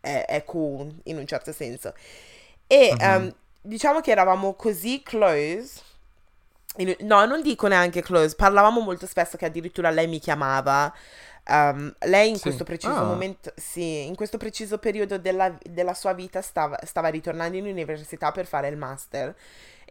è, 0.00 0.24
è 0.26 0.44
cool 0.44 0.94
in 1.04 1.18
un 1.18 1.26
certo 1.26 1.52
senso. 1.52 1.94
E 2.66 2.96
Mhm. 2.96 2.98
ehm, 3.00 3.34
diciamo 3.60 4.00
che 4.00 4.10
eravamo 4.10 4.54
così 4.54 5.02
close, 5.02 5.80
in- 6.76 6.96
no, 7.00 7.24
non 7.26 7.42
dico 7.42 7.66
neanche 7.66 8.02
close, 8.02 8.34
parlavamo 8.36 8.80
molto 8.80 9.06
spesso 9.06 9.36
che 9.36 9.46
addirittura 9.46 9.90
lei 9.90 10.06
mi 10.08 10.18
chiamava. 10.18 10.92
ehm, 11.44 11.94
lei 12.06 12.28
in 12.30 12.38
Sì. 12.38 12.42
questo 12.42 12.64
preciso 12.64 13.00
Ah. 13.00 13.04
momento, 13.04 13.52
sì, 13.56 14.06
in 14.06 14.14
questo 14.14 14.36
preciso 14.38 14.78
periodo 14.78 15.18
della, 15.18 15.56
della 15.68 15.94
sua 15.94 16.12
vita 16.12 16.42
stava, 16.42 16.78
stava 16.84 17.08
ritornando 17.08 17.56
in 17.56 17.66
università 17.66 18.30
per 18.30 18.46
fare 18.46 18.68
il 18.68 18.76
master 18.76 19.34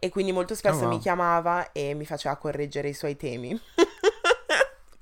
e 0.00 0.08
quindi 0.10 0.32
molto 0.32 0.54
spesso 0.56 0.86
Oh, 0.86 0.88
mi 0.88 0.98
wow. 0.98 1.00
chiamava 1.00 1.72
e 1.72 1.94
mi 1.94 2.06
faceva 2.06 2.36
correggere 2.36 2.88
i 2.88 2.94
suoi 2.94 3.16
temi. 3.16 3.60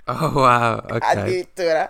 Oh 0.07 0.31
wow, 0.33 0.81
ok. 0.97 1.15
addirittura. 1.15 1.89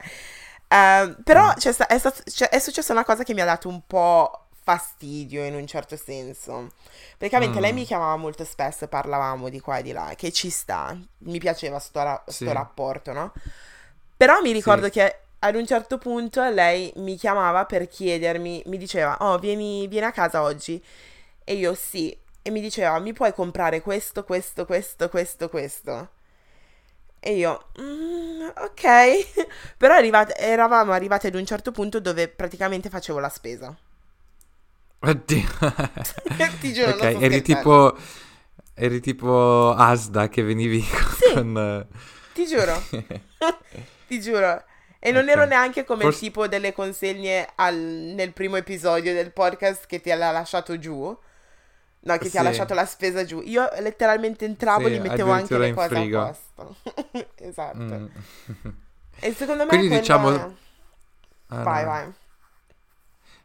Ehm, 0.67 1.17
però 1.23 1.53
Mm. 1.53 1.55
c'è 1.55 1.71
sta- 1.71 1.87
è, 1.87 1.97
stat- 1.97 2.49
è 2.49 2.59
successa 2.59 2.91
una 2.93 3.03
cosa 3.05 3.23
che 3.23 3.33
mi 3.33 3.41
ha 3.41 3.45
dato 3.45 3.67
un 3.69 3.81
po' 3.85 4.45
fastidio 4.63 5.43
in 5.45 5.55
un 5.55 5.65
certo 5.67 5.95
senso. 5.97 6.71
Praticamente 7.17 7.59
lei 7.59 7.73
Mm. 7.73 7.75
mi 7.75 7.85
chiamava 7.85 8.15
molto 8.17 8.43
spesso 8.45 8.85
e 8.85 8.87
parlavamo 8.87 9.49
di 9.49 9.59
qua 9.59 9.79
e 9.79 9.83
di 9.83 9.91
là, 9.91 10.13
che 10.15 10.31
ci 10.31 10.49
sta, 10.49 10.95
mi 11.19 11.39
piaceva 11.39 11.79
sto, 11.79 12.03
ra- 12.03 12.23
sto 12.27 12.51
Sì. 12.51 12.51
rapporto, 12.51 13.13
no? 13.13 13.33
Però 14.17 14.41
mi 14.41 14.51
ricordo 14.51 14.89
Sì. 14.89 14.91
che 14.91 15.19
ad 15.39 15.55
un 15.55 15.65
certo 15.65 15.97
punto 15.97 16.47
lei 16.49 16.91
mi 16.97 17.15
chiamava 17.17 17.65
per 17.65 17.87
chiedermi, 17.87 18.63
mi 18.67 18.77
diceva, 18.77 19.17
oh, 19.21 19.37
vieni, 19.39 19.87
vieni 19.87 20.05
a 20.07 20.11
casa 20.11 20.41
oggi. 20.43 20.83
E 21.43 21.53
io 21.55 21.73
sì. 21.73 22.15
E 22.41 22.49
mi 22.51 22.61
diceva, 22.61 22.97
mi 22.99 23.13
puoi 23.13 23.33
comprare 23.33 23.81
questo, 23.81 24.23
questo, 24.23 24.65
questo, 24.65 25.09
questo, 25.09 25.49
questo. 25.49 26.09
E 27.19 27.33
io, 27.35 27.65
"Mm, 27.81 28.47
ok. 28.55 29.47
Però 29.77 29.93
arrivate- 29.93 30.35
eravamo 30.37 30.93
arrivati 30.93 31.27
ad 31.27 31.35
un 31.35 31.45
certo 31.45 31.71
punto 31.71 31.99
dove 31.99 32.27
praticamente 32.29 32.89
facevo 32.89 33.19
la 33.19 33.29
spesa. 33.29 33.75
Oddio. 35.01 35.47
Ti 36.59 36.73
giuro, 36.73 36.89
non 36.91 36.99
Ok, 36.99 37.09
sto 37.11 37.19
eri 37.19 37.41
tipo 37.41 37.97
eri 38.73 38.99
tipo 39.01 39.73
Asda 39.77 40.29
che 40.29 40.41
venivi 40.43 40.81
Sì. 41.19 41.33
con 41.33 41.57
eh, 41.57 41.87
Ti 42.33 42.45
giuro, 42.47 42.81
ti 44.07 44.21
giuro. 44.21 44.63
E 44.99 45.11
non 45.11 45.23
Ok. 45.23 45.29
ero 45.29 45.45
neanche 45.45 45.83
come 45.85 46.03
Forse- 46.03 46.19
il 46.19 46.31
tipo 46.31 46.47
delle 46.47 46.73
consegne 46.73 47.47
al- 47.55 47.75
nel 48.15 48.31
primo 48.33 48.55
episodio 48.57 49.13
del 49.13 49.31
podcast 49.31 49.85
che 49.85 49.99
ti 50.01 50.11
ha 50.11 50.15
lasciato 50.15 50.77
giù. 50.79 51.17
No, 52.01 52.17
che 52.17 52.29
ti 52.29 52.37
ha 52.37 52.41
lasciato 52.41 52.73
la 52.73 52.85
spesa 52.85 53.25
giù. 53.25 53.41
Io 53.43 53.67
letteralmente 53.79 54.45
entravo 54.45 54.87
e 54.87 54.91
Sì, 54.93 54.97
gli 54.97 55.01
mettevo 55.01 55.31
anche 55.31 55.57
le 55.57 55.73
cose 55.73 55.87
frigo. 55.89 56.21
a 56.21 56.25
posto. 56.27 56.75
esatto. 57.35 57.77
mm. 57.77 58.05
E 59.19 59.33
secondo 59.33 59.63
me 59.63 59.69
Quindi 59.69 59.87
quello 59.87 60.01
diciamo- 60.01 60.55
Ah, 61.47 61.63
Vai, 61.63 61.83
no. 61.83 61.89
vai. 61.89 62.13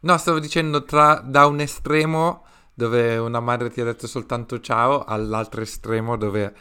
No, 0.00 0.16
stavo 0.18 0.38
dicendo 0.38 0.84
tra 0.84 1.14
da 1.24 1.46
un 1.46 1.60
estremo 1.60 2.44
dove 2.74 3.16
una 3.16 3.40
madre 3.40 3.70
ti 3.70 3.80
ha 3.80 3.84
detto 3.84 4.06
soltanto 4.06 4.60
ciao 4.60 5.04
all'altro 5.04 5.62
estremo 5.62 6.16
dove 6.16 6.54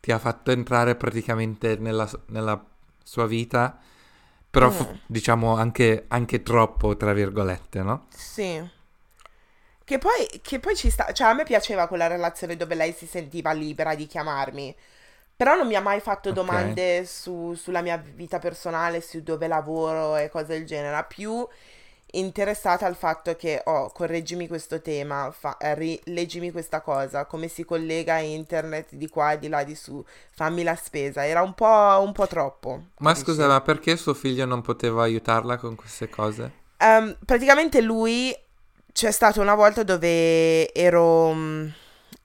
ti 0.00 0.10
ha 0.12 0.18
fatto 0.18 0.50
entrare 0.50 0.96
praticamente 0.96 1.76
nella, 1.76 2.08
nella 2.26 2.62
sua 3.02 3.26
vita, 3.26 3.78
però 4.50 4.70
fu- 4.70 4.84
Mm. 4.90 4.94
diciamo 5.06 5.56
anche, 5.56 6.04
anche 6.08 6.42
troppo, 6.42 6.96
tra 6.96 7.12
virgolette, 7.12 7.82
no? 7.82 8.06
Sì. 8.10 8.74
Che 9.86 9.98
poi, 9.98 10.40
che 10.42 10.58
poi 10.58 10.74
ci 10.74 10.90
sta, 10.90 11.12
cioè 11.12 11.28
a 11.28 11.32
me 11.32 11.44
piaceva 11.44 11.86
quella 11.86 12.08
relazione 12.08 12.56
dove 12.56 12.74
lei 12.74 12.92
si 12.92 13.06
sentiva 13.06 13.52
libera 13.52 13.94
di 13.94 14.06
chiamarmi. 14.06 14.74
Però 15.36 15.54
non 15.54 15.66
mi 15.68 15.76
ha 15.76 15.80
mai 15.80 16.00
fatto 16.00 16.30
Ok. 16.30 16.34
domande 16.34 17.04
su- 17.06 17.54
sulla 17.54 17.82
mia 17.82 17.96
vita 17.96 18.38
personale, 18.40 19.00
su 19.00 19.22
dove 19.22 19.46
lavoro 19.46 20.16
e 20.16 20.28
cose 20.28 20.46
del 20.58 20.66
genere. 20.66 21.04
Più 21.08 21.46
interessata 22.12 22.86
al 22.86 22.96
fatto 22.96 23.36
che, 23.36 23.62
oh, 23.64 23.90
correggimi 23.92 24.48
questo 24.48 24.80
tema, 24.82 25.30
fa- 25.30 25.56
eh, 25.58 26.00
leggimi 26.06 26.50
questa 26.50 26.80
cosa, 26.80 27.26
come 27.26 27.48
si 27.48 27.64
collega 27.64 28.14
a 28.14 28.20
internet 28.20 28.94
di 28.94 29.08
qua 29.08 29.32
e 29.32 29.38
di 29.38 29.48
là 29.48 29.62
di 29.64 29.76
su, 29.76 30.04
fammi 30.32 30.62
la 30.64 30.74
spesa. 30.76 31.24
Era 31.26 31.42
un 31.42 31.54
po', 31.54 32.00
un 32.02 32.12
po' 32.12 32.26
troppo. 32.26 32.86
Ma 32.98 33.14
capisci? 33.14 33.24
scusa, 33.24 33.46
ma 33.46 33.62
perché 33.62 33.96
suo 33.96 34.12
figlio 34.12 34.44
non 34.44 34.60
poteva 34.60 35.02
aiutarla 35.04 35.56
con 35.56 35.76
queste 35.76 36.10
cose? 36.10 36.52
Ehm, 36.78 37.16
praticamente 37.24 37.80
lui 37.80 38.36
c'è 38.96 39.10
stata 39.10 39.42
una 39.42 39.54
volta 39.54 39.82
dove 39.82 40.72
ero, 40.72 41.30
mm, 41.34 41.68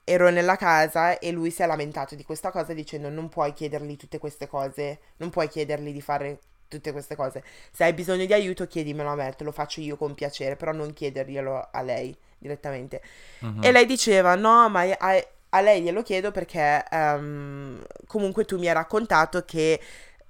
ero 0.04 0.30
nella 0.30 0.56
casa 0.56 1.18
e 1.18 1.30
lui 1.30 1.50
si 1.50 1.60
è 1.60 1.66
lamentato 1.66 2.14
di 2.14 2.24
questa 2.24 2.50
cosa 2.50 2.72
dicendo 2.72 3.10
non 3.10 3.28
puoi 3.28 3.52
chiedergli 3.52 3.94
tutte 3.98 4.16
queste 4.16 4.46
cose, 4.48 5.00
non 5.18 5.28
puoi 5.28 5.50
chiedergli 5.50 5.92
di 5.92 6.00
fare 6.00 6.38
tutte 6.68 6.92
queste 6.92 7.14
cose. 7.14 7.44
Se 7.70 7.84
hai 7.84 7.92
bisogno 7.92 8.24
di 8.24 8.32
aiuto 8.32 8.66
chiedimelo 8.66 9.10
a 9.10 9.14
me, 9.14 9.34
te 9.36 9.44
lo 9.44 9.52
faccio 9.52 9.82
io 9.82 9.96
con 9.98 10.14
piacere, 10.14 10.56
però 10.56 10.72
non 10.72 10.94
chiederglielo 10.94 11.68
a 11.72 11.82
lei 11.82 12.16
direttamente. 12.38 13.02
Mhm. 13.40 13.62
E 13.62 13.70
lei 13.70 13.84
diceva 13.84 14.34
no, 14.34 14.70
ma 14.70 14.80
a, 14.80 15.26
a 15.50 15.60
lei 15.60 15.82
glielo 15.82 16.00
chiedo 16.02 16.30
perché 16.30 16.86
ehm, 16.90 17.84
comunque 18.06 18.46
tu 18.46 18.56
mi 18.56 18.68
hai 18.68 18.72
raccontato 18.72 19.44
che 19.44 19.78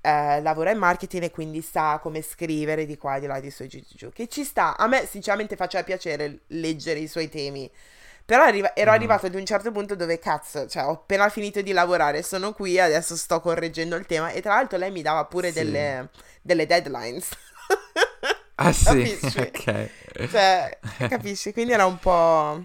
eh, 0.02 0.42
lavora 0.42 0.70
in 0.72 0.78
marketing 0.78 1.22
e 1.22 1.30
quindi 1.30 1.62
sa 1.62 1.98
come 2.02 2.20
scrivere 2.20 2.84
di 2.84 2.98
qua 2.98 3.16
e 3.16 3.20
di 3.20 3.26
là 3.26 3.40
di 3.40 3.50
su 3.50 3.62
e 3.62 3.68
giù, 3.68 3.80
giù. 3.94 4.10
Che 4.12 4.28
ci 4.28 4.44
sta. 4.44 4.76
A 4.76 4.86
me 4.86 5.06
sinceramente 5.06 5.56
faceva 5.56 5.82
piacere 5.84 6.40
leggere 6.48 6.98
i 6.98 7.08
suoi 7.08 7.28
temi. 7.30 7.70
Però 8.24 8.44
arriva- 8.44 8.74
ero 8.74 8.90
Mhm. 8.90 8.96
arrivato 8.96 9.26
ad 9.26 9.34
un 9.34 9.44
certo 9.46 9.72
punto 9.72 9.96
dove 9.96 10.18
cazzo, 10.18 10.66
cioè 10.68 10.84
ho 10.84 10.90
appena 10.92 11.28
finito 11.28 11.60
di 11.60 11.72
lavorare, 11.72 12.22
sono 12.22 12.52
qui, 12.52 12.78
adesso 12.78 13.16
sto 13.16 13.40
correggendo 13.40 13.96
il 13.96 14.06
tema 14.06 14.30
e 14.30 14.40
tra 14.40 14.54
l'altro 14.54 14.78
lei 14.78 14.90
mi 14.92 15.02
dava 15.02 15.24
pure 15.24 15.48
Sì. 15.48 15.54
delle, 15.54 16.08
delle 16.40 16.66
deadlines. 16.66 17.28
Ah 18.56 18.72
sì, 18.72 18.84
Capisci? 19.18 19.38
ok. 19.40 20.28
Cioè, 20.30 20.78
capisci? 21.08 21.52
Quindi 21.52 21.72
era 21.72 21.84
un 21.86 21.98
po'... 21.98 22.64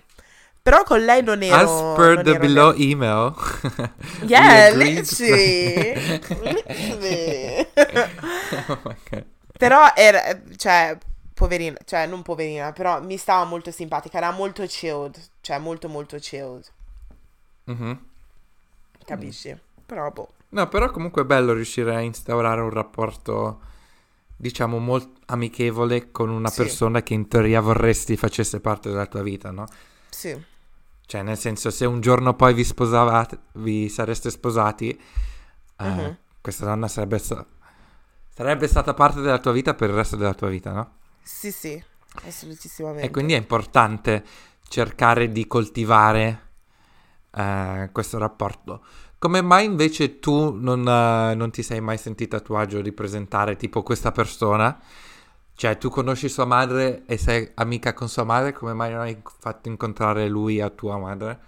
Però 0.68 0.84
con 0.84 1.00
lei 1.06 1.24
non 1.24 1.42
ero... 1.42 1.94
As 1.94 1.96
per 1.96 2.22
the 2.24 2.38
below 2.38 2.74
email, 2.78 3.34
we 4.20 4.28
Yeah, 4.28 4.76
literally. 4.76 5.94
Literally. 6.42 7.68
Oh 8.68 8.80
my 8.84 8.96
God. 9.10 9.26
Però 9.58 9.94
era, 9.96 10.42
cioè, 10.58 10.98
poverina, 11.34 11.78
cioè 11.86 12.06
non 12.06 12.22
poverina, 12.22 12.74
però 12.74 13.02
mi 13.02 13.16
stava 13.16 13.46
molto 13.46 13.72
simpatica, 13.72 14.18
era 14.18 14.32
molto 14.32 14.66
chilled, 14.66 15.18
cioè 15.40 15.58
molto 15.58 15.88
molto 15.88 16.18
chilled, 16.18 16.66
Mhm. 17.64 18.00
capisci? 19.06 19.58
Però 19.86 20.12
boh. 20.12 20.28
No, 20.50 20.68
però 20.68 20.92
comunque 20.92 21.22
è 21.22 21.26
bello 21.26 21.54
riuscire 21.54 21.96
a 21.96 22.02
instaurare 22.02 22.60
un 22.60 22.72
rapporto, 22.72 23.62
diciamo, 24.36 24.80
molto 24.80 25.22
amichevole 25.28 26.12
con 26.12 26.28
una 26.30 26.50
Sì. 26.50 26.62
persona 26.62 27.02
che 27.04 27.14
in 27.14 27.30
teoria 27.30 27.62
vorresti 27.62 28.18
facesse 28.18 28.60
parte 28.60 28.90
della 28.90 29.06
tua 29.06 29.22
vita, 29.22 29.50
no? 29.52 29.66
Sì, 30.10 30.56
Cioè, 31.08 31.24
nel 31.24 31.38
senso, 31.38 31.72
se 31.72 31.86
un 31.86 32.02
giorno 32.02 32.36
poi 32.36 32.54
vi 32.54 32.64
sposavate, 32.66 33.40
vi 33.54 33.90
sareste 33.90 34.30
sposati, 34.30 34.90
eh, 34.90 35.86
Mhm. 35.86 36.18
questa 36.42 36.66
donna 36.66 36.88
sarebbe, 36.90 37.18
sta- 37.18 37.46
sarebbe 38.34 38.68
stata 38.68 38.94
parte 38.94 39.22
della 39.22 39.40
tua 39.40 39.54
vita 39.54 39.74
per 39.74 39.90
il 39.90 39.96
resto 39.96 40.18
della 40.18 40.34
tua 40.36 40.50
vita, 40.50 40.72
no? 40.74 40.92
sì, 41.24 41.52
sì, 41.52 41.82
assolutissimamente. 42.26 43.06
E 43.08 43.12
quindi 43.12 43.34
è 43.34 43.38
importante 43.38 44.24
cercare 44.68 45.32
di 45.32 45.48
coltivare 45.48 46.42
eh, 47.32 47.90
questo 47.92 48.18
rapporto. 48.18 48.84
Come 49.20 49.42
mai 49.42 49.66
invece 49.66 50.20
tu 50.20 50.54
non, 50.56 50.88
eh, 50.88 51.36
non 51.36 51.52
ti 51.52 51.64
sei 51.64 51.82
mai 51.82 51.98
sentita 51.98 52.38
a 52.38 52.40
tuo 52.42 52.58
agio 52.58 52.82
di 52.82 52.92
presentare 52.92 53.56
tipo 53.56 53.84
questa 53.84 54.12
persona? 54.12 54.80
Cioè, 55.58 55.78
tu 55.78 55.90
conosci 55.90 56.30
sua 56.30 56.46
madre 56.46 57.04
e 57.06 57.18
sei 57.18 57.52
amica 57.56 57.92
con 57.94 58.08
sua 58.08 58.24
madre, 58.24 58.54
come 58.54 58.74
mai 58.74 58.92
non 58.92 59.02
hai 59.02 59.20
fatto 59.40 59.68
incontrare 59.70 60.28
lui 60.30 60.62
a 60.62 60.70
tua 60.70 60.98
madre? 60.98 61.40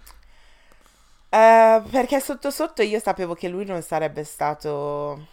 Eh, 1.32 1.82
perché 1.90 2.20
sotto 2.20 2.50
sotto 2.50 2.82
io 2.82 2.98
sapevo 2.98 3.34
che 3.34 3.48
lui 3.48 3.64
non 3.64 3.82
sarebbe 3.82 4.24
stato 4.24 5.28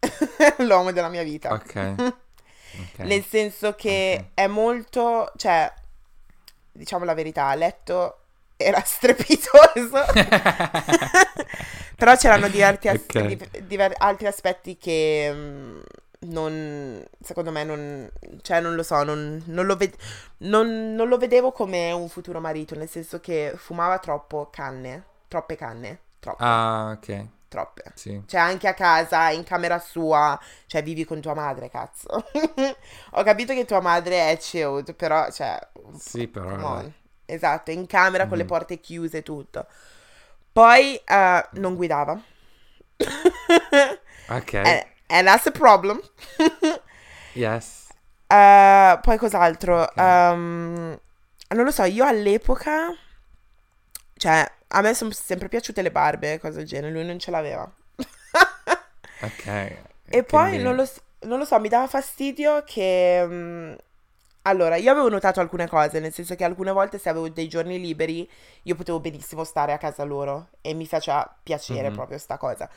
l'uomo 0.58 0.92
della 0.92 1.08
mia 1.08 1.22
vita. 1.22 1.52
Ok. 1.52 1.94
Ok. 2.70 2.98
Nel 2.98 3.24
senso 3.24 3.74
che 3.74 4.18
Ok. 4.20 4.30
è 4.34 4.46
molto, 4.46 5.32
cioè, 5.36 5.72
diciamo 6.70 7.04
la 7.06 7.14
verità, 7.14 7.46
a 7.46 7.54
letto 7.54 8.18
era 8.56 8.80
strepitoso. 8.84 10.04
Però 11.96 12.14
c'erano 12.16 12.48
diversi, 12.48 12.88
as- 12.88 13.04
Ok. 13.08 13.22
di- 13.26 13.66
diver- 13.66 13.96
altri 13.98 14.26
aspetti 14.26 14.76
che 14.76 15.30
mm, 15.32 15.80
non, 16.20 17.04
secondo 17.20 17.50
me, 17.50 17.64
non, 17.64 18.10
cioè, 18.42 18.60
non 18.60 18.74
lo 18.74 18.82
so, 18.82 19.02
non, 19.04 19.42
non 19.46 19.66
lo 19.66 19.76
ved- 19.76 19.96
non- 20.38 20.94
non 20.94 21.08
lo 21.08 21.16
vedevo 21.18 21.52
come 21.52 21.92
un 21.92 22.08
futuro 22.08 22.40
marito, 22.40 22.74
nel 22.74 22.88
senso 22.88 23.20
che 23.20 23.52
fumava 23.56 23.98
troppo 23.98 24.48
canne, 24.50 25.04
troppe 25.28 25.56
canne, 25.56 26.00
troppe, 26.18 26.40
Ah, 26.40 26.92
ok. 26.96 27.08
troppe. 27.48 27.94
Sì. 27.94 28.22
Cioè, 28.26 28.40
anche 28.40 28.68
a 28.68 28.74
casa, 28.74 29.30
in 29.30 29.44
camera 29.44 29.78
sua, 29.78 30.38
cioè, 30.66 30.82
vivi 30.82 31.04
con 31.04 31.20
tua 31.20 31.34
madre, 31.34 31.70
cazzo. 31.70 32.08
Ho 33.12 33.22
capito 33.22 33.54
che 33.54 33.64
tua 33.64 33.80
madre 33.80 34.30
è 34.30 34.36
chilled, 34.38 34.94
però, 34.94 35.30
cioè, 35.30 35.58
Sì, 35.92 36.28
però... 36.28 36.56
vabbè. 36.56 36.84
on. 36.84 36.92
Esatto, 37.26 37.70
in 37.70 37.86
camera 37.86 38.26
con 38.26 38.38
le 38.38 38.44
Mhm. 38.44 38.46
porte 38.46 38.80
chiuse 38.80 39.18
e 39.18 39.22
tutto. 39.22 39.66
Poi, 40.52 40.96
eh, 40.96 41.48
non 41.52 41.74
guidava. 41.76 42.20
Ok. 44.28 44.54
And, 44.64 44.84
and 45.08 45.26
that's 45.26 45.46
a 45.46 45.50
problem. 45.50 46.00
Yes. 47.34 47.88
Eh, 48.26 48.98
poi 49.02 49.16
cos'altro? 49.16 49.82
Ok. 49.82 49.96
Ehm, 49.96 50.98
non 51.54 51.64
lo 51.64 51.70
so, 51.70 51.84
io 51.84 52.04
all'epoca, 52.04 52.92
cioè, 54.16 54.50
a 54.68 54.80
me 54.80 54.94
sono 54.94 55.10
sempre 55.12 55.48
piaciute 55.48 55.82
le 55.82 55.90
barbe, 55.90 56.38
cose 56.40 56.58
del 56.58 56.66
genere, 56.66 56.92
lui 56.92 57.04
non 57.04 57.18
ce 57.18 57.30
l'aveva. 57.30 57.70
Ok. 59.20 59.46
E 60.10 60.22
poi 60.24 60.48
quindi- 60.48 60.62
non 60.62 60.74
lo, 60.76 60.88
non 61.22 61.38
lo 61.38 61.44
so, 61.44 61.58
mi 61.60 61.68
dava 61.68 61.86
fastidio 61.86 62.62
che... 62.64 63.24
mm, 63.26 63.74
allora, 64.42 64.76
io 64.76 64.90
avevo 64.90 65.08
notato 65.08 65.40
alcune 65.40 65.66
cose, 65.68 66.00
nel 66.00 66.12
senso 66.12 66.34
che 66.34 66.44
alcune 66.44 66.70
volte 66.72 66.98
se 66.98 67.08
avevo 67.10 67.28
dei 67.28 67.48
giorni 67.48 67.78
liberi, 67.80 68.28
io 68.62 68.74
potevo 68.74 69.00
benissimo 69.00 69.44
stare 69.44 69.72
a 69.72 69.78
casa 69.78 70.04
loro 70.04 70.48
e 70.62 70.72
mi 70.72 70.86
faceva 70.86 71.30
piacere 71.42 71.90
Mhm. 71.90 71.94
proprio 71.94 72.18
sta 72.18 72.38
cosa. 72.38 72.68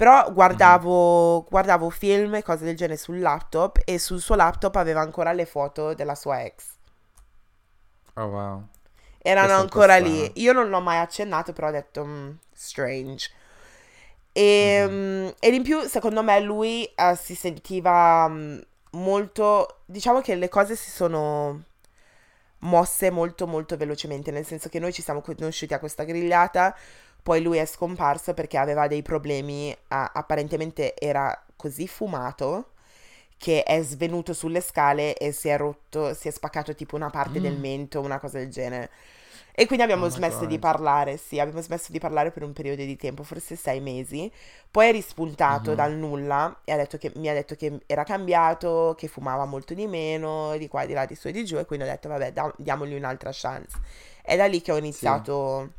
Però 0.00 0.32
guardavo, 0.32 1.44
guardavo 1.50 1.90
film 1.90 2.34
e 2.36 2.42
cose 2.42 2.64
del 2.64 2.74
genere 2.74 2.96
sul 2.96 3.18
laptop 3.20 3.82
e 3.84 3.98
sul 3.98 4.20
suo 4.20 4.34
laptop 4.34 4.76
aveva 4.76 5.00
ancora 5.02 5.32
le 5.32 5.44
foto 5.44 5.92
della 5.92 6.14
sua 6.14 6.42
ex. 6.42 6.64
Oh, 8.16 8.26
wow. 8.28 8.68
Erano 9.22 9.54
ancora 9.54 9.94
strano. 9.94 10.10
lì. 10.10 10.32
Io 10.36 10.52
non 10.52 10.68
l'ho 10.70 10.80
mai 10.80 10.98
accennato, 10.98 11.52
però 11.52 11.68
ho 11.68 11.70
detto, 11.70 12.04
"Mm, 12.04 12.30
strange. 12.52 13.30
E, 14.32 14.86
Mhm. 14.86 14.94
mm, 14.94 15.28
ed 15.40 15.54
in 15.54 15.62
più, 15.62 15.80
secondo 15.82 16.22
me, 16.22 16.40
lui 16.40 16.84
eh, 16.94 17.16
si 17.16 17.34
sentiva 17.34 18.28
mm, 18.28 18.58
molto... 18.92 19.80
Diciamo 19.86 20.20
che 20.20 20.34
le 20.36 20.48
cose 20.48 20.76
si 20.76 20.90
sono 20.90 21.64
mosse 22.62 23.10
molto 23.10 23.46
molto 23.46 23.76
velocemente, 23.76 24.30
nel 24.30 24.44
senso 24.46 24.68
che 24.68 24.78
noi 24.78 24.92
ci 24.92 25.02
siamo 25.02 25.22
conosciuti 25.22 25.72
a 25.74 25.78
questa 25.78 26.04
grigliata, 26.04 26.76
poi 27.22 27.42
lui 27.42 27.58
è 27.58 27.66
scomparso 27.66 28.34
perché 28.34 28.58
aveva 28.58 28.86
dei 28.88 29.02
problemi, 29.02 29.74
a- 29.88 30.10
apparentemente 30.14 30.94
era 30.98 31.44
così 31.56 31.86
fumato 31.88 32.70
che 33.36 33.62
è 33.62 33.82
svenuto 33.82 34.34
sulle 34.34 34.60
scale 34.60 35.16
e 35.16 35.32
si 35.32 35.48
è 35.48 35.56
rotto, 35.56 36.12
si 36.14 36.28
è 36.28 36.30
spaccato 36.30 36.74
tipo 36.74 36.96
una 36.96 37.08
parte 37.10 37.40
del 37.40 37.56
Mm. 37.56 37.60
mento, 37.60 38.00
una 38.00 38.18
cosa 38.20 38.38
del 38.38 38.50
genere. 38.50 38.90
E 39.52 39.66
quindi 39.66 39.84
abbiamo 39.84 40.08
Oh 40.08 40.10
smesso 40.10 40.46
di 40.46 40.58
parlare, 40.58 41.16
sì, 41.16 41.38
abbiamo 41.38 41.60
smesso 41.62 41.90
di 41.92 41.98
parlare 41.98 42.30
per 42.30 42.42
un 42.44 42.52
periodo 42.52 42.82
di 42.84 42.96
tempo, 42.96 43.22
forse 43.22 43.56
sei 43.56 43.80
mesi. 43.80 44.30
Poi 44.70 44.88
è 44.88 44.92
rispuntato 44.92 45.74
Mhm. 45.74 45.74
dal 45.74 45.94
nulla 45.94 46.60
e 46.64 46.72
ha 46.72 46.76
detto 46.76 46.98
che, 46.98 47.12
mi 47.16 47.28
ha 47.28 47.34
detto 47.34 47.54
che 47.56 47.80
era 47.86 48.04
cambiato, 48.04 48.94
che 48.96 49.08
fumava 49.08 49.44
molto 49.46 49.74
di 49.74 49.86
meno, 49.86 50.56
di 50.56 50.68
qua, 50.68 50.86
di 50.86 50.92
là, 50.94 51.04
di 51.06 51.14
su 51.14 51.28
e 51.28 51.32
di 51.32 51.44
giù, 51.44 51.58
e 51.58 51.64
quindi 51.66 51.84
ho 51.86 51.88
detto, 51.88 52.08
vabbè, 52.08 52.32
da- 52.32 52.52
diamogli 52.56 52.94
un'altra 52.94 53.30
chance. 53.32 53.78
È 54.22 54.36
da 54.36 54.46
lì 54.46 54.60
che 54.62 54.72
ho 54.72 54.76
iniziato, 54.76 55.70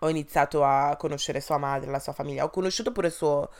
ho 0.00 0.08
iniziato 0.08 0.64
a 0.64 0.96
conoscere 0.96 1.40
sua 1.40 1.58
madre, 1.58 1.90
la 1.90 1.98
sua 2.00 2.12
famiglia. 2.12 2.44
Ho 2.44 2.50
conosciuto 2.50 2.92
pure 2.92 3.10
suo, 3.10 3.50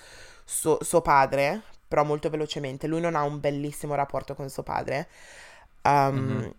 suo, 0.44 0.78
suo 0.82 1.00
padre, 1.02 1.62
però 1.88 2.04
molto 2.04 2.30
velocemente. 2.30 2.86
Lui 2.86 3.00
non 3.00 3.14
ha 3.16 3.22
un 3.22 3.40
bellissimo 3.40 3.94
rapporto 3.94 4.34
con 4.34 4.48
suo 4.50 4.62
padre. 4.62 5.08
Um, 5.82 6.14
Mhm. 6.14 6.54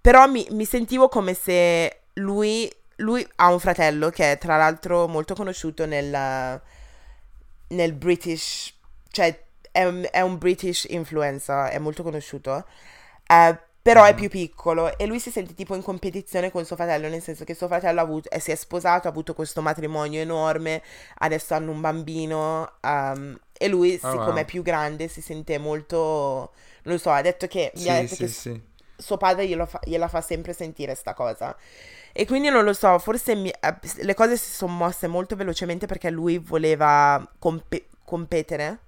Però 0.00 0.26
mi, 0.28 0.46
mi 0.50 0.64
sentivo 0.64 1.08
come 1.08 1.34
se 1.34 2.02
lui, 2.14 2.70
lui 2.96 3.26
ha 3.36 3.50
un 3.52 3.58
fratello 3.58 4.10
che 4.10 4.32
è 4.32 4.38
tra 4.38 4.56
l'altro 4.56 5.08
molto 5.08 5.34
conosciuto 5.34 5.84
nel, 5.84 6.60
nel 7.68 7.92
British, 7.92 8.72
cioè 9.10 9.36
è 9.72 9.84
un, 9.84 10.06
è 10.10 10.20
un 10.20 10.38
British 10.38 10.86
influencer, 10.88 11.70
è 11.70 11.78
molto 11.78 12.02
conosciuto. 12.04 12.64
Eh, 13.26 13.58
però 13.86 14.04
è 14.04 14.14
Mhm. 14.14 14.16
più 14.16 14.28
piccolo 14.28 14.96
e 14.98 15.06
lui 15.06 15.20
si 15.20 15.30
sente 15.30 15.54
tipo 15.54 15.74
in 15.76 15.82
competizione 15.82 16.50
con 16.50 16.64
suo 16.64 16.74
fratello, 16.76 17.08
nel 17.08 17.22
senso 17.22 17.44
che 17.44 17.54
suo 17.54 17.68
fratello 17.68 18.00
ha 18.00 18.02
avuto, 18.02 18.28
eh, 18.30 18.40
si 18.40 18.50
è 18.50 18.54
sposato, 18.56 19.06
ha 19.06 19.10
avuto 19.10 19.32
questo 19.32 19.62
matrimonio 19.62 20.20
enorme, 20.20 20.82
adesso 21.18 21.54
hanno 21.54 21.70
un 21.70 21.80
bambino 21.80 22.72
um, 22.82 23.38
e 23.52 23.68
lui, 23.68 23.96
Oh, 24.02 24.08
siccome 24.08 24.40
wow. 24.40 24.42
è 24.42 24.44
più 24.44 24.62
grande, 24.62 25.06
si 25.08 25.20
sente 25.20 25.58
molto, 25.58 25.96
non 26.82 26.94
lo 26.94 26.98
so, 26.98 27.10
ha 27.10 27.22
detto 27.22 27.46
che, 27.46 27.72
ha 27.76 27.78
Sì, 27.78 27.92
detto 27.92 28.16
sì, 28.16 28.26
che 28.26 28.28
sì. 28.28 28.60
suo 28.96 29.16
padre 29.18 29.46
glielo 29.46 29.66
fa- 29.66 29.80
gliela 29.84 30.08
fa 30.08 30.20
sempre 30.20 30.52
sentire 30.52 30.94
sta 30.94 31.14
cosa. 31.14 31.56
E 32.12 32.26
quindi 32.26 32.48
non 32.48 32.64
lo 32.64 32.72
so, 32.72 32.98
forse 32.98 33.34
mi- 33.34 33.50
eh, 33.50 33.76
le 34.02 34.14
cose 34.14 34.36
si 34.36 34.50
sono 34.50 34.72
mosse 34.72 35.06
molto 35.06 35.36
velocemente 35.36 35.86
perché 35.86 36.10
lui 36.10 36.38
voleva 36.38 37.24
compe- 37.38 37.86
competere. 38.04 38.80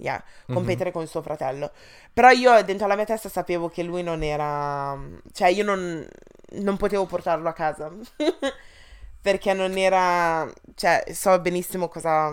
Yeah, 0.00 0.22
Mhm. 0.46 0.54
competere 0.54 0.92
con 0.92 1.06
suo 1.06 1.22
fratello. 1.22 1.72
Però 2.12 2.30
io 2.30 2.62
dentro 2.64 2.86
la 2.86 2.94
mia 2.94 3.04
testa 3.04 3.28
sapevo 3.28 3.68
che 3.68 3.82
lui 3.82 4.02
non 4.02 4.22
era... 4.22 4.96
Cioè 5.32 5.48
io 5.48 5.64
non, 5.64 6.06
non 6.52 6.76
potevo 6.76 7.04
portarlo 7.06 7.48
a 7.48 7.52
casa. 7.52 7.90
Perché 9.20 9.52
non 9.54 9.76
era... 9.76 10.50
Cioè 10.74 11.04
so 11.12 11.38
benissimo 11.40 11.88
cosa 11.88 12.32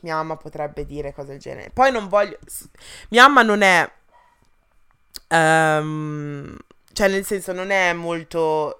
mia 0.00 0.14
mamma 0.16 0.36
potrebbe 0.36 0.84
dire, 0.84 1.12
cose 1.14 1.28
del 1.28 1.38
genere. 1.40 1.70
Poi 1.70 1.90
non 1.90 2.08
voglio... 2.08 2.38
Mia 3.08 3.22
mamma 3.26 3.42
non 3.42 3.62
è... 3.62 3.90
ehm, 5.28 6.56
cioè 6.92 7.08
nel 7.08 7.24
senso 7.24 7.52
non 7.52 7.70
è 7.70 7.92
molto... 7.92 8.76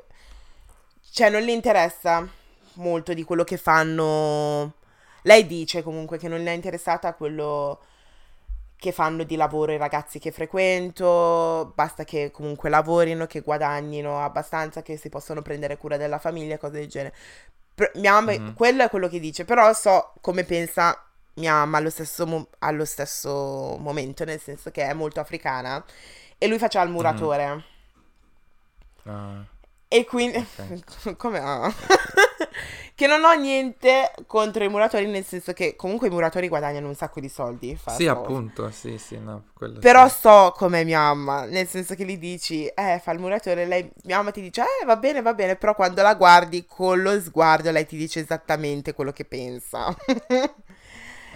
Cioè 1.11 1.31
non 1.31 1.43
le 1.43 1.53
interessa 1.53 2.27
molto 2.75 3.15
di 3.15 3.25
quello 3.25 3.45
che 3.45 3.57
fanno... 3.57 4.75
Lei 5.23 5.47
dice 5.47 5.83
comunque 5.83 6.19
che 6.19 6.29
non 6.29 6.43
le 6.43 6.51
è 6.51 6.55
interessata 6.55 7.09
a 7.09 7.15
quello 7.15 7.81
che 8.79 8.93
fanno 8.93 9.25
di 9.25 9.37
lavoro 9.37 9.73
i 9.73 9.77
ragazzi 9.79 10.19
che 10.19 10.31
frequento, 10.33 11.73
basta 11.75 12.05
che 12.05 12.31
comunque 12.31 12.69
lavorino, 12.71 13.27
che 13.27 13.41
guadagnino 13.41 14.23
abbastanza, 14.23 14.83
che 14.83 14.97
si 14.97 15.09
possono 15.09 15.43
prendere 15.43 15.77
cura 15.79 15.97
della 15.97 16.19
famiglia, 16.19 16.59
cose 16.59 16.79
del 16.79 16.89
genere. 16.89 17.15
Per- 17.75 17.93
mia 17.97 18.13
mamma, 18.13 18.33
Mhm. 18.33 18.55
quello 18.55 18.83
è 18.85 18.89
quello 18.91 19.09
che 19.09 19.21
dice, 19.21 19.45
però 19.45 19.73
so 19.75 20.13
come 20.21 20.45
pensa 20.45 21.01
mia 21.35 21.53
mamma 21.55 21.79
allo 21.79 21.91
stesso, 21.91 22.27
mo- 22.27 22.49
allo 22.61 22.85
stesso 22.85 23.77
momento, 23.81 24.25
nel 24.25 24.41
senso 24.41 24.71
che 24.71 24.85
è 24.85 24.93
molto 24.95 25.21
africana 25.21 25.85
e 26.39 26.47
lui 26.47 26.59
faceva 26.59 26.85
il 26.85 26.91
muratore. 26.91 27.65
Ah, 29.07 29.47
E 29.89 30.05
quindi, 30.05 30.39
ok. 30.39 31.17
come? 31.17 31.41
che 32.95 33.07
non 33.07 33.25
ho 33.25 33.33
niente 33.35 34.13
contro 34.27 34.65
i 34.65 34.69
muratori, 34.69 35.07
nel 35.07 35.25
senso 35.25 35.53
che 35.53 35.77
comunque 35.77 36.09
i 36.09 36.11
muratori 36.11 36.49
guadagnano 36.49 36.89
un 36.89 36.95
sacco 36.95 37.21
di 37.21 37.29
soldi. 37.29 37.77
fa 37.77 37.91
Sì, 37.91 38.07
appunto, 38.07 38.71
sì, 38.71 38.99
sì, 38.99 39.19
no, 39.19 39.45
Però 39.79 40.09
sì. 40.09 40.17
so 40.21 40.53
come 40.57 40.85
mia 40.85 41.01
mamma, 41.01 41.45
nel 41.45 41.67
senso 41.67 41.95
che 41.95 42.05
gli 42.05 42.19
dici, 42.19 42.67
eh, 42.67 43.01
fa 43.03 43.13
il 43.13 43.19
muratore, 43.21 43.67
lei, 43.67 43.91
mia 44.05 44.17
mamma 44.17 44.31
ti 44.31 44.41
dice, 44.41 44.63
eh, 44.63 44.85
va 44.87 44.97
bene, 44.97 45.23
va 45.23 45.35
bene, 45.35 45.57
però 45.57 45.75
quando 45.75 46.03
la 46.03 46.15
guardi 46.15 46.65
con 46.67 47.03
lo 47.03 47.21
sguardo 47.21 47.71
lei 47.71 47.87
ti 47.87 47.97
dice 47.97 48.21
esattamente 48.21 48.95
quello 48.95 49.13
che 49.13 49.25
pensa. 49.25 49.95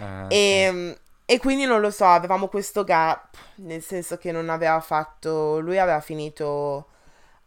Sì. 0.01 0.27
E, 0.29 0.99
e 1.25 1.39
quindi 1.39 1.65
non 1.65 1.81
lo 1.81 1.91
so, 1.91 2.07
avevamo 2.07 2.49
questo 2.49 2.85
gap, 2.85 3.37
nel 3.57 3.83
senso 3.83 4.17
che 4.17 4.33
non 4.33 4.49
aveva 4.49 4.81
fatto, 4.81 5.61
lui 5.61 5.79
aveva 5.79 6.01
finito 6.01 6.87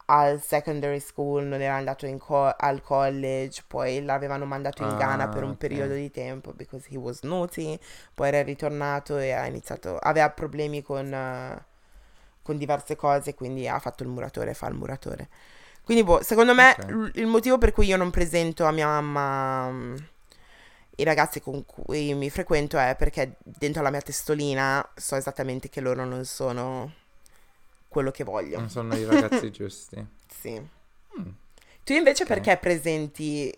al 0.06 0.42
secondary 0.42 1.00
school, 1.00 1.44
non 1.46 1.62
era 1.62 1.76
andato 1.76 2.06
in 2.06 2.18
co- 2.20 2.54
al 2.58 2.82
college, 2.82 3.63
poi 3.68 4.04
l'avevano 4.04 4.46
mandato 4.46 4.82
in 4.84 4.96
Ghana 4.96 5.28
per 5.28 5.44
Ah, 5.44 5.46
un 5.46 5.56
ok. 5.56 5.58
periodo 5.58 5.94
di 5.94 6.10
tempo 6.12 6.54
because 6.54 6.88
he 6.89 6.98
was 6.98 7.22
naughty, 7.22 7.80
poi 8.13 8.28
era 8.30 8.42
ritornato 8.44 9.18
e 9.18 9.32
ha 9.32 9.46
iniziato, 9.48 9.98
aveva 9.98 10.30
problemi 10.32 10.82
con, 10.82 11.13
eh, 11.13 11.66
con 12.42 12.58
diverse 12.58 12.96
cose, 12.96 13.34
quindi 13.36 13.68
ha 13.68 13.80
fatto 13.80 14.04
il 14.04 14.10
muratore, 14.10 14.54
fa 14.54 14.68
il 14.68 14.76
muratore. 14.76 15.30
Quindi, 15.84 16.04
boh, 16.04 16.22
secondo 16.24 16.54
me 16.54 16.78
Ok. 16.78 16.80
l- 16.88 17.10
il 17.16 17.28
motivo 17.28 17.58
per 17.58 17.72
cui 17.74 17.88
io 17.88 17.98
non 17.98 18.12
presento 18.12 18.66
a 18.66 18.72
mia 18.72 18.88
mamma 18.88 19.70
mm, 19.72 19.96
i 20.98 21.04
ragazzi 21.04 21.42
con 21.42 21.66
cui 21.66 22.13
mi 22.13 22.30
frequento 22.30 22.78
è 22.78 22.96
perché 22.96 23.38
dentro 23.44 23.82
la 23.82 23.89
mia 23.89 24.02
testolina 24.02 24.88
so 24.96 25.16
esattamente 25.16 25.70
che 25.70 25.82
loro 25.82 26.06
non 26.06 26.24
sono 26.26 26.92
quello 27.94 28.12
che 28.12 28.24
voglio. 28.24 28.60
Non 28.60 28.70
sono 28.70 28.96
i 28.96 29.06
ragazzi 29.06 29.50
giusti. 29.54 30.06
Sì. 30.28 30.60
Mm, 31.20 31.30
Tu 31.84 31.94
invece 31.94 32.24
ok. 32.24 32.30
perché 32.30 32.58
presenti 32.58 33.56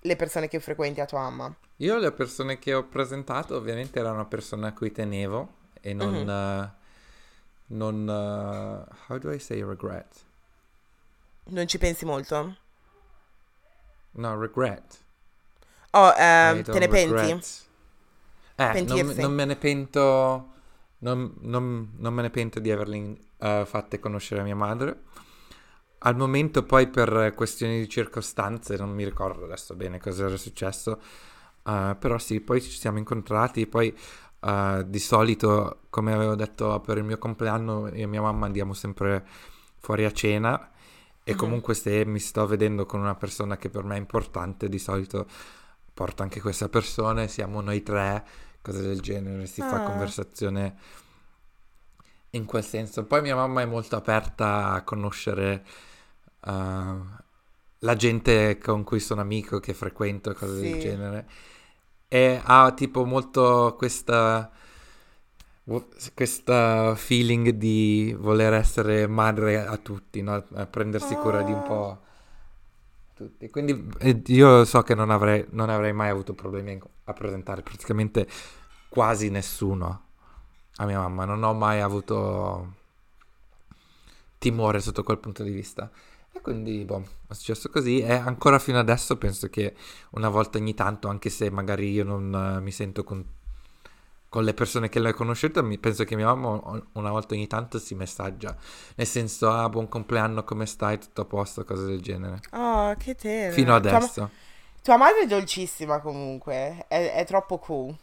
le 0.00 0.16
persone 0.16 0.48
che 0.48 0.60
frequenti 0.60 1.00
a 1.00 1.06
tua 1.06 1.20
mamma? 1.20 1.54
Io 1.78 1.98
le 1.98 2.12
persone 2.12 2.58
che 2.58 2.72
ho 2.72 2.84
presentato 2.84 3.56
ovviamente 3.56 3.98
erano 3.98 4.26
persone 4.28 4.68
a 4.68 4.72
cui 4.72 4.92
tenevo 4.92 5.54
e 5.80 5.92
non... 5.92 6.22
Mhm. 6.22 6.28
eh, 6.30 6.84
non 7.68 8.08
eh, 8.08 8.94
how 9.08 9.18
do 9.18 9.32
I 9.32 9.40
say 9.40 9.60
regret? 9.62 10.24
Non 11.48 11.66
ci 11.66 11.78
pensi 11.78 12.04
molto? 12.04 12.56
No, 14.12 14.36
regret. 14.40 14.98
Oh, 15.92 16.12
ehm, 16.16 16.62
te 16.62 16.78
ne 16.78 16.88
penti? 16.88 17.12
regret. 17.14 17.64
Eh, 18.56 18.82
non, 18.82 19.06
non 19.16 19.32
me 19.32 19.44
ne 19.44 19.56
pento... 19.56 20.54
Non, 21.06 21.34
non- 21.40 21.92
non 21.98 22.14
me 22.14 22.22
ne 22.22 22.30
pento 22.30 22.58
di 22.58 22.70
averle 22.70 23.16
eh, 23.38 23.62
fatte 23.64 23.98
conoscere 24.00 24.40
a 24.40 24.44
mia 24.44 24.56
madre. 24.56 25.02
Al 25.98 26.16
momento 26.16 26.62
poi 26.64 26.88
per 26.88 27.32
questioni 27.34 27.78
di 27.80 27.88
circostanze, 27.88 28.76
non 28.76 28.90
mi 28.90 29.04
ricordo 29.04 29.44
adesso 29.44 29.74
bene 29.74 29.98
cosa 29.98 30.26
era 30.26 30.36
successo, 30.36 31.00
eh, 31.64 31.96
però 31.98 32.18
sì, 32.18 32.40
poi 32.40 32.60
ci 32.60 32.70
siamo 32.70 32.98
incontrati, 32.98 33.66
poi 33.66 33.96
eh, 34.40 34.84
di 34.86 34.98
solito, 34.98 35.80
come 35.90 36.12
avevo 36.12 36.34
detto 36.34 36.80
per 36.80 36.98
il 36.98 37.04
mio 37.04 37.18
compleanno, 37.18 37.88
io 37.88 38.04
e 38.04 38.06
mia 38.06 38.20
mamma 38.22 38.46
andiamo 38.46 38.72
sempre 38.74 39.24
fuori 39.78 40.04
a 40.04 40.12
cena 40.12 40.70
e 41.24 41.32
Mhm. 41.32 41.38
comunque 41.38 41.74
se 41.74 42.04
mi 42.04 42.18
sto 42.20 42.46
vedendo 42.46 42.84
con 42.86 43.00
una 43.00 43.14
persona 43.16 43.56
che 43.56 43.68
per 43.70 43.84
me 43.84 43.96
è 43.96 43.98
importante, 43.98 44.68
di 44.68 44.78
solito 44.78 45.26
porto 45.94 46.22
anche 46.22 46.40
questa 46.40 46.68
persona 46.68 47.22
e 47.22 47.28
siamo 47.28 47.60
noi 47.62 47.82
tre, 47.82 48.24
cose 48.66 48.82
del 48.82 49.00
genere, 49.00 49.46
si 49.46 49.60
fa 49.60 49.76
Ah. 49.76 49.80
conversazione 49.82 50.74
in 52.30 52.44
quel 52.44 52.64
senso. 52.64 53.04
Poi 53.04 53.22
mia 53.22 53.36
mamma 53.36 53.62
è 53.62 53.64
molto 53.64 53.96
aperta 53.96 54.70
a 54.72 54.82
conoscere 54.82 55.64
eh, 56.44 57.00
la 57.80 57.94
gente 57.96 58.58
con 58.58 58.82
cui 58.84 59.00
sono 59.00 59.20
amico, 59.20 59.60
che 59.60 59.72
frequento, 59.74 60.32
cose 60.34 60.60
del 60.60 60.72
Sì. 60.74 60.78
genere. 60.80 61.28
E 62.08 62.40
ha 62.44 62.72
tipo 62.72 63.04
molto 63.04 63.74
questa, 63.76 64.50
questa 66.14 66.94
feeling 66.94 67.50
di 67.50 68.14
voler 68.18 68.52
essere 68.54 69.06
madre 69.06 69.64
a 69.64 69.76
tutti, 69.76 70.22
no? 70.22 70.44
A 70.54 70.66
prendersi 70.66 71.14
cura 71.16 71.42
di 71.42 71.52
un 71.52 71.58
Ah. 71.58 71.62
po' 71.62 72.00
tutti. 73.16 73.48
Quindi 73.48 73.88
eh, 73.98 74.22
io 74.26 74.64
so 74.66 74.82
che 74.82 74.94
non 74.94 75.10
avrei, 75.10 75.46
non 75.50 75.70
avrei 75.70 75.94
mai 75.94 76.10
avuto 76.10 76.34
problemi 76.34 76.78
a 77.04 77.12
presentare 77.14 77.62
praticamente 77.62 78.28
quasi 78.88 79.30
nessuno 79.30 80.02
a 80.76 80.84
mia 80.84 80.98
mamma. 80.98 81.24
Non 81.24 81.42
ho 81.42 81.54
mai 81.54 81.80
avuto 81.80 82.74
timore 84.38 84.80
sotto 84.80 85.02
quel 85.02 85.18
punto 85.18 85.42
di 85.42 85.50
vista. 85.50 85.90
E 86.30 86.40
quindi, 86.42 86.84
boh, 86.84 87.02
è 87.26 87.32
successo 87.32 87.70
così. 87.70 88.00
E 88.00 88.12
ancora 88.12 88.58
fino 88.58 88.78
adesso 88.78 89.16
penso 89.16 89.48
che 89.48 89.74
una 90.10 90.28
volta 90.28 90.58
ogni 90.58 90.74
tanto, 90.74 91.08
anche 91.08 91.30
se 91.30 91.50
magari 91.50 91.90
io 91.90 92.04
non 92.04 92.34
eh, 92.34 92.60
mi 92.60 92.70
sento 92.70 93.02
con, 93.02 93.24
con 94.36 94.44
le 94.44 94.52
persone 94.52 94.90
che 94.90 94.98
l'ho 94.98 95.14
conosciuta, 95.14 95.62
mi, 95.62 95.78
penso 95.78 96.04
che 96.04 96.14
mia 96.14 96.26
mamma 96.26 96.82
una 96.92 97.10
volta 97.10 97.32
ogni 97.32 97.46
tanto 97.46 97.78
si 97.78 97.94
messaggia. 97.94 98.54
Nel 98.96 99.06
senso, 99.06 99.50
ah, 99.50 99.66
buon 99.70 99.88
compleanno, 99.88 100.44
come 100.44 100.66
stai? 100.66 100.98
Tutto 100.98 101.22
a 101.22 101.24
posto, 101.24 101.64
cose 101.64 101.86
del 101.86 102.02
genere. 102.02 102.40
Oh, 102.50 102.94
che 102.98 103.14
tenera. 103.14 103.50
Fino 103.50 103.80
Tua 103.80 103.90
ma- 103.90 103.96
adesso. 103.96 104.30
Tua 104.82 104.98
madre 104.98 105.22
è 105.22 105.26
dolcissima 105.26 106.00
comunque, 106.00 106.84
è, 106.86 107.14
è 107.14 107.24
troppo 107.24 107.56
cool. 107.56 107.96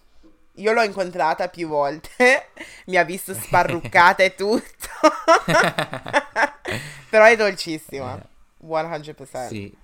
Io 0.53 0.71
l'ho 0.73 0.81
incontrata 0.81 1.49
più 1.49 1.67
volte, 1.67 2.47
mi 2.87 2.97
ha 2.97 3.03
visto 3.03 3.35
sparruccata 3.35 4.23
e 4.23 4.33
tutto. 4.33 4.87
Però 7.11 7.25
è 7.25 7.35
dolcissima, 7.35 8.19
100%. 8.97 9.47
Sì, 9.49 9.77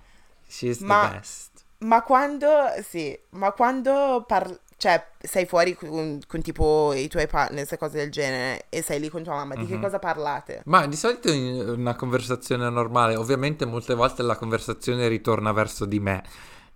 she's 0.48 0.80
Ma- 0.80 1.10
the 1.10 1.14
best. 1.14 1.48
Ma 1.78 2.02
quando, 2.02 2.50
sì, 2.82 3.16
ma 3.30 3.52
quando 3.52 4.24
parli, 4.26 4.58
cioè 4.80 5.06
sei 5.20 5.44
fuori 5.44 5.74
con, 5.74 6.18
con 6.26 6.40
tipo 6.40 6.94
i 6.94 7.06
tuoi 7.06 7.26
partner, 7.26 7.56
queste 7.58 7.76
cose 7.76 7.98
del 7.98 8.10
genere, 8.10 8.64
e 8.70 8.80
sei 8.80 8.98
lì 8.98 9.10
con 9.10 9.22
tua 9.22 9.34
mamma, 9.34 9.54
di 9.54 9.66
che 9.66 9.74
Mhm. 9.74 9.82
cosa 9.82 9.98
parlate? 9.98 10.62
Ma 10.64 10.86
di 10.86 10.96
solito 10.96 11.30
in 11.30 11.68
una 11.76 11.94
conversazione 11.94 12.68
normale, 12.70 13.14
ovviamente 13.14 13.66
molte 13.66 13.94
volte 13.94 14.22
la 14.22 14.36
conversazione 14.36 15.06
ritorna 15.06 15.52
verso 15.52 15.84
di 15.84 16.00
me, 16.00 16.24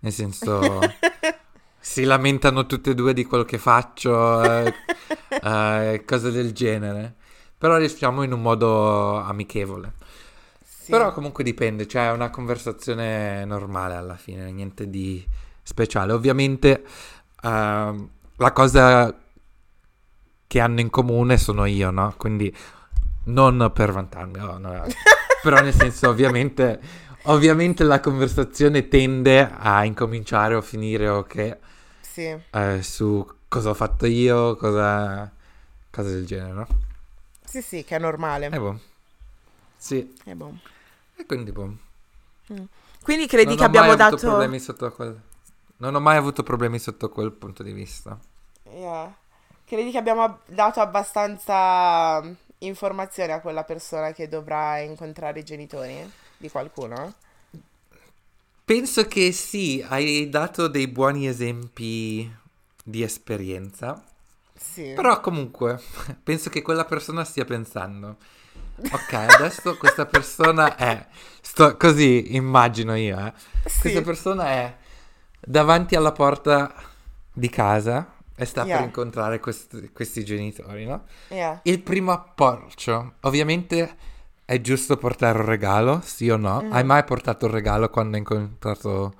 nel 0.01 0.13
senso 0.13 0.61
si 1.81 2.05
lamentano 2.05 2.67
tutte 2.67 2.91
e 2.91 2.95
due 2.95 3.15
di 3.15 3.25
quello 3.25 3.45
che 3.45 3.57
faccio, 3.57 4.43
eh, 4.43 4.75
eh, 5.43 6.05
cose 6.05 6.31
del 6.31 6.53
genere, 6.53 7.15
però 7.57 7.79
riusciamo 7.79 8.23
in 8.23 8.33
un 8.33 8.43
modo 8.43 9.17
amichevole. 9.17 9.93
Sì. 10.63 10.91
Però 10.91 11.11
comunque 11.15 11.43
dipende, 11.43 11.87
cioè 11.89 12.09
è 12.09 12.13
una 12.13 12.29
conversazione 12.29 13.47
normale 13.47 13.95
alla 13.95 14.17
fine, 14.17 14.53
niente 14.53 14.91
di 14.91 15.27
speciale. 15.63 16.13
Ovviamente 16.13 16.85
ehm, 17.45 18.09
la 18.37 18.53
cosa 18.53 19.15
che 20.47 20.61
hanno 20.61 20.81
in 20.81 20.91
comune 20.91 21.37
sono 21.39 21.65
io, 21.65 21.91
no? 21.91 22.15
Quindi 22.17 22.55
Non 23.27 23.71
per 23.75 23.93
vantarmi, 23.93 24.39
no, 24.39 24.59
no. 24.59 24.85
però 25.43 25.61
nel 25.63 25.73
senso 25.75 26.09
ovviamente, 26.11 26.81
ovviamente 27.25 27.85
la 27.85 28.01
conversazione 28.01 28.89
tende 28.89 29.51
a 29.51 29.85
incominciare 29.85 30.55
o 30.55 30.61
finire 30.63 31.09
o 31.09 31.23
che 31.25 31.59
Sì. 32.01 32.37
eh, 32.51 32.83
su 32.83 33.27
cosa 33.49 33.71
ho 33.71 33.75
fatto 33.75 34.07
io, 34.07 34.57
cosa, 34.57 35.31
cose 35.91 36.11
del 36.11 36.27
genere, 36.27 36.53
no? 36.53 36.67
Sì, 37.45 37.63
sì, 37.63 37.85
che 37.85 37.97
è 37.97 37.99
normale. 37.99 38.47
E 38.47 38.59
boh. 38.59 38.79
Sì, 39.77 40.15
Eh, 40.25 40.35
boh. 40.35 40.55
e 41.17 41.27
quindi 41.27 41.53
boh. 41.53 41.77
Quindi 43.03 43.27
credi 43.27 43.47
non 43.49 43.57
che 43.57 43.65
abbiamo 43.65 43.95
dato... 43.95 44.17
problemi 44.17 44.59
sotto 44.59 44.91
quel... 44.93 45.21
Non 45.77 45.95
ho 45.95 46.01
mai 46.01 46.17
avuto 46.17 46.43
problemi 46.43 46.79
sotto 46.79 47.09
quel 47.09 47.33
punto 47.33 47.63
di 47.63 47.73
vista. 47.73 48.19
Yeah. 48.71 49.15
Credi 49.65 49.91
che 49.91 49.99
abbiamo 49.99 50.23
ab- 50.23 50.41
dato 50.47 50.81
abbastanza 50.81 52.23
mm, 52.23 52.33
informazioni 52.59 53.33
a 53.33 53.41
quella 53.41 53.65
persona 53.65 54.13
che 54.13 54.29
dovrà 54.29 54.79
incontrare 54.79 55.41
i 55.41 55.45
genitori 55.45 56.11
di 56.37 56.49
qualcuno? 56.51 57.15
Penso 58.65 59.07
che 59.07 59.31
sì, 59.33 59.85
hai 59.87 60.29
dato 60.31 60.69
dei 60.69 60.89
buoni 60.89 61.27
esempi 61.29 62.31
di 62.83 63.03
esperienza, 63.03 64.03
Sì. 64.55 64.93
però 64.95 65.21
comunque 65.21 65.81
penso 66.23 66.49
che 66.49 66.63
quella 66.63 66.87
persona 66.87 67.25
stia 67.25 67.45
pensando, 67.45 68.17
ok, 68.91 69.13
adesso 69.37 69.77
questa 69.77 70.07
persona 70.07 70.77
è, 70.77 71.07
sto 71.43 71.77
così 71.77 72.35
immagino 72.37 72.95
io, 72.97 73.19
eh, 73.27 73.33
Sì. 73.67 73.81
questa 73.81 74.01
persona 74.03 74.47
è 74.47 74.77
davanti 75.47 75.95
alla 75.97 76.13
porta 76.13 76.73
di 77.33 77.49
casa 77.49 78.13
e 78.37 78.45
sta 78.45 78.65
Yeah. 78.65 78.77
per 78.79 78.87
incontrare 78.87 79.41
questi, 79.41 79.91
questi 79.93 80.25
genitori, 80.25 80.85
no? 80.87 81.05
Yeah. 81.29 81.61
Il 81.65 81.81
primo 81.83 82.13
approccio, 82.13 83.15
ovviamente 83.23 83.97
è 84.45 84.61
giusto 84.61 84.97
portare 84.97 85.39
un 85.39 85.45
regalo, 85.47 86.01
sì 86.05 86.29
o 86.31 86.37
no? 86.37 86.63
Mhm. 86.63 86.73
Hai 86.73 86.85
mai 86.85 87.05
portato 87.05 87.47
un 87.47 87.53
regalo 87.53 87.89
quando 87.91 88.13
hai 88.17 88.19
incontrato 88.21 89.15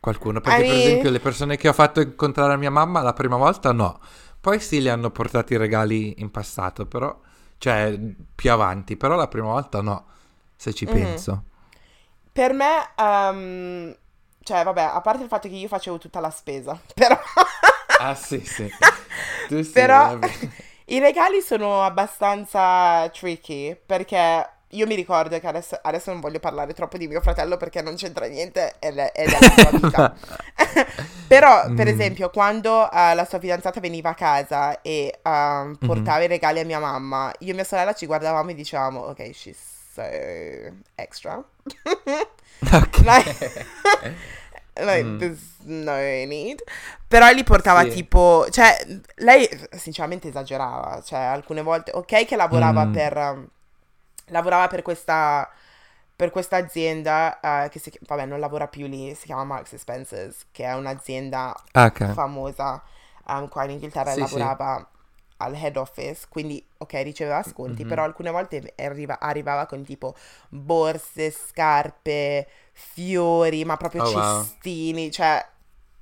qualcuno? 0.00 0.40
Perché 0.40 0.60
I 0.62 0.64
per 0.64 0.70
mean- 0.76 0.86
esempio 0.86 1.10
le 1.10 1.20
persone 1.20 1.56
che 1.56 1.68
ho 1.68 1.72
fatto 1.72 2.00
incontrare 2.00 2.52
a 2.52 2.56
mia 2.56 2.70
mamma 2.70 3.02
la 3.02 3.12
prima 3.12 3.36
volta 3.36 3.72
no, 3.72 4.00
poi 4.40 4.60
sì 4.60 4.80
li 4.80 4.88
hanno 4.88 5.10
portati 5.10 5.54
i 5.54 5.56
regali 5.56 6.14
in 6.20 6.30
passato, 6.30 6.86
però, 6.86 7.18
cioè 7.58 7.98
più 8.34 8.50
avanti, 8.52 8.96
però 8.96 9.16
la 9.16 9.28
prima 9.28 9.48
volta 9.48 9.80
no, 9.82 10.06
se 10.56 10.72
ci 10.72 10.84
Mhm. 10.86 10.92
penso. 10.92 11.42
Per 12.32 12.52
me, 12.52 12.92
ehm, 12.96 13.96
cioè, 14.48 14.64
vabbè, 14.64 14.80
a 14.80 15.00
parte 15.02 15.22
il 15.22 15.28
fatto 15.28 15.46
che 15.48 15.54
io 15.54 15.68
facevo 15.68 15.98
tutta 15.98 16.20
la 16.20 16.30
spesa, 16.30 16.78
però, 16.94 17.18
Ah 17.96 18.14
sì 18.14 18.40
sì, 18.44 18.66
tu 19.46 19.62
sì, 19.62 19.72
però 19.72 20.18
i 20.86 20.98
regali 21.00 21.40
sono 21.42 21.82
abbastanza 21.82 23.08
tricky 23.10 23.74
perché 23.76 24.50
io 24.72 24.86
mi 24.86 24.94
ricordo 24.94 25.38
che 25.38 25.46
adesso, 25.46 25.78
adesso 25.82 26.10
non 26.10 26.20
voglio 26.20 26.40
parlare 26.40 26.72
troppo 26.74 26.96
di 26.98 27.08
mio 27.08 27.20
fratello 27.20 27.56
perché 27.56 27.82
non 27.82 27.94
c'entra 27.96 28.26
niente 28.26 28.76
ed 28.78 28.98
è, 28.98 29.12
la 29.28 29.40
sua 29.56 29.70
vita. 29.70 30.14
Però, 31.26 31.72
per 31.74 31.86
Mm. 31.86 31.88
esempio, 31.88 32.30
quando 32.30 32.90
eh, 32.90 33.14
la 33.14 33.24
sua 33.26 33.38
fidanzata 33.38 33.80
veniva 33.80 34.10
a 34.10 34.14
casa 34.14 34.80
e 34.82 35.20
Mhm. 35.24 35.78
portava 35.84 36.22
i 36.24 36.26
regali 36.26 36.60
a 36.60 36.64
mia 36.64 36.78
mamma, 36.80 37.32
io 37.40 37.52
e 37.52 37.54
mia 37.54 37.64
sorella 37.64 37.92
ci 37.94 38.06
guardavamo 38.06 38.50
e 38.50 38.54
dicevamo, 38.54 39.00
ok, 39.00 39.30
she's 39.34 39.77
so 39.98 40.76
extra. 40.94 41.42
Ok. 42.72 42.98
Like, 43.04 43.34
like, 44.80 45.04
Mm. 45.04 45.18
there's 45.18 45.40
no 45.64 45.96
need. 46.26 46.62
Però 47.08 47.30
li 47.32 47.42
portava 47.44 47.82
Sì. 47.82 47.88
tipo, 47.88 48.46
cioè, 48.50 48.76
lei 49.16 49.48
sinceramente 49.76 50.28
esagerava, 50.28 51.00
cioè, 51.02 51.18
alcune 51.20 51.62
volte, 51.62 51.92
ok 51.94 52.24
che 52.26 52.36
lavorava 52.36 52.86
Mm. 52.86 52.92
per, 52.92 53.16
um, 53.16 53.48
lavorava 54.26 54.66
per 54.68 54.82
questa, 54.82 55.48
per 56.14 56.30
questa 56.30 56.56
azienda, 56.56 57.40
eh, 57.40 57.68
che 57.70 57.78
si, 57.78 57.92
vabbè, 58.06 58.26
non 58.26 58.40
lavora 58.40 58.66
più 58.68 58.86
lì, 58.86 59.14
si 59.14 59.26
chiama 59.26 59.44
Marks 59.44 59.74
Spencers, 59.76 60.46
che 60.52 60.64
è 60.64 60.74
un'azienda 60.74 61.54
Ah, 61.74 61.86
ok. 61.86 62.00
famosa 62.12 62.82
um, 63.28 63.48
qua 63.48 63.64
in 63.64 63.70
Inghilterra 63.72 64.12
Sì, 64.12 64.20
sì. 64.26 64.38
Al 65.38 65.54
head 65.54 65.76
office, 65.76 66.26
quindi 66.28 66.64
ok, 66.78 66.92
riceveva 67.02 67.42
sconti, 67.42 67.84
Mhm. 67.84 67.86
però 67.86 68.04
alcune 68.04 68.30
volte 68.30 68.72
arriva- 68.76 69.18
arrivava 69.20 69.66
con 69.66 69.84
tipo 69.84 70.14
borse, 70.48 71.30
scarpe, 71.30 72.46
fiori, 72.72 73.64
ma 73.64 73.76
proprio 73.76 74.00
Oh, 74.00 74.10
wow. 74.12 74.50
cestini, 74.58 75.10
cioè 75.10 75.44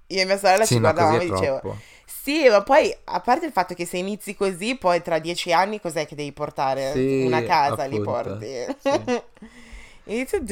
io 0.08 0.20
e 0.20 0.24
mia 0.24 0.38
sorella 0.38 0.66
Sì, 0.66 0.66
ci 0.66 0.80
guardavamo 0.80 1.18
e 1.18 1.24
dicevo, 1.24 1.62
troppo. 1.62 1.82
sì, 2.04 2.48
ma 2.48 2.62
poi 2.62 2.94
a 3.04 3.20
parte 3.20 3.46
il 3.46 3.52
fatto 3.52 3.74
che 3.74 3.86
se 3.86 3.96
inizi 3.98 4.34
così, 4.36 4.76
poi 4.76 5.02
tra 5.02 5.18
dieci 5.18 5.52
anni 5.52 5.80
cos'è 5.80 6.06
che 6.06 6.14
devi 6.14 6.32
portare? 6.32 7.06
Sì, 7.06 7.16
Una 7.16 7.42
casa 7.42 7.84
li 7.86 8.00
appunto, 8.00 8.00
porti. 8.00 8.46
sì. 8.78 9.10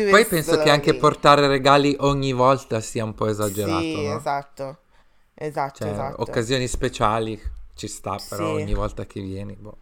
Poi 0.08 0.26
penso 0.26 0.56
che 0.56 0.70
anche 0.70 0.94
portare 0.94 1.46
regali 1.46 1.94
ogni 2.00 2.32
volta 2.32 2.80
sia 2.80 3.04
un 3.04 3.12
po' 3.14 3.26
esagerato, 3.26 4.00
Sì, 4.00 4.02
no? 4.02 4.26
esatto. 4.26 4.78
Esatto, 5.34 5.88
Cioè, 5.88 5.88
esatto. 5.88 6.16
occasioni 6.16 6.66
speciali 6.66 7.38
ci 7.74 7.88
sta, 7.88 8.20
però 8.28 8.46
Sì. 8.46 8.52
ogni 8.52 8.74
volta 8.74 9.06
che 9.06 9.20
vieni, 9.20 9.54
boh. 9.54 9.76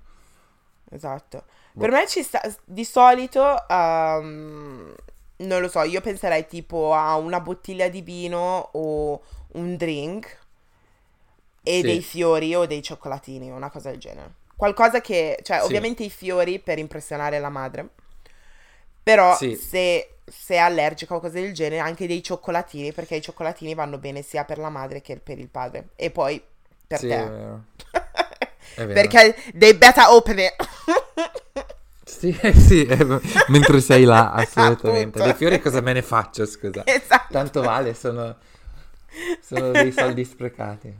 Esatto. 0.90 1.44
Boh. 1.72 1.80
Per 1.80 1.90
me 1.90 2.06
ci 2.06 2.22
sta, 2.22 2.40
di 2.64 2.84
solito, 2.84 3.66
ehm, 3.68 4.94
non 5.36 5.60
lo 5.60 5.68
so, 5.68 5.82
io 5.82 6.00
penserei 6.00 6.46
tipo 6.46 6.92
a 6.94 7.16
una 7.16 7.40
bottiglia 7.40 7.88
di 7.88 8.02
vino 8.02 8.68
o 8.72 9.22
un 9.54 9.76
drink 9.76 10.38
e 11.64 11.82
Sì. 11.82 11.82
dei 11.82 12.02
fiori 12.02 12.54
o 12.54 12.66
dei 12.66 12.82
cioccolatini, 12.82 13.50
una 13.50 13.70
cosa 13.70 13.90
del 13.90 13.98
genere. 13.98 14.34
Qualcosa 14.56 15.00
che, 15.00 15.38
cioè, 15.42 15.60
Sì. 15.60 15.64
ovviamente 15.64 16.02
i 16.04 16.10
fiori 16.10 16.58
per 16.58 16.78
impressionare 16.78 17.38
la 17.38 17.48
madre, 17.48 17.88
però 19.02 19.34
Sì. 19.36 19.56
se, 19.56 20.18
se 20.24 20.54
è 20.54 20.58
allergica 20.58 21.14
o 21.14 21.20
cose 21.20 21.40
del 21.40 21.52
genere, 21.54 21.80
anche 21.80 22.06
dei 22.06 22.22
cioccolatini, 22.22 22.92
perché 22.92 23.16
i 23.16 23.22
cioccolatini 23.22 23.74
vanno 23.74 23.98
bene 23.98 24.22
sia 24.22 24.44
per 24.44 24.58
la 24.58 24.68
madre 24.70 25.00
che 25.00 25.16
per 25.18 25.38
il 25.38 25.48
padre. 25.48 25.88
E 25.96 26.10
poi 26.10 26.40
per 26.98 26.98
Sì, 26.98 27.08
è 27.08 27.24
te. 27.24 27.28
vero. 27.28 27.64
È 28.74 28.86
vero. 28.86 28.92
Perché 28.92 29.34
they 29.54 29.76
better 29.76 30.04
open 30.08 30.38
it. 30.38 30.54
Sì, 32.04 32.32
sì, 32.54 32.84
eh, 32.86 33.20
mentre 33.48 33.80
sei 33.80 34.04
là, 34.04 34.32
assolutamente. 34.32 35.18
Appunto. 35.18 35.22
Dei 35.22 35.34
fiori 35.34 35.60
cosa 35.60 35.80
me 35.80 35.92
ne 35.92 36.02
faccio, 36.02 36.46
scusa? 36.46 36.82
Esatto. 36.86 37.32
Tanto 37.32 37.62
vale, 37.62 37.94
sono, 37.94 38.36
sono 39.40 39.70
dei 39.72 39.92
soldi 39.92 40.24
sprecati. 40.24 40.94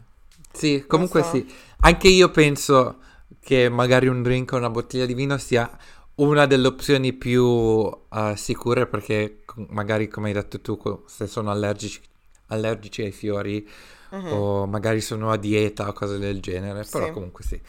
Sì, 0.53 0.85
comunque 0.87 1.23
so. 1.23 1.31
sì. 1.31 1.55
Anche 1.81 2.09
io 2.09 2.31
penso 2.31 2.99
che 3.41 3.69
magari 3.69 4.07
un 4.07 4.23
drink 4.23 4.53
o 4.53 4.57
una 4.57 4.71
bottiglia 4.71 5.07
di 5.07 5.15
vino 5.15 5.37
sia 5.39 5.71
una 6.17 6.47
delle 6.47 6.67
opzioni 6.67 7.13
più 7.13 7.91
eh, 8.13 8.35
sicure 8.37 8.87
perché 8.87 9.41
magari, 9.69 10.09
come 10.09 10.29
hai 10.29 10.35
detto 10.35 10.61
tu, 10.61 10.79
se 11.07 11.27
sono 11.27 11.51
allergici, 11.51 12.01
allergici 12.49 13.03
ai 13.03 13.13
fiori 13.13 13.67
Mhm. 14.13 14.33
o 14.33 14.67
magari 14.67 15.01
sono 15.01 15.31
a 15.31 15.37
dieta 15.39 15.89
o 15.89 15.93
cose 15.93 16.19
del 16.19 16.41
genere, 16.41 16.85
però 16.85 17.07
Sì. 17.07 17.13
comunque 17.13 17.45
sì, 17.45 17.61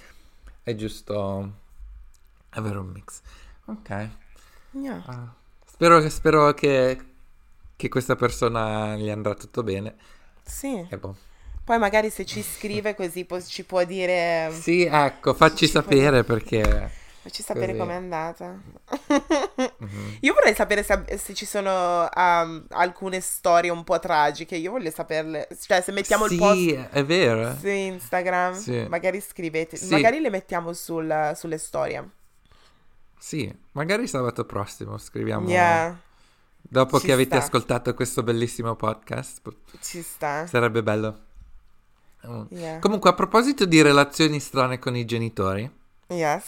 è 0.63 0.75
giusto 0.75 1.51
avere 2.49 2.77
un 2.77 2.87
mix. 2.87 3.21
Ok. 3.65 4.09
Yeah. 4.71 5.01
Ah, 5.05 5.33
spero, 5.65 6.09
spero 6.09 6.53
che, 6.53 6.99
che 7.75 7.89
questa 7.89 8.15
persona 8.15 8.95
gli 8.95 9.09
andrà 9.09 9.33
tutto 9.35 9.63
bene. 9.63 9.95
Sì. 10.43 10.85
E 10.89 10.97
boh. 10.97 11.15
Poi 11.63 11.77
magari 11.79 12.09
se 12.09 12.25
ci 12.25 12.41
scrive 12.43 12.93
così 12.93 13.23
po- 13.23 13.41
ci 13.41 13.63
può 13.63 13.83
dire, 13.85 14.51
Sì, 14.51 14.83
ecco, 14.83 15.33
facci 15.33 15.67
sapere 15.67 16.23
perché... 16.23 17.01
facci 17.23 17.41
sapere 17.41 17.67
così. 17.67 17.77
com'è 17.79 17.93
andata. 17.95 18.59
Mhm. 19.77 20.17
Io 20.21 20.33
vorrei 20.33 20.53
sapere 20.53 20.83
se, 20.83 21.03
se 21.17 21.33
ci 21.33 21.45
sono 21.45 22.07
um, 22.13 22.65
alcune 22.69 23.19
storie 23.21 23.71
un 23.71 23.83
po' 23.83 23.97
tragiche. 23.99 24.55
Io 24.55 24.71
voglio 24.71 24.91
saperle. 24.91 25.47
Cioè, 25.59 25.81
se 25.81 25.91
mettiamo 25.91 26.27
sì, 26.27 26.33
il 26.33 26.39
post 26.39 26.89
è 26.91 27.03
vero. 27.05 27.55
su 27.57 27.67
Instagram, 27.67 28.53
Sì. 28.53 28.85
magari 28.89 29.21
scrivete, 29.21 29.77
Sì. 29.77 29.89
magari 29.89 30.19
le 30.19 30.29
mettiamo 30.29 30.73
sul- 30.73 31.31
sulle 31.35 31.57
storie. 31.57 32.09
Sì, 33.17 33.53
magari 33.71 34.07
sabato 34.07 34.43
prossimo 34.45 34.97
scriviamo... 34.97 35.47
Yeah, 35.47 35.97
Dopo 36.65 36.99
ci 36.99 37.05
che 37.07 37.13
avete 37.13 37.35
sta. 37.35 37.45
ascoltato 37.45 37.93
questo 37.93 38.21
bellissimo 38.23 38.75
podcast, 38.75 39.41
ci 39.81 40.01
sta. 40.01 40.45
sarebbe 40.47 40.83
bello. 40.83 41.19
Mm. 42.27 42.43
Yeah. 42.49 42.79
Comunque, 42.79 43.09
a 43.09 43.13
proposito 43.13 43.65
di 43.65 43.81
relazioni 43.81 44.39
strane 44.39 44.79
con 44.79 44.95
i 44.95 45.05
genitori, 45.05 45.69
Yes. 46.07 46.43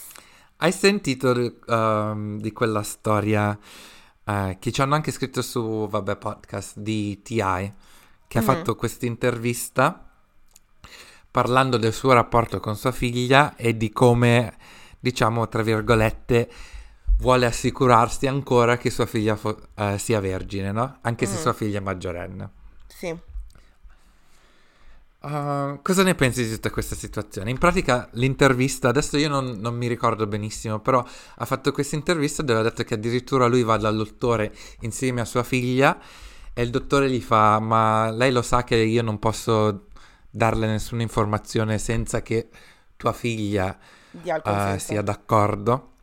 Hai 0.58 0.72
sentito 0.72 1.34
ehm, 1.68 2.40
di 2.40 2.52
quella 2.52 2.82
storia 2.84 3.58
eh, 4.28 4.58
che 4.60 4.72
ci 4.72 4.82
hanno 4.82 4.96
anche 4.96 5.12
scritto 5.12 5.42
su, 5.42 5.88
vabbè, 5.88 6.16
podcast 6.18 6.80
di 6.80 7.22
TI, 7.22 7.74
che 8.28 8.40
Mhm. 8.40 8.50
ha 8.50 8.54
fatto 8.54 8.76
questa 8.76 9.06
intervista 9.06 10.02
parlando 11.30 11.78
del 11.78 11.94
suo 11.94 12.14
rapporto 12.14 12.60
con 12.60 12.76
sua 12.76 12.92
figlia 12.92 13.56
e 13.56 13.76
di 13.76 13.92
come, 13.92 14.56
diciamo, 15.00 15.48
tra 15.50 15.62
virgolette, 15.62 16.50
vuole 17.20 17.46
assicurarsi 17.46 18.26
ancora 18.28 18.78
che 18.78 18.90
sua 18.90 19.06
figlia 19.06 19.36
fo- 19.36 19.68
eh, 19.76 19.98
sia 19.98 20.20
vergine, 20.20 20.72
no? 20.72 20.98
Anche 21.02 21.26
se 21.26 21.36
Mhm. 21.36 21.40
sua 21.42 21.54
figlia 21.54 21.80
è 21.80 21.82
maggiorenne. 21.82 22.50
Sì. 22.88 23.16
Uh, 25.26 25.80
cosa 25.82 26.04
ne 26.04 26.14
pensi 26.14 26.44
di 26.44 26.52
tutta 26.52 26.70
questa 26.70 26.94
situazione? 26.94 27.50
In 27.50 27.58
pratica 27.58 28.08
l'intervista, 28.12 28.90
adesso 28.90 29.18
io 29.18 29.28
non, 29.28 29.58
non, 29.60 29.76
mi 29.76 29.88
ricordo 29.88 30.28
benissimo, 30.28 30.80
però 30.80 31.04
ha 31.38 31.46
fatto 31.46 31.72
questa 31.72 31.96
intervista 31.96 32.44
dove 32.44 32.60
ha 32.60 32.62
detto 32.62 32.84
che 32.84 32.94
addirittura 32.94 33.48
lui 33.48 33.64
va 33.64 33.76
dal 33.78 33.98
dottore 33.98 34.54
insieme 34.82 35.22
a 35.22 35.26
sua 35.26 35.42
figlia 35.42 36.00
e 36.54 36.62
il 36.62 36.70
dottore 36.70 37.10
gli 37.10 37.22
fa 37.22 37.58
ma 37.60 38.12
lei 38.12 38.32
lo 38.32 38.44
sa 38.44 38.64
che 38.64 38.76
io 38.76 39.02
non 39.02 39.18
posso 39.18 39.88
darle 40.30 40.68
nessuna 40.68 41.02
informazione 41.02 41.80
senza 41.80 42.22
che 42.22 42.50
tua 42.96 43.12
figlia 43.12 43.76
uh, 44.12 44.78
sia 44.78 45.02
d'accordo. 45.02 45.94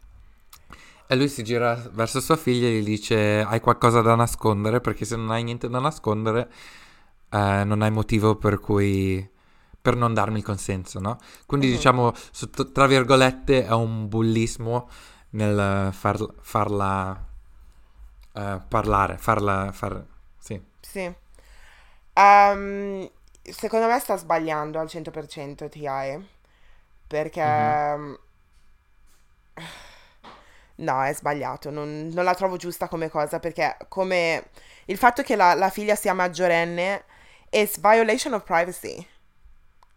E 1.06 1.14
lui 1.14 1.28
si 1.28 1.44
gira 1.44 1.80
verso 1.92 2.20
sua 2.20 2.36
figlia 2.36 2.66
e 2.66 2.80
gli 2.80 2.84
dice 2.84 3.40
hai 3.42 3.60
qualcosa 3.60 4.00
da 4.00 4.16
nascondere 4.16 4.80
perché 4.80 5.04
se 5.04 5.14
non 5.14 5.30
hai 5.30 5.44
niente 5.44 5.68
da 5.68 5.78
nascondere 5.78 6.50
eh, 7.32 7.64
non 7.64 7.82
hai 7.82 7.90
motivo 7.90 8.36
per 8.36 8.60
cui 8.60 9.28
per 9.80 9.96
non 9.96 10.14
darmi 10.14 10.38
il 10.38 10.44
consenso, 10.44 11.00
no? 11.00 11.18
Quindi 11.44 11.66
mm-hmm. 11.66 11.76
diciamo, 11.76 12.12
sotto, 12.30 12.70
tra 12.70 12.86
virgolette, 12.86 13.66
è 13.66 13.72
un 13.72 14.08
bullismo 14.08 14.88
nel 15.30 15.92
far, 15.92 16.24
farla 16.40 17.26
uh, 18.32 18.60
parlare, 18.68 19.16
farla, 19.16 19.72
far, 19.72 20.04
sì. 20.38 20.60
Sì. 20.80 21.12
Um, 22.14 23.10
secondo 23.42 23.86
me 23.86 23.98
sta 23.98 24.16
sbagliando 24.16 24.78
al 24.78 24.86
100% 24.86 25.68
TI, 25.68 26.28
perché... 27.06 27.44
Mm-hmm. 27.44 28.14
No, 30.74 31.04
è 31.04 31.12
sbagliato, 31.12 31.70
non, 31.70 32.08
non, 32.12 32.24
la 32.24 32.34
trovo 32.34 32.56
giusta 32.56 32.88
come 32.88 33.08
cosa, 33.08 33.38
perché 33.38 33.76
come 33.88 34.48
il 34.86 34.96
fatto 34.96 35.22
che 35.22 35.36
la, 35.36 35.54
la 35.54 35.68
figlia 35.68 35.94
sia 35.94 36.14
maggiorenne 36.14 37.04
It's 37.54 37.78
violation 37.78 38.32
of 38.32 38.44
privacy. 38.44 39.06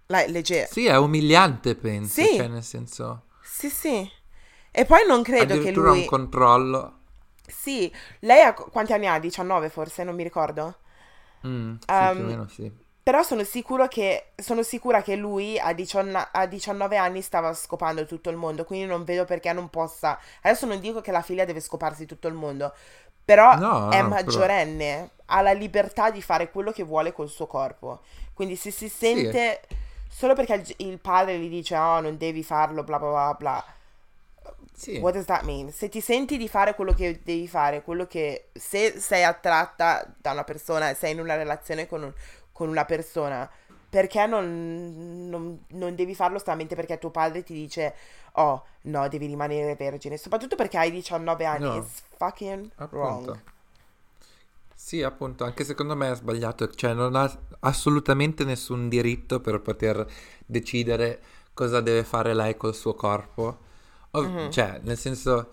Like, 0.07 0.29
legit. 0.29 0.67
Sì, 0.71 0.87
è 0.87 0.97
umiliante, 0.97 1.75
penso. 1.75 2.21
Sì. 2.21 2.35
Cioè, 2.35 2.47
nel 2.47 2.63
senso... 2.63 3.23
Sì, 3.41 3.69
sì. 3.69 4.11
E 4.71 4.85
poi 4.85 5.07
non 5.07 5.23
credo 5.23 5.57
che 5.59 5.71
lui... 5.71 6.01
un 6.01 6.05
controllo. 6.05 6.99
Sì. 7.47 7.91
Lei 8.19 8.41
ha... 8.41 8.53
Quanti 8.53 8.91
anni 8.91 9.07
ha? 9.07 9.17
19 9.19 9.69
forse? 9.69 10.03
Non 10.03 10.15
mi 10.15 10.23
ricordo. 10.23 10.79
Mm, 11.47 11.75
sì, 11.75 11.93
um, 11.93 12.11
più 12.11 12.19
o 12.19 12.21
um, 12.21 12.27
meno 12.27 12.47
sì. 12.49 12.71
Però 13.01 13.23
sono, 13.23 13.43
sicuro 13.43 13.87
che, 13.87 14.31
sono 14.35 14.63
sicura 14.63 15.01
che 15.01 15.15
lui 15.15 15.59
a, 15.59 15.73
19, 15.73 16.29
a 16.31 16.45
19 16.47 16.97
anni 16.97 17.21
stava 17.21 17.53
scopando 17.53 18.03
tutto 18.05 18.31
il 18.31 18.35
mondo, 18.35 18.65
quindi 18.65 18.87
non 18.87 19.03
vedo 19.03 19.25
perché 19.25 19.53
non 19.53 19.69
possa... 19.69 20.19
Adesso 20.41 20.65
non 20.65 20.79
dico 20.79 21.01
che 21.01 21.11
la 21.11 21.21
figlia 21.21 21.45
deve 21.45 21.59
scoparsi 21.61 22.05
tutto 22.05 22.27
il 22.27 22.33
mondo, 22.33 22.73
però 23.25 23.57
no, 23.57 23.89
è 23.89 24.01
maggiorenne, 24.03 24.95
però... 24.95 25.37
ha 25.37 25.41
la 25.41 25.51
libertà 25.51 26.11
di 26.11 26.21
fare 26.21 26.51
quello 26.51 26.71
che 26.71 26.83
vuole 26.83 27.11
col 27.11 27.27
suo 27.27 27.47
corpo. 27.47 28.01
Quindi 28.33 28.55
se 28.55 28.69
si 28.69 28.87
sente 28.87 29.61
sì. 29.67 29.75
solo 30.07 30.35
perché 30.35 30.53
il, 30.53 30.87
il, 30.87 30.99
padre 30.99 31.39
gli 31.39 31.49
dice 31.49 31.75
oh 31.75 32.01
non 32.01 32.17
devi 32.17 32.43
farlo 32.43 32.83
bla 32.83 32.99
bla 32.99 33.09
bla 33.09 33.35
bla. 33.37 33.65
Sì. 34.73 34.97
What 34.97 35.13
does 35.13 35.25
that 35.25 35.43
mean? 35.43 35.71
Se 35.71 35.87
ti 35.89 36.01
senti 36.01 36.37
di 36.37 36.49
fare 36.49 36.75
quello 36.75 36.93
che 36.93 37.21
devi 37.23 37.47
fare, 37.47 37.81
quello 37.81 38.05
che 38.05 38.49
se 38.53 38.99
sei 38.99 39.23
attratta 39.23 40.05
da 40.17 40.31
una 40.31 40.43
persona, 40.43 40.93
sei 40.93 41.13
in 41.13 41.21
una 41.21 41.35
relazione 41.35 41.87
con, 41.87 42.03
un, 42.03 42.13
con 42.51 42.67
una 42.67 42.83
persona, 42.83 43.49
perché 43.95 44.25
non, 44.25 45.29
non, 45.29 45.63
non, 45.69 45.95
devi 45.95 46.13
farlo 46.15 46.37
solamente 46.37 46.75
perché 46.75 46.97
tuo 46.97 47.11
padre 47.11 47.43
ti 47.43 47.53
dice 47.53 47.95
oh 48.33 48.65
no 48.81 49.07
devi 49.07 49.25
rimanere 49.25 49.73
vergine 49.75 50.17
soprattutto 50.17 50.57
perché 50.57 50.77
hai 50.77 50.91
19 50.91 51.45
anni 51.45 51.63
no. 51.63 51.77
it's 51.77 52.03
fucking 52.17 52.71
appunto. 52.75 52.97
wrong 52.97 53.41
sì 54.75 55.01
appunto 55.01 55.45
anche 55.45 55.63
secondo 55.63 55.95
me 55.95 56.11
è 56.11 56.15
sbagliato 56.15 56.69
cioè 56.71 56.93
non 56.93 57.15
ha 57.15 57.31
assolutamente 57.61 58.43
nessun 58.43 58.89
diritto 58.89 59.39
per 59.39 59.61
poter 59.61 60.05
decidere 60.45 61.21
cosa 61.53 61.79
deve 61.79 62.03
fare 62.03 62.33
lei 62.33 62.57
col 62.57 62.75
suo 62.75 62.95
corpo 62.95 63.59
o, 64.11 64.21
mm-hmm. 64.21 64.49
cioè 64.49 64.81
nel 64.83 64.97
senso 64.97 65.51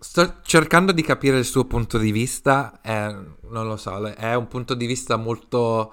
Sto 0.00 0.36
cercando 0.42 0.92
di 0.92 1.02
capire 1.02 1.38
il 1.38 1.44
suo 1.44 1.64
punto 1.64 1.98
di 1.98 2.12
vista, 2.12 2.78
è, 2.80 3.12
non 3.48 3.66
lo 3.66 3.76
so, 3.76 4.06
è 4.06 4.32
un 4.34 4.46
punto 4.46 4.74
di 4.74 4.86
vista 4.86 5.16
molto 5.16 5.92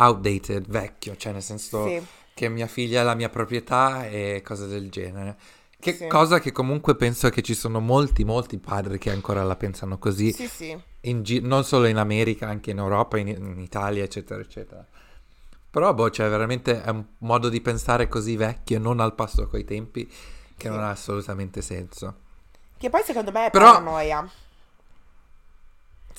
outdated, 0.00 0.66
vecchio, 0.68 1.16
cioè 1.16 1.32
nel 1.32 1.42
senso 1.42 1.86
sì. 1.86 2.02
che 2.34 2.48
mia 2.48 2.66
figlia 2.66 3.02
è 3.02 3.04
la 3.04 3.14
mia 3.14 3.28
proprietà 3.28 4.08
e 4.08 4.42
cose 4.44 4.66
del 4.66 4.90
genere. 4.90 5.36
Che 5.78 5.94
sì. 5.94 6.06
cosa 6.08 6.40
che 6.40 6.52
comunque 6.52 6.94
penso 6.94 7.30
che 7.30 7.42
ci 7.42 7.54
sono 7.54 7.80
molti, 7.80 8.24
molti 8.24 8.58
padri 8.58 8.98
che 8.98 9.10
ancora 9.10 9.42
la 9.44 9.56
pensano 9.56 9.98
così. 9.98 10.32
Sì, 10.32 10.46
sì. 10.46 10.78
Gi- 11.00 11.40
non 11.40 11.64
solo 11.64 11.86
in 11.86 11.96
America, 11.96 12.46
anche 12.46 12.70
in 12.70 12.78
Europa, 12.78 13.16
in, 13.18 13.28
in 13.28 13.58
Italia, 13.58 14.04
eccetera, 14.04 14.40
eccetera. 14.40 14.86
Però, 15.70 15.94
boh, 15.94 16.10
cioè, 16.10 16.28
veramente 16.28 16.82
è 16.82 16.90
un 16.90 17.04
modo 17.18 17.48
di 17.48 17.60
pensare 17.60 18.08
così 18.08 18.36
vecchio, 18.36 18.78
non 18.78 19.00
al 19.00 19.14
passo 19.14 19.46
coi 19.46 19.64
tempi, 19.64 20.06
che 20.06 20.14
sì. 20.56 20.68
non 20.68 20.80
ha 20.80 20.90
assolutamente 20.90 21.62
senso. 21.62 22.14
Che 22.76 22.90
poi 22.90 23.02
secondo 23.02 23.30
me 23.30 23.46
è 23.46 23.50
Però... 23.50 23.72
paranoia. 23.72 24.30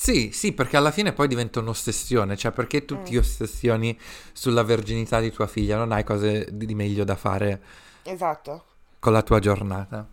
Sì, 0.02 0.32
sì, 0.34 0.52
perché 0.52 0.78
alla 0.78 0.90
fine 0.90 1.14
poi 1.14 1.28
diventa 1.28 1.60
un'ossessione, 1.60 2.36
cioè 2.36 2.52
perché 2.52 2.86
tu 2.86 2.98
mm. 2.98 3.04
ti 3.04 3.18
ossessioni 3.18 3.96
sulla 4.34 4.64
verginità 4.64 5.20
di 5.20 5.32
tua 5.32 5.46
figlia, 5.46 5.78
non 5.78 5.92
hai 5.92 6.04
cose 6.04 6.48
di 6.52 6.74
meglio 6.74 7.04
da 7.04 7.16
fare. 7.16 7.62
Esatto. 8.02 8.64
Con 8.98 9.14
la 9.14 9.22
tua 9.22 9.38
giornata. 9.38 10.10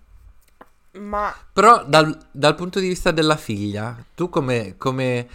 Ma... 0.93 1.34
Però 1.55 1.86
dal, 1.86 2.28
dal 2.30 2.55
punto 2.55 2.80
di 2.80 2.89
vista 2.89 3.12
della 3.12 3.39
figlia, 3.39 3.97
tu 4.14 4.28
come, 4.28 4.74
come, 4.76 5.26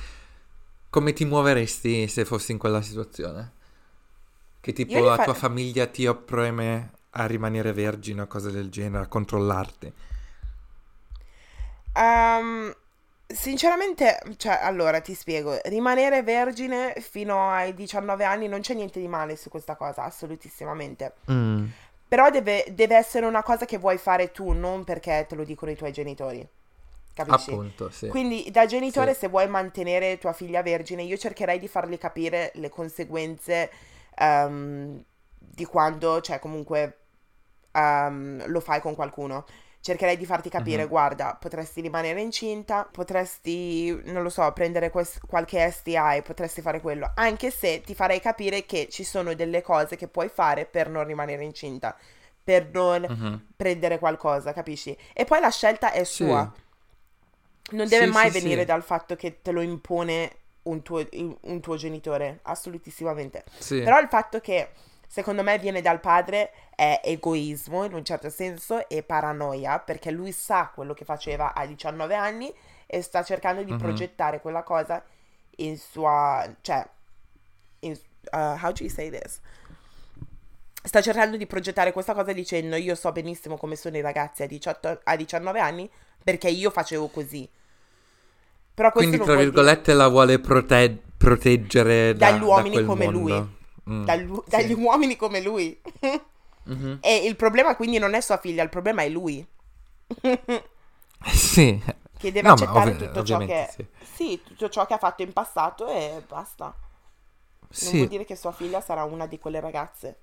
come, 0.88 1.14
ti 1.14 1.26
muoveresti 1.26 2.08
se 2.08 2.24
fossi 2.24 2.52
in 2.52 2.60
quella 2.60 2.84
situazione? 2.84 3.54
Che 4.60 4.72
tipo 4.72 5.00
la 5.00 5.16
fa... 5.16 5.24
tua 5.24 5.34
famiglia 5.34 5.88
ti 5.88 6.06
opprime 6.06 6.92
a 7.10 7.26
rimanere 7.26 7.74
vergine 7.74 8.22
o 8.22 8.28
cose 8.28 8.52
del 8.52 8.70
genere, 8.70 9.06
a 9.06 9.08
controllarti? 9.08 9.94
Um, 11.96 12.76
Sinceramente, 13.26 14.20
cioè, 14.38 14.60
allora 14.62 15.00
ti 15.00 15.16
spiego, 15.16 15.58
rimanere 15.64 16.22
vergine 16.22 16.94
fino 17.00 17.50
ai 17.50 17.74
19 17.74 18.24
anni 18.24 18.48
non 18.48 18.60
c'è 18.60 18.74
niente 18.74 19.00
di 19.00 19.08
male 19.08 19.36
su 19.36 19.50
questa 19.50 19.76
cosa, 19.76 20.04
assolutissimamente. 20.04 21.14
Mm. 21.32 21.66
Però 22.08 22.30
deve, 22.30 22.66
deve, 22.72 22.96
essere 22.96 23.26
una 23.26 23.42
cosa 23.42 23.66
che 23.66 23.78
vuoi 23.78 23.98
fare 23.98 24.32
tu, 24.32 24.52
non 24.52 24.84
perché 24.84 25.26
te 25.28 25.36
lo 25.36 25.44
dicono 25.44 25.72
i 25.72 25.76
tuoi 25.76 25.92
genitori. 25.92 26.48
Capisci? 27.14 27.52
Appunto, 27.52 27.90
sì. 27.90 28.08
Quindi 28.08 28.50
da 28.52 28.66
genitore 28.66 29.14
sì. 29.14 29.22
se 29.22 29.28
vuoi 29.30 29.48
mantenere 29.48 30.18
tua 30.20 30.34
figlia 30.34 30.62
vergine, 30.62 31.02
io 31.02 31.18
cercherei 31.18 31.58
di 31.58 31.68
fargli 31.68 31.98
capire 31.98 32.52
le 32.56 32.70
conseguenze 32.70 33.72
um, 34.20 35.02
di 35.38 35.66
quando, 35.66 36.22
cioè 36.22 36.38
comunque 36.40 36.98
um, 37.72 38.44
lo 38.48 38.60
fai 38.60 38.80
con 38.80 38.94
qualcuno 38.94 39.46
cercherei 39.84 40.16
di 40.16 40.26
farti 40.26 40.48
capire, 40.48 40.84
uh-huh. 40.84 40.88
guarda, 40.90 41.38
potresti 41.38 41.82
rimanere 41.82 42.22
incinta, 42.22 42.88
potresti, 42.90 43.94
non 44.06 44.24
lo 44.24 44.30
so, 44.30 44.50
prendere 44.54 44.90
quest- 44.90 45.20
qualche 45.28 45.70
STI, 45.70 46.22
potresti 46.24 46.62
fare 46.62 46.80
quello, 46.80 47.12
anche 47.16 47.52
se 47.52 47.82
ti 47.82 47.94
farei 47.94 48.22
capire 48.22 48.66
che 48.66 48.88
ci 48.90 49.04
sono 49.04 49.34
delle 49.34 49.62
cose 49.62 49.98
che 49.98 50.08
puoi 50.08 50.30
fare 50.30 50.66
per 50.66 50.88
non 50.88 51.04
rimanere 51.04 51.44
incinta, 51.44 51.98
per 52.42 52.70
non 52.72 53.04
uh-huh. 53.04 53.40
prendere 53.58 54.00
qualcosa, 54.00 54.54
capisci? 54.54 54.98
E 55.12 55.26
poi 55.26 55.42
la 55.42 55.52
scelta 55.52 55.92
è 55.92 56.06
sua. 56.06 56.50
Sì. 56.56 57.76
Non 57.76 57.88
deve 57.90 58.06
sì, 58.06 58.12
mai 58.12 58.32
sì, 58.32 58.40
venire 58.40 58.64
dal 58.64 58.84
fatto 58.84 59.18
che 59.18 59.42
te 59.42 59.52
lo 59.52 59.60
impone 59.60 60.32
un 60.64 60.82
tuo, 60.82 61.06
un 61.42 61.60
tuo 61.60 61.76
genitore, 61.76 62.40
assolutissimamente. 62.44 63.44
Però 63.68 64.00
il 64.00 64.08
fatto 64.08 64.40
che 64.40 64.70
secondo 65.08 65.44
me 65.44 65.58
viene 65.60 65.82
dal 65.82 66.00
padre 66.00 66.52
è 66.76 67.02
egoismo 67.04 67.84
in 67.84 67.94
un 67.94 68.04
certo 68.04 68.30
senso 68.30 68.88
e 68.90 69.04
paranoia 69.04 69.80
perché 69.80 70.12
lui 70.12 70.32
sa 70.32 70.72
quello 70.74 70.94
che 70.94 71.06
faceva 71.06 71.54
a 71.54 71.66
19 71.66 72.16
anni 72.16 72.54
e 72.88 73.02
sta 73.02 73.24
cercando 73.24 73.64
di 73.64 73.72
mm-hmm. 73.72 73.80
progettare 73.80 74.42
quella 74.42 74.64
cosa 74.64 75.04
in 75.58 75.78
sua 75.78 76.52
cioè 76.62 76.88
in, 77.80 77.92
uh, 78.32 78.38
how 78.38 78.72
do 78.72 78.84
you 78.84 78.90
say 78.90 79.10
this 79.10 79.40
sta 80.84 81.02
cercando 81.02 81.38
di 81.38 81.46
progettare 81.46 81.92
questa 81.92 82.14
cosa 82.14 82.34
dicendo 82.34 82.76
io 82.76 82.96
so 82.96 83.12
benissimo 83.12 83.58
come 83.58 83.76
sono 83.76 83.98
i 83.98 84.02
ragazzi 84.02 84.44
a, 84.44 84.48
18, 84.48 85.02
a 85.04 85.16
19 85.16 85.60
anni 85.60 85.90
perché 86.24 86.50
io 86.50 86.72
facevo 86.72 87.08
così 87.08 87.48
però 88.74 88.92
quindi 88.92 89.20
tra 89.20 89.36
virgolette 89.36 89.92
dire... 89.92 89.98
la 89.98 90.08
vuole 90.08 90.40
prote- 90.40 90.98
proteggere 91.16 92.16
da, 92.16 92.32
dagli 92.32 92.42
uomini 92.42 92.76
da 92.78 92.84
come 92.84 93.06
mondo. 93.06 93.20
lui 93.20 93.62
Mm, 93.90 94.04
dagli 94.04 94.74
sì. 94.74 94.74
uomini 94.74 95.16
come 95.16 95.42
lui. 95.42 95.80
mm-hmm. 96.70 96.96
E 97.02 97.16
il 97.26 97.36
problema 97.36 97.76
quindi 97.76 97.98
non 97.98 98.14
è 98.14 98.22
sua 98.22 98.38
figlia, 98.38 98.64
il 98.64 98.70
problema 98.70 99.04
è 99.04 99.10
lui. 99.10 99.46
sì. 101.26 101.82
Che 102.18 102.32
deve 102.32 102.48
no, 102.48 102.54
accettare 102.54 102.92
ovvi- 102.92 103.06
tutto 103.06 103.24
ciò 103.24 103.38
che... 103.40 103.70
Sì. 103.72 103.86
sì. 104.14 104.42
tutto 104.44 104.70
ciò 104.70 104.86
che 104.86 104.94
ha 104.94 104.98
fatto 104.98 105.22
in 105.22 105.34
passato 105.34 105.88
e 105.88 106.24
basta. 106.28 106.74
Non 107.82 107.92
vuol 107.92 108.08
dire 108.08 108.26
che 108.26 108.36
sua 108.36 108.52
figlia 108.52 108.82
sarà 108.82 109.04
una 109.04 109.26
di 109.26 109.40
quelle 109.40 109.60
ragazze. 109.60 110.18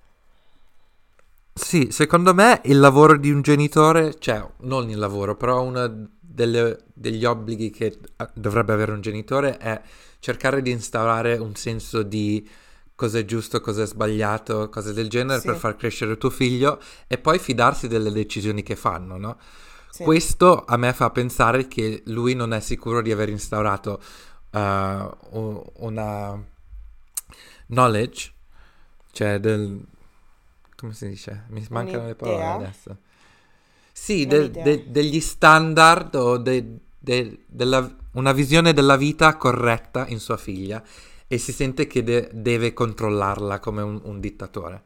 Sì, 1.53 1.89
secondo 1.91 2.33
me 2.33 2.61
il 2.65 2.79
lavoro 2.79 3.17
di 3.17 3.29
un 3.29 3.41
genitore, 3.41 4.17
cioè 4.19 4.43
non 4.59 4.89
il 4.89 4.97
lavoro, 4.97 5.35
però 5.35 5.61
uno 5.61 6.09
degli 6.19 7.25
obblighi 7.25 7.69
che 7.69 7.99
dovrebbe 8.33 8.71
avere 8.71 8.93
un 8.93 9.01
genitore 9.01 9.57
è 9.57 9.79
cercare 10.19 10.61
di 10.61 10.71
instaurare 10.71 11.37
un 11.37 11.55
senso 11.55 12.03
di 12.03 12.47
cosa 13.01 13.17
è 13.17 13.25
giusto, 13.25 13.61
cosa 13.61 13.81
è 13.81 13.87
sbagliato, 13.87 14.69
cose 14.69 14.93
del 14.93 15.09
genere 15.09 15.39
Sì. 15.39 15.47
per 15.47 15.55
far 15.55 15.75
crescere 15.75 16.19
tuo 16.19 16.29
figlio 16.29 16.79
e 17.07 17.17
poi 17.17 17.39
fidarsi 17.39 17.87
delle 17.87 18.11
decisioni 18.11 18.61
che 18.61 18.75
fanno, 18.75 19.17
no? 19.17 19.39
Sì. 19.89 20.03
Questo 20.03 20.63
a 20.65 20.77
me 20.77 20.93
fa 20.93 21.09
pensare 21.09 21.67
che 21.67 22.03
lui 22.05 22.35
non 22.35 22.53
è 22.53 22.59
sicuro 22.59 23.01
di 23.01 23.11
aver 23.11 23.29
instaurato 23.29 23.99
uh, 24.51 25.71
una 25.77 26.39
knowledge, 27.67 28.31
cioè 29.13 29.39
del... 29.39 29.83
come 30.75 30.93
si 30.93 31.07
dice? 31.09 31.45
Mi 31.49 31.65
mancano 31.71 32.05
le 32.05 32.13
parole 32.15 32.45
adesso. 32.45 32.97
Sì, 33.91 34.27
de- 34.27 34.51
de- 34.51 34.85
degli 34.91 35.19
standard 35.19 36.13
o 36.13 36.37
de- 36.37 36.77
della- 36.99 37.95
una 38.13 38.31
visione 38.31 38.73
della 38.73 38.95
vita 38.95 39.35
corretta 39.37 40.05
in 40.07 40.19
sua 40.19 40.37
figlia 40.37 40.83
e 41.33 41.37
si 41.37 41.53
sente 41.53 41.87
che 41.87 42.03
de- 42.03 42.29
deve 42.33 42.73
controllarla 42.73 43.59
come 43.59 43.81
un, 43.81 44.01
un 44.03 44.19
dittatore. 44.19 44.83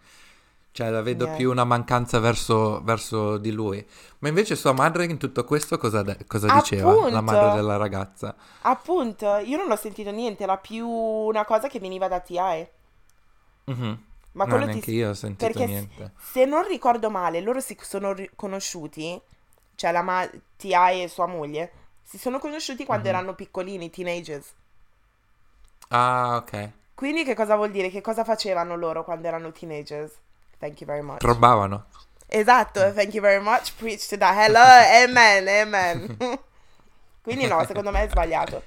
Cioè 0.71 0.89
la 0.89 1.01
vedo 1.01 1.25
Yeah. 1.25 1.35
più 1.37 1.49
una 1.49 1.63
mancanza 1.63 2.19
verso, 2.19 2.81
verso 2.83 3.37
di 3.37 3.51
lui. 3.51 3.83
Ma 4.19 4.27
invece 4.27 4.55
sua 4.55 4.73
madre 4.73 5.05
in 5.05 5.17
tutto 5.17 5.43
questo 5.45 5.77
cosa, 5.77 6.03
de- 6.03 6.17
cosa 6.27 6.53
diceva? 6.53 7.09
La 7.09 7.21
madre 7.21 7.55
della 7.55 7.77
ragazza. 7.77 8.35
Appunto, 8.61 9.37
io 9.37 9.57
non 9.57 9.71
ho 9.71 9.75
sentito 9.77 10.11
niente, 10.11 10.43
era 10.43 10.57
più 10.57 10.87
una 10.87 11.45
cosa 11.45 11.67
che 11.67 11.79
veniva 11.79 12.07
da 12.07 12.19
TI. 12.19 12.67
Mhm. 13.65 13.99
Ma 14.33 14.43
No, 14.43 14.49
quello 14.49 14.65
ti- 14.65 14.71
neanche 14.71 14.91
io 14.91 15.09
ho 15.09 15.13
sentito 15.13 15.45
perché 15.51 15.65
niente. 15.65 16.11
Se 16.19 16.43
non 16.45 16.67
ricordo 16.67 17.09
male, 17.09 17.39
loro 17.41 17.61
si 17.61 17.77
sono 17.81 18.13
conosciuti, 18.35 19.19
cioè 19.75 19.91
la 19.93 20.01
ma- 20.01 20.29
TI 20.57 21.03
e 21.03 21.07
sua 21.07 21.25
moglie, 21.25 21.71
si 22.03 22.17
sono 22.17 22.37
conosciuti 22.37 22.85
quando 22.85 23.07
Mhm. 23.09 23.15
erano 23.15 23.33
piccolini, 23.33 23.89
teenagers. 23.89 24.53
Ah, 25.89 26.35
ok. 26.37 26.69
Quindi 26.95 27.23
che 27.23 27.35
cosa 27.35 27.55
vuol 27.55 27.71
dire? 27.71 27.89
Che 27.89 28.01
cosa 28.01 28.23
facevano 28.23 28.75
loro 28.75 29.03
quando 29.03 29.27
erano 29.27 29.51
teenagers? 29.51 30.11
Thank 30.59 30.79
you 30.81 30.87
very 30.89 31.01
much. 31.03 31.19
Probavano. 31.19 31.85
Esatto, 32.27 32.93
thank 32.93 33.13
you 33.13 33.21
very 33.21 33.41
much. 33.43 33.73
Preach 33.75 34.07
to 34.07 34.17
that. 34.17 34.35
Hello, 34.39 34.59
amen, 34.59 35.47
amen. 35.47 36.17
Quindi 37.21 37.47
no, 37.47 37.63
secondo 37.65 37.91
me 37.91 38.03
è 38.03 38.09
sbagliato. 38.09 38.61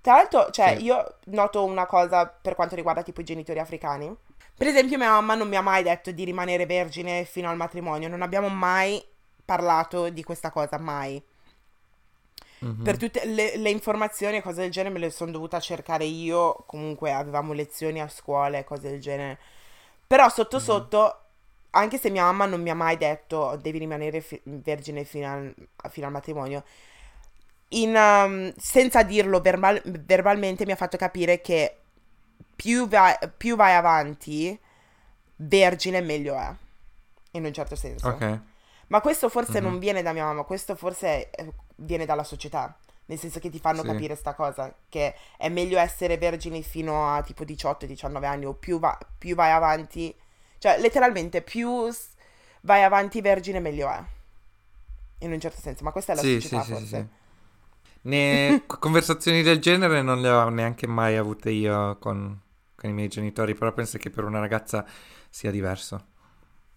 Tra 0.00 0.14
l'altro, 0.14 0.50
cioè, 0.50 0.76
Sì. 0.76 0.84
io 0.84 1.14
noto 1.26 1.64
una 1.64 1.86
cosa 1.86 2.26
per 2.26 2.54
quanto 2.54 2.74
riguarda 2.74 3.02
tipo 3.02 3.20
i 3.20 3.24
genitori 3.24 3.58
africani. 3.60 4.14
Per 4.54 4.66
esempio, 4.66 4.98
mia 4.98 5.10
mamma 5.10 5.34
non 5.34 5.48
mi 5.48 5.56
ha 5.56 5.60
mai 5.62 5.82
detto 5.82 6.10
di 6.10 6.24
rimanere 6.24 6.66
vergine 6.66 7.24
fino 7.24 7.48
al 7.48 7.56
matrimonio. 7.56 8.08
Non 8.08 8.22
abbiamo 8.22 8.48
mai 8.48 9.02
parlato 9.44 10.08
di 10.10 10.22
questa 10.22 10.50
cosa, 10.50 10.78
mai. 10.78 11.22
Mhm. 12.62 12.82
Per 12.84 12.96
tutte 12.96 13.24
le, 13.26 13.56
le 13.56 13.70
informazioni 13.70 14.36
e 14.36 14.42
cose 14.42 14.60
del 14.62 14.70
genere 14.70 14.94
me 14.94 15.00
le 15.00 15.10
sono 15.10 15.30
dovuta 15.32 15.58
cercare 15.60 16.04
io. 16.04 16.62
Comunque 16.66 17.12
avevamo 17.12 17.52
lezioni 17.52 18.00
a 18.00 18.08
scuola 18.08 18.58
e 18.58 18.64
cose 18.64 18.90
del 18.90 19.00
genere. 19.00 19.38
Però 20.06 20.28
sotto 20.28 20.58
Mhm. 20.58 20.62
sotto, 20.62 21.16
anche 21.70 21.98
se 21.98 22.10
mia 22.10 22.24
mamma 22.24 22.46
non 22.46 22.60
mi 22.62 22.70
ha 22.70 22.74
mai 22.74 22.96
detto 22.96 23.58
devi 23.60 23.78
rimanere 23.78 24.20
fi- 24.20 24.40
vergine 24.44 25.04
fino 25.04 25.32
al, 25.32 25.54
fino 25.90 26.06
al 26.06 26.12
matrimonio, 26.12 26.62
in, 27.68 27.94
um, 27.96 28.52
senza 28.56 29.02
dirlo 29.02 29.40
verbal- 29.40 29.80
verbalmente 29.84 30.66
mi 30.66 30.72
ha 30.72 30.76
fatto 30.76 30.96
capire 30.98 31.40
che 31.40 31.76
più, 32.54 32.86
va- 32.86 33.18
più 33.34 33.56
vai 33.56 33.74
avanti, 33.74 34.58
vergine 35.36 36.00
meglio 36.00 36.34
è. 36.36 36.52
In 37.32 37.44
un 37.46 37.52
certo 37.52 37.74
senso. 37.76 38.08
Ok. 38.08 38.40
Ma 38.88 39.00
questo 39.00 39.30
forse 39.30 39.58
Mhm. 39.60 39.66
non 39.66 39.78
viene 39.78 40.02
da 40.02 40.12
mia 40.12 40.24
mamma, 40.24 40.42
questo 40.42 40.74
forse 40.74 41.30
eh, 41.30 41.52
viene 41.82 42.04
dalla 42.06 42.24
società. 42.24 42.76
Nel 43.06 43.18
senso 43.18 43.40
che 43.40 43.50
ti 43.50 43.58
fanno 43.58 43.82
Sì. 43.82 43.84
capire 43.84 44.14
sta 44.14 44.34
cosa, 44.34 44.74
che 44.88 45.14
è 45.36 45.48
meglio 45.48 45.78
essere 45.78 46.16
vergini 46.18 46.62
fino 46.62 47.12
a 47.12 47.22
tipo 47.22 47.44
18-19 47.44 48.26
anni 48.26 48.46
o 48.46 48.54
più, 48.54 48.78
va- 48.78 48.98
più 49.18 49.34
vai 49.34 49.50
avanti, 49.50 50.14
cioè 50.58 50.78
letteralmente 50.80 51.42
più 51.42 51.90
s- 51.90 52.10
vai 52.62 52.82
avanti 52.84 53.20
vergine 53.20 53.60
meglio 53.60 53.90
è. 53.90 54.02
In 55.20 55.32
un 55.32 55.40
certo 55.40 55.60
senso, 55.60 55.84
ma 55.84 55.92
questa 55.92 56.12
è 56.12 56.14
la 56.16 56.22
Sì, 56.22 56.24
società 56.24 56.62
sì, 56.62 56.62
forse. 56.64 57.08
Ne- 58.02 58.64
conversazioni 58.66 59.42
del 59.42 59.60
genere 59.60 60.02
non 60.02 60.20
le 60.20 60.28
ho 60.30 60.48
neanche 60.48 60.86
mai 60.86 61.16
avute 61.16 61.50
io 61.50 61.98
con, 61.98 62.40
con 62.74 62.90
i 62.90 62.92
miei 62.92 63.08
genitori, 63.08 63.54
però 63.54 63.72
penso 63.72 63.98
che 63.98 64.10
per 64.10 64.24
una 64.24 64.40
ragazza 64.40 64.84
sia 65.30 65.50
diverso. 65.50 66.06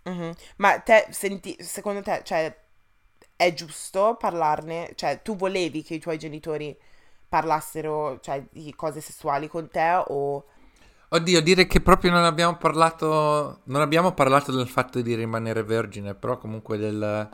Mhm. 0.06 0.34
Ma 0.58 0.80
te 0.80 1.08
senti, 1.12 1.56
secondo 1.60 2.02
te, 2.02 2.22
cioè, 2.24 2.56
è 3.36 3.54
giusto 3.54 4.16
parlarne? 4.20 4.92
Cioè, 4.96 5.22
tu 5.22 5.36
volevi 5.36 5.84
che 5.84 5.96
i 5.96 6.00
tuoi 6.00 6.18
genitori 6.18 6.78
parlassero, 7.28 8.20
cioè, 8.22 8.44
di 8.52 8.74
cose 8.76 9.02
sessuali 9.02 9.48
con 9.48 9.70
te 9.70 10.04
o... 10.08 10.46
Oddio, 11.10 11.42
dire 11.42 11.68
che 11.68 11.82
proprio 11.82 12.12
non 12.12 12.24
abbiamo 12.24 12.58
parlato, 12.58 13.62
non 13.66 13.82
abbiamo 13.82 14.14
parlato 14.14 14.52
del 14.52 14.68
fatto 14.68 15.02
di 15.02 15.16
rimanere 15.16 15.64
vergine, 15.64 16.16
però 16.16 16.38
comunque 16.38 16.78
del... 16.78 17.30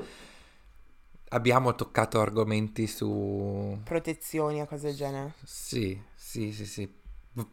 Abbiamo 1.30 1.74
toccato 1.76 2.20
argomenti 2.20 2.88
su... 2.88 3.80
protezioni 3.84 4.60
e 4.60 4.68
cose 4.68 4.88
del 4.88 4.96
genere. 4.96 5.34
Sì, 5.46 6.00
sì, 6.14 6.52
sì, 6.52 6.66
sì. 6.66 6.94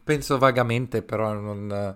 Penso 0.03 0.37
vagamente, 0.37 1.01
però 1.01 1.31
non, 1.31 1.95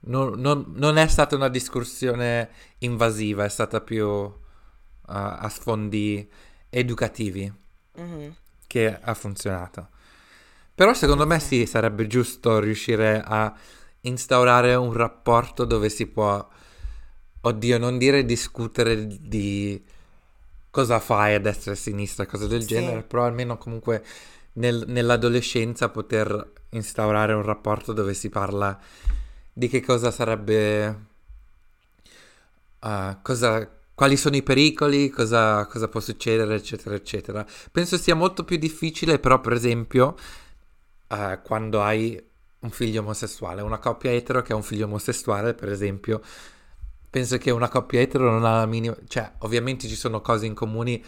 non- 0.00 0.38
non- 0.38 0.64
non 0.76 0.96
è 0.98 1.06
stata 1.06 1.34
una 1.34 1.48
discussione 1.48 2.50
invasiva, 2.78 3.44
è 3.44 3.48
stata 3.48 3.80
più 3.80 4.30
uh, 5.12 5.44
a 5.44 5.48
sfondi 5.48 6.28
educativi 6.70 7.52
Mhm. 7.94 8.34
che 8.66 8.98
ha 8.98 9.14
funzionato. 9.14 9.88
Però 10.74 10.94
secondo 10.94 11.26
me 11.26 11.38
sì, 11.38 11.66
sarebbe 11.66 12.06
giusto 12.06 12.58
riuscire 12.58 13.22
a 13.24 13.54
instaurare 14.02 14.74
un 14.74 14.92
rapporto 14.92 15.64
dove 15.64 15.88
si 15.90 16.06
può, 16.06 16.48
oddio, 17.42 17.78
non 17.78 17.98
dire 17.98 18.24
discutere 18.24 19.06
di 19.06 19.82
cosa 20.70 20.98
fai 21.00 21.34
a 21.34 21.40
destra 21.40 21.72
e 21.72 21.74
a 21.74 21.76
sinistra, 21.76 22.26
cose 22.26 22.48
del 22.48 22.62
Sì. 22.62 22.68
genere, 22.68 23.02
però 23.02 23.24
almeno 23.26 23.58
comunque 23.58 24.02
nel- 24.54 24.84
nell'adolescenza 24.88 25.90
poter 25.90 26.50
instaurare 26.70 27.34
un 27.34 27.42
rapporto 27.42 27.92
dove 27.92 28.14
si 28.14 28.30
parla 28.30 28.78
di 29.52 29.68
che 29.68 29.82
cosa 29.82 30.10
sarebbe, 30.10 30.96
ah, 32.80 33.18
cosa, 33.22 33.68
quali 33.94 34.16
sono 34.16 34.36
i 34.36 34.42
pericoli, 34.42 35.10
cosa, 35.10 35.66
cosa 35.66 35.88
può 35.88 36.00
succedere, 36.00 36.54
eccetera, 36.54 36.94
eccetera. 36.94 37.46
Penso 37.70 37.96
sia 37.98 38.14
molto 38.14 38.44
più 38.44 38.56
difficile, 38.56 39.18
però, 39.18 39.40
per 39.40 39.52
esempio, 39.52 40.16
eh, 41.08 41.40
quando 41.44 41.82
hai 41.82 42.20
un 42.60 42.70
figlio 42.70 43.00
omosessuale, 43.00 43.60
una 43.62 43.78
coppia 43.78 44.12
etero 44.12 44.40
che 44.42 44.52
ha 44.52 44.56
un 44.56 44.62
figlio 44.62 44.86
omosessuale, 44.86 45.54
per 45.54 45.68
esempio, 45.70 46.20
penso 47.10 47.36
che 47.38 47.50
una 47.50 47.68
coppia 47.68 48.00
etero 48.00 48.30
non 48.30 48.44
ha 48.44 48.58
la 48.58 48.66
minima... 48.66 48.96
Cioè, 49.06 49.32
ovviamente 49.38 49.88
ci 49.88 49.96
sono 49.96 50.20
cose 50.20 50.46
in 50.46 50.54
comuni 50.54 51.04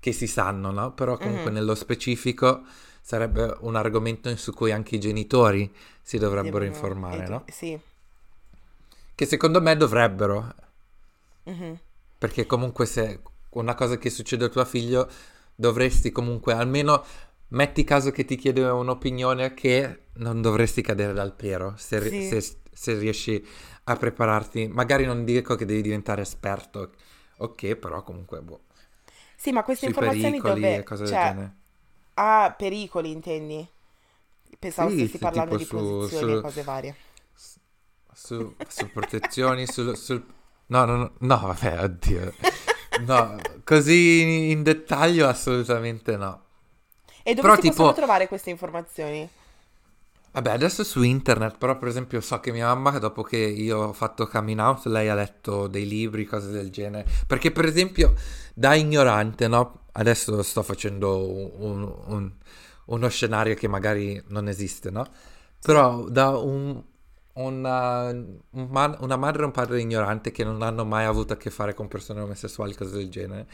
che 0.00 0.12
si 0.12 0.26
sanno, 0.28 0.70
no? 0.70 0.92
Però 0.92 1.16
comunque 1.16 1.50
Mhm. 1.50 1.56
nello 1.56 1.74
specifico 1.74 2.62
sarebbe 3.02 3.56
un 3.60 3.74
argomento 3.74 4.34
su 4.36 4.52
cui 4.52 4.70
anche 4.70 4.94
i 4.96 5.00
genitori 5.00 5.74
si 6.02 6.18
dovrebbero 6.18 6.58
Devono- 6.60 6.74
informare, 6.76 7.22
edu- 7.22 7.30
no? 7.30 7.44
Sì. 7.50 7.78
Che 9.14 9.26
secondo 9.26 9.60
me 9.60 9.76
dovrebbero, 9.76 10.54
Mhm. 11.44 11.78
Perché 12.18 12.46
comunque 12.46 12.86
se 12.86 13.22
una 13.50 13.74
cosa 13.74 13.96
che 13.98 14.10
succede 14.10 14.46
a 14.46 14.48
tuo 14.48 14.64
figlio 14.64 15.08
dovresti 15.54 16.10
comunque 16.12 16.52
almeno 16.52 17.04
metti 17.48 17.84
caso 17.84 18.10
che 18.10 18.24
ti 18.24 18.36
chiede 18.36 18.64
un'opinione 18.68 19.54
che 19.54 20.06
non 20.14 20.42
dovresti 20.42 20.82
cadere 20.82 21.12
dal 21.12 21.34
pero 21.34 21.74
se, 21.76 22.00
Sì. 22.10 22.18
se- 22.18 22.60
se 22.72 22.98
riesci 22.98 23.44
a 23.84 23.96
prepararti. 23.96 24.68
Magari 24.68 25.04
non 25.06 25.24
dico 25.24 25.54
che 25.56 25.64
devi 25.64 25.80
diventare 25.82 26.22
esperto, 26.22 26.92
ok, 27.38 27.74
però 27.76 28.02
comunque 28.02 28.40
boh, 28.42 28.60
Sì, 29.34 29.52
ma 29.52 29.62
queste 29.62 29.86
sui 29.86 29.92
informazioni 29.92 30.40
dove... 30.42 30.78
e 30.78 30.82
cose 30.84 31.04
Cioè, 31.06 31.36
ah, 32.14 32.54
pericoli 32.56 33.10
intendi? 33.10 33.66
Pensavo 34.58 34.90
Sì, 34.90 34.90
stessi 34.90 35.18
parlando 35.18 35.54
di 35.56 35.66
su- 35.66 35.66
posizioni 35.66 36.32
e 36.32 36.38
su- 36.38 36.38
cose 36.38 36.62
varie. 36.62 36.96
Su, 38.12 38.56
su 38.68 38.90
protezioni, 38.90 39.66
sul, 39.66 39.96
sul- 39.96 40.26
No, 40.68 40.84
no, 40.84 40.96
no, 40.96 41.12
no, 41.18 41.38
vabbè, 41.38 41.82
oddio. 41.82 42.32
No, 43.06 43.36
così 43.64 44.50
in 44.50 44.62
dettaglio 44.62 45.28
assolutamente 45.28 46.16
no. 46.16 46.42
E 47.22 47.34
dove 47.34 47.42
Però 47.42 47.54
si 47.54 47.60
tipo- 47.60 47.74
possono 47.76 47.92
trovare 47.94 48.28
queste 48.28 48.50
informazioni? 48.50 49.28
Vabbè, 50.30 50.50
adesso 50.50 50.84
su 50.84 51.02
internet, 51.02 51.56
però 51.58 51.78
per 51.78 51.88
esempio 51.88 52.20
so 52.20 52.38
che 52.38 52.52
mia 52.52 52.66
mamma, 52.66 52.98
dopo 52.98 53.22
che 53.22 53.38
io 53.38 53.78
ho 53.78 53.92
fatto 53.92 54.26
coming 54.28 54.60
out, 54.60 54.84
lei 54.86 55.08
ha 55.08 55.14
letto 55.14 55.66
dei 55.68 55.86
libri, 55.86 56.26
cose 56.26 56.50
del 56.50 56.70
genere. 56.70 57.06
Perché 57.26 57.50
per 57.50 57.64
esempio, 57.64 58.14
da 58.54 58.74
ignorante, 58.74 59.48
no? 59.48 59.80
Adesso 59.92 60.42
sto 60.42 60.62
facendo 60.62 61.52
un- 61.58 61.92
un- 62.06 62.32
uno 62.86 63.08
scenario 63.08 63.54
che 63.54 63.68
magari 63.68 64.22
non 64.28 64.48
esiste, 64.48 64.90
no? 64.90 65.06
Però 65.60 66.08
da 66.08 66.36
un- 66.36 66.80
una, 67.38 68.08
un 68.08 68.68
ma- 68.70 68.96
una 69.00 69.16
madre 69.16 69.42
e 69.42 69.44
un 69.46 69.50
padre 69.50 69.80
ignorante 69.80 70.30
che 70.30 70.44
non 70.44 70.62
hanno 70.62 70.84
mai 70.84 71.04
avuto 71.04 71.32
a 71.32 71.36
che 71.36 71.50
fare 71.50 71.74
con 71.74 71.88
persone 71.88 72.20
omosessuali, 72.20 72.74
cose 72.74 72.96
del 72.96 73.08
genere. 73.08 73.46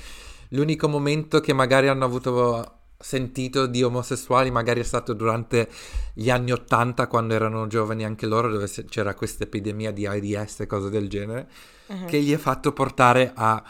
L'unico 0.48 0.88
momento 0.88 1.40
che 1.40 1.52
magari 1.52 1.88
hanno 1.88 2.04
avuto 2.04 2.80
sentito 2.98 3.66
di 3.66 3.82
omosessuali 3.82 4.50
magari 4.50 4.80
è 4.80 4.84
stato 4.84 5.12
durante 5.12 5.68
gli 6.14 6.30
anni 6.30 6.52
Ottanta, 6.52 7.06
quando 7.06 7.34
erano 7.34 7.66
giovani 7.66 8.04
anche 8.04 8.26
loro, 8.26 8.50
dove 8.50 8.68
c'era 8.88 9.14
questa 9.14 9.44
epidemia 9.44 9.90
di 9.90 10.06
AIDS 10.06 10.60
e 10.60 10.66
cose 10.66 10.88
del 10.88 11.08
genere, 11.08 11.48
uh-huh. 11.86 12.06
che 12.06 12.20
gli 12.20 12.32
è 12.32 12.38
fatto 12.38 12.72
portare 12.72 13.32
a, 13.34 13.62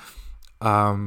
a 0.58 0.98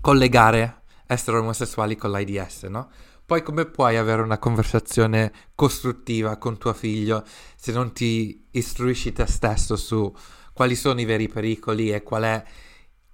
collegare 0.00 0.82
essere 1.06 1.38
omosessuali 1.38 1.96
con 1.96 2.10
l'AIDS, 2.10 2.64
no? 2.64 2.90
Poi 3.28 3.42
come 3.42 3.66
puoi 3.66 3.98
avere 3.98 4.22
una 4.22 4.38
conversazione 4.38 5.30
costruttiva 5.54 6.38
con 6.38 6.56
tuo 6.56 6.72
figlio 6.72 7.26
se 7.56 7.72
non 7.72 7.92
ti 7.92 8.46
istruisci 8.52 9.12
te 9.12 9.26
stesso 9.26 9.76
su 9.76 10.10
quali 10.54 10.74
sono 10.74 10.98
i 10.98 11.04
veri 11.04 11.28
pericoli 11.28 11.92
e 11.92 12.02
qual 12.02 12.22
è 12.22 12.42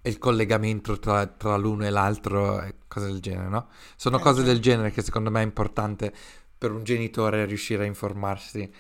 il 0.03 0.19
collegamento 0.19 1.01
tra, 1.01 1.27
tra 1.27 1.57
l'uno 1.57 1.85
e 1.85 1.91
l'altro 1.91 2.63
e 2.63 2.77
cose 2.87 3.07
del 3.07 3.19
genere, 3.19 3.49
no? 3.49 3.67
Sono 3.97 4.21
eh, 4.21 4.23
cose 4.23 4.45
del 4.45 4.61
genere 4.61 4.93
che 4.93 5.03
secondo 5.03 5.33
me 5.33 5.41
è 5.41 5.45
importante 5.45 6.15
per 6.57 6.71
un 6.71 6.85
genitore 6.85 7.45
riuscire 7.45 7.83
a 7.83 7.87
informarsi, 7.87 8.73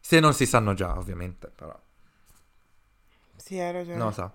se 0.00 0.18
non 0.18 0.34
si 0.34 0.44
sanno 0.44 0.74
già 0.74 0.98
ovviamente, 0.98 1.52
però. 1.54 1.80
Sì, 3.36 3.60
hai 3.60 3.70
ragione. 3.70 3.96
Non 3.96 4.06
lo 4.08 4.12
so. 4.12 4.32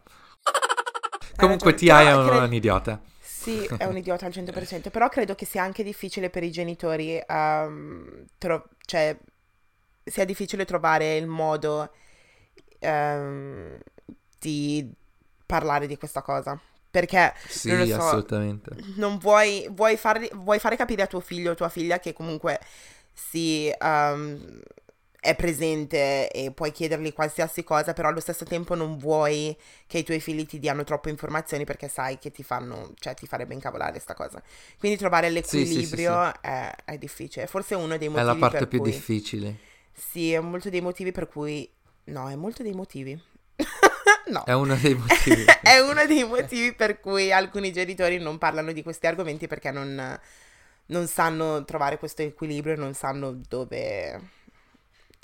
Comunque 1.36 1.74
ti 1.74 1.90
hai 1.90 2.14
un, 2.14 2.44
un 2.44 2.54
idiota. 2.54 3.14
Sì, 3.46 3.64
è 3.78 3.86
un 3.86 3.96
idiota 3.96 4.26
al 4.26 4.32
100%, 4.32 4.90
però 4.92 5.08
credo 5.08 5.36
che 5.36 5.46
sia 5.46 5.62
anche 5.62 5.84
difficile 5.84 6.32
per 6.32 6.44
i 6.44 6.52
genitori, 6.52 7.22
um, 7.28 8.26
tro- 8.40 8.70
cioè 8.86 9.16
sia 10.04 10.26
difficile 10.26 10.66
trovare 10.66 11.16
il 11.16 11.28
modo 11.28 11.92
um, 12.80 13.78
di 14.40 14.92
parlare 15.46 15.86
di 15.86 15.98
questa 15.98 16.22
cosa. 16.22 16.60
Perché 16.90 17.34
sì, 17.48 17.72
non 17.72 17.86
so, 17.88 17.96
assolutamente. 17.98 18.72
Non 18.96 19.18
vuoi, 19.18 19.68
vuoi, 19.70 19.98
far, 19.98 20.26
vuoi, 20.34 20.60
fare 20.60 20.78
capire 20.78 21.02
a 21.02 21.08
tuo 21.08 21.20
figlio 21.20 21.52
o 21.52 21.56
tua 21.56 21.68
figlia 21.68 22.00
che 22.00 22.14
comunque 22.14 22.60
si 23.14 23.70
um, 23.82 24.62
è 25.26 25.36
presente 25.36 26.30
e 26.30 26.52
puoi 26.52 26.72
chiedergli 26.72 27.12
qualsiasi 27.12 27.64
cosa, 27.64 27.94
però 27.94 28.10
allo 28.10 28.20
stesso 28.20 28.46
tempo 28.46 28.76
non 28.76 28.98
vuoi 28.98 29.58
che 29.88 29.98
i 29.98 30.04
tuoi 30.04 30.20
figli 30.20 30.46
ti 30.46 30.60
diano 30.60 30.84
troppe 30.84 31.10
informazioni 31.10 31.66
perché 31.66 31.88
sai 31.88 32.20
che 32.20 32.30
ti 32.30 32.44
fanno, 32.44 32.94
cioè 33.00 33.16
ti 33.16 33.26
farebbe 33.26 33.56
incavolare 33.56 33.92
questa 33.92 34.14
cosa. 34.14 34.42
Quindi 34.78 35.00
trovare 35.00 35.32
l'equilibrio 35.32 36.26
sì, 36.26 36.30
sì, 36.30 36.40
sì, 36.42 36.48
è, 36.48 36.76
è, 36.86 36.98
difficile. 37.00 37.48
Forse 37.48 37.74
è 37.74 37.78
uno 37.78 37.98
dei 37.98 38.08
motivi. 38.08 38.30
È 38.30 38.34
la 38.34 38.36
parte 38.36 38.68
più 38.68 38.80
cui, 38.80 38.92
difficile. 38.92 39.58
Sì, 39.92 40.32
è 40.32 40.40
molto 40.40 40.70
dei 40.70 40.82
motivi 40.82 41.12
per 41.12 41.28
cui. 41.28 41.68
No, 42.06 42.30
è 42.30 42.36
molto 42.36 42.62
dei 42.62 42.74
motivi. 42.74 43.20
no. 44.30 44.44
È 44.44 44.54
uno 44.54 44.76
dei 44.76 44.94
motivi. 44.94 45.46
è 45.64 45.80
uno 45.80 46.06
dei 46.06 46.24
motivi 46.24 46.74
per 46.76 47.00
cui 47.00 47.32
alcuni 47.32 47.72
genitori 47.72 48.20
non 48.20 48.38
parlano 48.38 48.72
di 48.72 48.84
questi 48.84 49.08
argomenti 49.08 49.48
perché 49.48 49.72
non, 49.72 50.20
non 50.86 51.08
sanno 51.08 51.66
trovare 51.66 51.98
questo 51.98 52.22
equilibrio, 52.22 52.76
non 52.76 52.94
sanno 52.94 53.32
dove, 53.32 54.22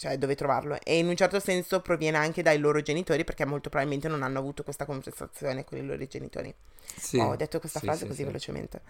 cioè, 0.01 0.17
dove 0.17 0.33
trovarlo. 0.33 0.79
E 0.83 0.97
in 0.97 1.07
un 1.07 1.15
certo 1.15 1.39
senso 1.39 1.79
proviene 1.79 2.17
anche 2.17 2.41
dai 2.41 2.57
loro 2.57 2.81
genitori 2.81 3.23
perché 3.23 3.45
molto 3.45 3.69
probabilmente 3.69 4.07
non 4.07 4.23
hanno 4.23 4.39
avuto 4.39 4.63
questa 4.63 4.83
conversazione 4.83 5.63
con 5.63 5.77
i 5.77 5.85
loro 5.85 6.03
genitori. 6.07 6.51
Sì, 6.97 7.19
oh, 7.19 7.27
ho 7.27 7.35
detto 7.35 7.59
questa 7.59 7.77
sì, 7.77 7.85
frase 7.85 8.01
sì, 8.01 8.07
così 8.07 8.23
velocemente. 8.23 8.81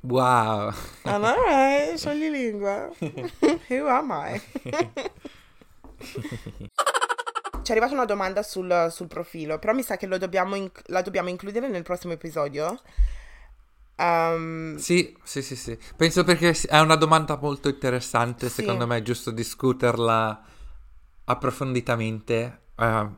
Wow. 0.00 0.70
Allora, 1.04 1.96
sono 1.96 2.14
di 2.16 2.28
lingua. 2.28 2.90
Who 3.68 3.86
am 3.86 4.12
I? 4.12 4.38
Ci 7.62 7.70
è 7.70 7.70
arrivata 7.70 7.94
una 7.94 8.04
domanda 8.04 8.42
sul, 8.42 8.88
sul 8.90 9.06
profilo, 9.06 9.58
però 9.58 9.72
mi 9.72 9.82
sa 9.82 9.96
che 9.96 10.06
dobbiamo 10.06 10.56
inc- 10.56 10.82
la 10.88 11.00
dobbiamo 11.00 11.30
includere 11.30 11.68
nel 11.68 11.84
prossimo 11.84 12.12
episodio. 12.12 12.78
Um, 14.02 14.76
sì, 14.76 15.16
sì, 15.22 15.42
sì, 15.42 15.54
sì. 15.54 15.78
Penso 15.96 16.24
perché 16.24 16.56
è 16.66 16.80
una 16.80 16.96
domanda 16.96 17.38
molto 17.40 17.68
interessante, 17.68 18.48
sì. 18.48 18.62
secondo 18.62 18.86
me 18.86 18.96
è 18.98 19.02
giusto 19.02 19.30
discuterla 19.30 20.42
approfonditamente. 21.24 22.60
Uh, 22.74 23.08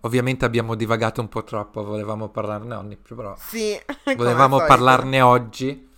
ovviamente 0.00 0.44
abbiamo 0.44 0.74
divagato 0.74 1.20
un 1.20 1.28
po' 1.28 1.44
troppo, 1.44 1.84
volevamo 1.84 2.28
parlarne 2.28 2.74
oggi, 2.74 2.96
però 2.96 3.36
sì, 3.38 3.78
volevamo 4.16 4.58
parlarne 4.58 5.20
oggi, 5.20 5.88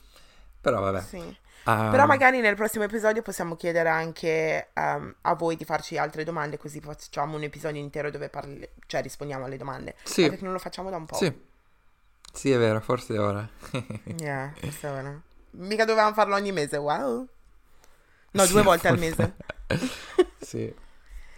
però 0.61 0.81
vabbè. 0.81 1.01
Sì. 1.01 1.37
Um, 1.68 1.91
Però 1.91 2.07
magari 2.07 2.41
nel 2.41 2.55
prossimo 2.55 2.85
episodio 2.85 3.20
possiamo 3.20 3.55
chiedere 3.55 3.91
anche 3.91 4.68
um, 4.74 5.14
a 5.20 5.35
voi 5.35 5.55
di 5.55 5.66
farci 5.66 5.99
altre 5.99 6.24
domande, 6.24 6.57
così 6.57 6.81
facciamo 6.81 7.37
un 7.37 7.43
episodio 7.43 7.79
intero 7.79 8.11
dove 8.11 8.31
parli- 8.31 8.66
cioè 8.87 9.03
rispondiamo 9.03 9.45
alle 9.45 9.59
domande. 9.59 9.95
Sì. 10.03 10.29
Perché 10.31 10.45
non 10.45 10.55
lo 10.55 10.59
facciamo 10.59 10.89
da 10.89 10.97
un 10.97 11.05
po'. 11.05 11.16
Sì. 11.16 11.47
Sì, 12.39 12.53
è 12.53 12.57
vero, 12.57 12.80
forse 12.80 13.14
è 13.16 13.20
ora. 13.20 13.49
yeah, 14.20 14.53
forse 14.57 14.86
è 14.86 14.93
ora. 14.93 15.20
Mica 15.51 15.84
dovevamo 15.84 16.14
farlo 16.14 16.36
ogni 16.36 16.53
mese, 16.53 16.76
wow. 16.76 17.26
No, 18.30 18.45
sì, 18.45 18.53
due 18.53 18.62
volte 18.62 18.89
forse... 18.89 19.05
al 19.05 19.34
mese. 19.66 20.30
sì. 20.39 20.72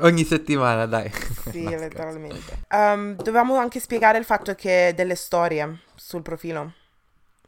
Ogni 0.01 0.25
settimana, 0.25 0.85
dai. 0.85 1.11
Sì, 1.51 1.65
letteralmente. 1.65 2.65
Um, 2.73 3.15
dovevamo 3.15 3.57
anche 3.57 3.81
spiegare 3.81 4.19
il 4.19 4.27
fatto 4.27 4.55
che 4.55 4.93
delle 4.95 5.15
storie 5.15 5.81
sul 5.95 6.21
profilo. 6.21 6.75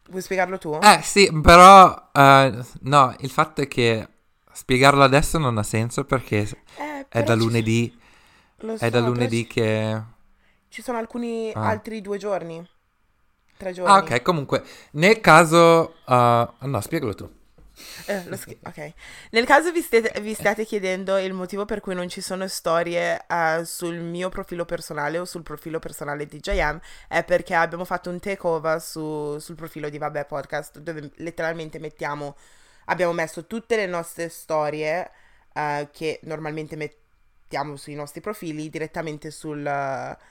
Vuoi 0.08 0.22
spiegarlo 0.22 0.56
tu? 0.56 0.78
Eh 0.82 1.00
sì, 1.02 1.30
però 1.42 2.08
uh, 2.10 2.64
no, 2.80 3.14
il 3.18 3.30
fatto 3.30 3.60
è 3.60 3.68
che 3.68 4.08
spiegarlo 4.50 5.02
adesso 5.02 5.36
non 5.36 5.58
ha 5.58 5.62
senso 5.62 6.04
perché 6.04 6.48
eh, 6.78 7.06
è 7.06 7.22
da 7.22 7.34
lunedì. 7.34 7.94
So, 8.56 8.76
è 8.76 8.88
da 8.88 9.00
lunedì 9.00 9.46
che... 9.46 10.02
Ci 10.70 10.80
sono 10.80 10.96
alcuni 10.96 11.52
ah. 11.52 11.68
altri 11.68 12.00
due 12.00 12.16
giorni. 12.16 12.66
Tre 13.62 13.72
giorni. 13.72 13.92
Ah, 13.92 13.98
ok, 13.98 14.22
comunque, 14.22 14.64
nel 14.92 15.20
caso... 15.20 15.94
Uh, 16.04 16.66
no, 16.66 16.80
spiegalo 16.80 17.14
tu. 17.14 17.30
Eh, 18.06 18.36
sch- 18.36 18.58
ok. 18.60 18.92
Nel 19.30 19.46
caso 19.46 19.70
vi, 19.70 19.80
stiate, 19.80 20.20
vi, 20.20 20.34
stiate 20.34 20.64
chiedendo 20.64 21.16
il 21.16 21.32
motivo 21.32 21.64
per 21.64 21.80
cui 21.80 21.94
non 21.94 22.08
ci 22.08 22.20
sono 22.20 22.48
storie 22.48 23.24
uh, 23.28 23.62
sul 23.62 24.00
mio 24.00 24.30
profilo 24.30 24.64
personale 24.64 25.18
o 25.18 25.24
sul 25.24 25.42
profilo 25.42 25.78
personale 25.78 26.26
di 26.26 26.40
JM, 26.40 26.80
è 27.06 27.22
perché 27.22 27.54
abbiamo 27.54 27.84
fatto 27.84 28.10
un 28.10 28.18
takeover 28.18 28.82
su, 28.82 29.38
sul 29.38 29.54
profilo 29.54 29.88
di 29.88 29.98
Vabbè 29.98 30.26
Podcast, 30.26 30.80
dove 30.80 31.12
letteralmente 31.16 31.78
mettiamo, 31.78 32.34
abbiamo 32.86 33.12
messo 33.12 33.46
tutte 33.46 33.76
le 33.76 33.86
nostre 33.86 34.28
storie 34.28 35.08
uh, 35.54 35.88
che 35.92 36.18
normalmente 36.24 36.74
mettiamo 36.74 37.76
sui 37.76 37.94
nostri 37.94 38.20
profili 38.20 38.68
direttamente 38.68 39.30
sul... 39.30 39.64
Uh, 39.64 40.30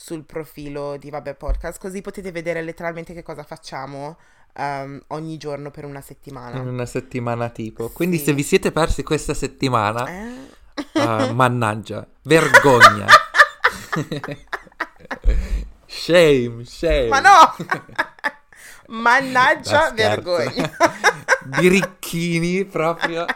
sul 0.00 0.24
profilo 0.24 0.96
di 0.96 1.10
Vabbè 1.10 1.34
Podcast, 1.34 1.78
così 1.78 2.00
potete 2.00 2.32
vedere 2.32 2.62
letteralmente 2.62 3.12
che 3.12 3.22
cosa 3.22 3.42
facciamo 3.42 4.16
um, 4.54 4.98
ogni 5.08 5.36
giorno 5.36 5.70
per 5.70 5.84
una 5.84 6.00
settimana. 6.00 6.58
Una 6.58 6.86
settimana 6.86 7.50
tipo. 7.50 7.90
Quindi 7.90 8.16
sì. 8.16 8.24
se 8.24 8.32
vi 8.32 8.42
siete 8.42 8.72
persi 8.72 9.02
questa 9.02 9.34
settimana, 9.34 10.06
eh? 10.06 10.48
uh, 10.94 11.34
mannaggia, 11.34 12.06
vergogna. 12.22 13.04
shame, 15.84 16.64
shame. 16.64 17.08
Ma 17.08 17.20
no! 17.20 17.54
Mannaggia, 18.88 19.90
vergogna. 19.90 20.70
Birichini 21.44 22.64
proprio. 22.64 23.26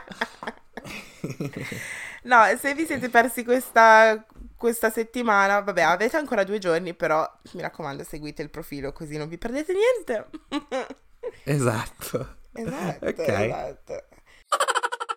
no, 2.22 2.56
se 2.58 2.74
vi 2.74 2.86
siete 2.86 3.10
persi 3.10 3.44
questa, 3.44 4.24
questa 4.64 4.88
settimana, 4.88 5.60
vabbè, 5.60 5.82
avete 5.82 6.16
ancora 6.16 6.42
due 6.42 6.56
giorni, 6.56 6.94
però 6.94 7.30
mi 7.52 7.60
raccomando, 7.60 8.02
seguite 8.02 8.40
il 8.40 8.48
profilo 8.48 8.94
così 8.94 9.18
non 9.18 9.28
vi 9.28 9.36
perdete 9.36 9.74
niente. 9.74 10.28
Esatto. 11.44 12.36
Esatto, 12.50 13.06
ok. 13.06 13.18
Esatto. 13.18 14.04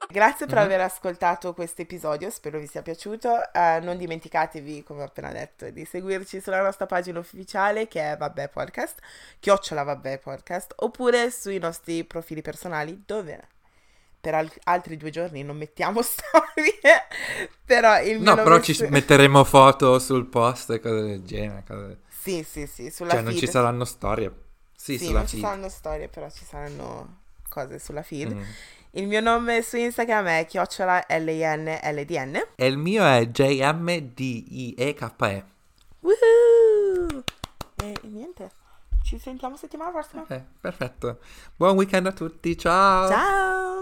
Grazie 0.10 0.48
per 0.48 0.56
mm-hmm. 0.56 0.66
aver 0.66 0.82
ascoltato 0.82 1.54
questo 1.54 1.82
episodio, 1.82 2.30
spero 2.30 2.60
vi 2.60 2.68
sia 2.68 2.82
piaciuto. 2.82 3.30
Uh, 3.30 3.82
non 3.84 3.96
dimenticatevi, 3.96 4.84
come 4.84 5.04
ho 5.04 5.06
appena 5.06 5.32
detto, 5.32 5.70
di 5.70 5.86
seguirci 5.86 6.42
sulla 6.42 6.62
nostra 6.62 6.86
pagina 6.86 7.20
ufficiale 7.20 7.88
che 7.88 8.02
è 8.02 8.18
Vabbè 8.18 8.50
Podcast, 8.50 9.00
chiocciola 9.40 9.84
Vabbè 9.84 10.20
Podcast, 10.20 10.74
oppure 10.76 11.32
sui 11.32 11.58
nostri 11.58 12.04
profili 12.04 12.42
personali 12.42 13.02
dove 13.06 13.48
per 14.28 14.36
al- 14.36 14.52
altri 14.66 14.98
due 14.98 15.10
giorni 15.10 15.42
non 15.42 15.56
mettiamo 15.56 16.02
storie, 16.04 16.82
però 17.64 18.02
il 18.02 18.20
No, 18.20 18.36
però 18.36 18.60
ci 18.60 18.74
su- 18.74 18.86
metteremo 18.90 19.42
foto 19.46 20.00
sul 20.00 20.26
post 20.26 20.72
e 20.72 20.82
cose 20.82 21.02
del 21.02 21.24
genere. 21.24 21.64
Cose... 21.66 22.00
Sì, 22.10 22.44
sì, 22.44 22.68
sì, 22.68 22.90
sulla 22.92 23.12
Cioè 23.12 23.20
feed. 23.20 23.32
non 23.32 23.40
ci 23.40 23.48
saranno 23.48 23.86
storie. 23.86 24.30
Sì, 24.76 24.98
sì 24.98 25.06
non 25.14 25.22
feed. 25.22 25.28
ci 25.30 25.40
saranno 25.40 25.70
storie, 25.70 26.10
però 26.10 26.30
ci 26.30 26.44
saranno 26.44 27.20
cose 27.48 27.80
sulla 27.80 28.04
feed. 28.04 28.34
Mm. 28.34 28.42
Il 28.92 29.08
mio 29.08 29.22
nome 29.22 29.62
su 29.62 29.78
Instagram 29.78 30.26
è 30.28 30.46
chiocciola 30.46 31.06
L-I-N-L-D-N. 31.08 32.48
E 32.56 32.66
il 32.68 32.76
mio 32.78 33.06
è 33.06 33.26
J-M-D-I-E-K-E. 34.28 35.44
Woohoo! 36.02 37.24
E 37.82 37.94
niente, 38.02 38.52
ci 39.08 39.18
sentiamo 39.20 39.56
settimana 39.56 39.92
prossima. 39.92 40.24
Ok, 40.24 40.44
perfetto. 40.60 41.20
Buon 41.56 41.78
weekend 41.78 42.08
a 42.08 42.12
tutti. 42.12 42.58
Ciao. 42.58 43.08
Ciao. 43.08 43.82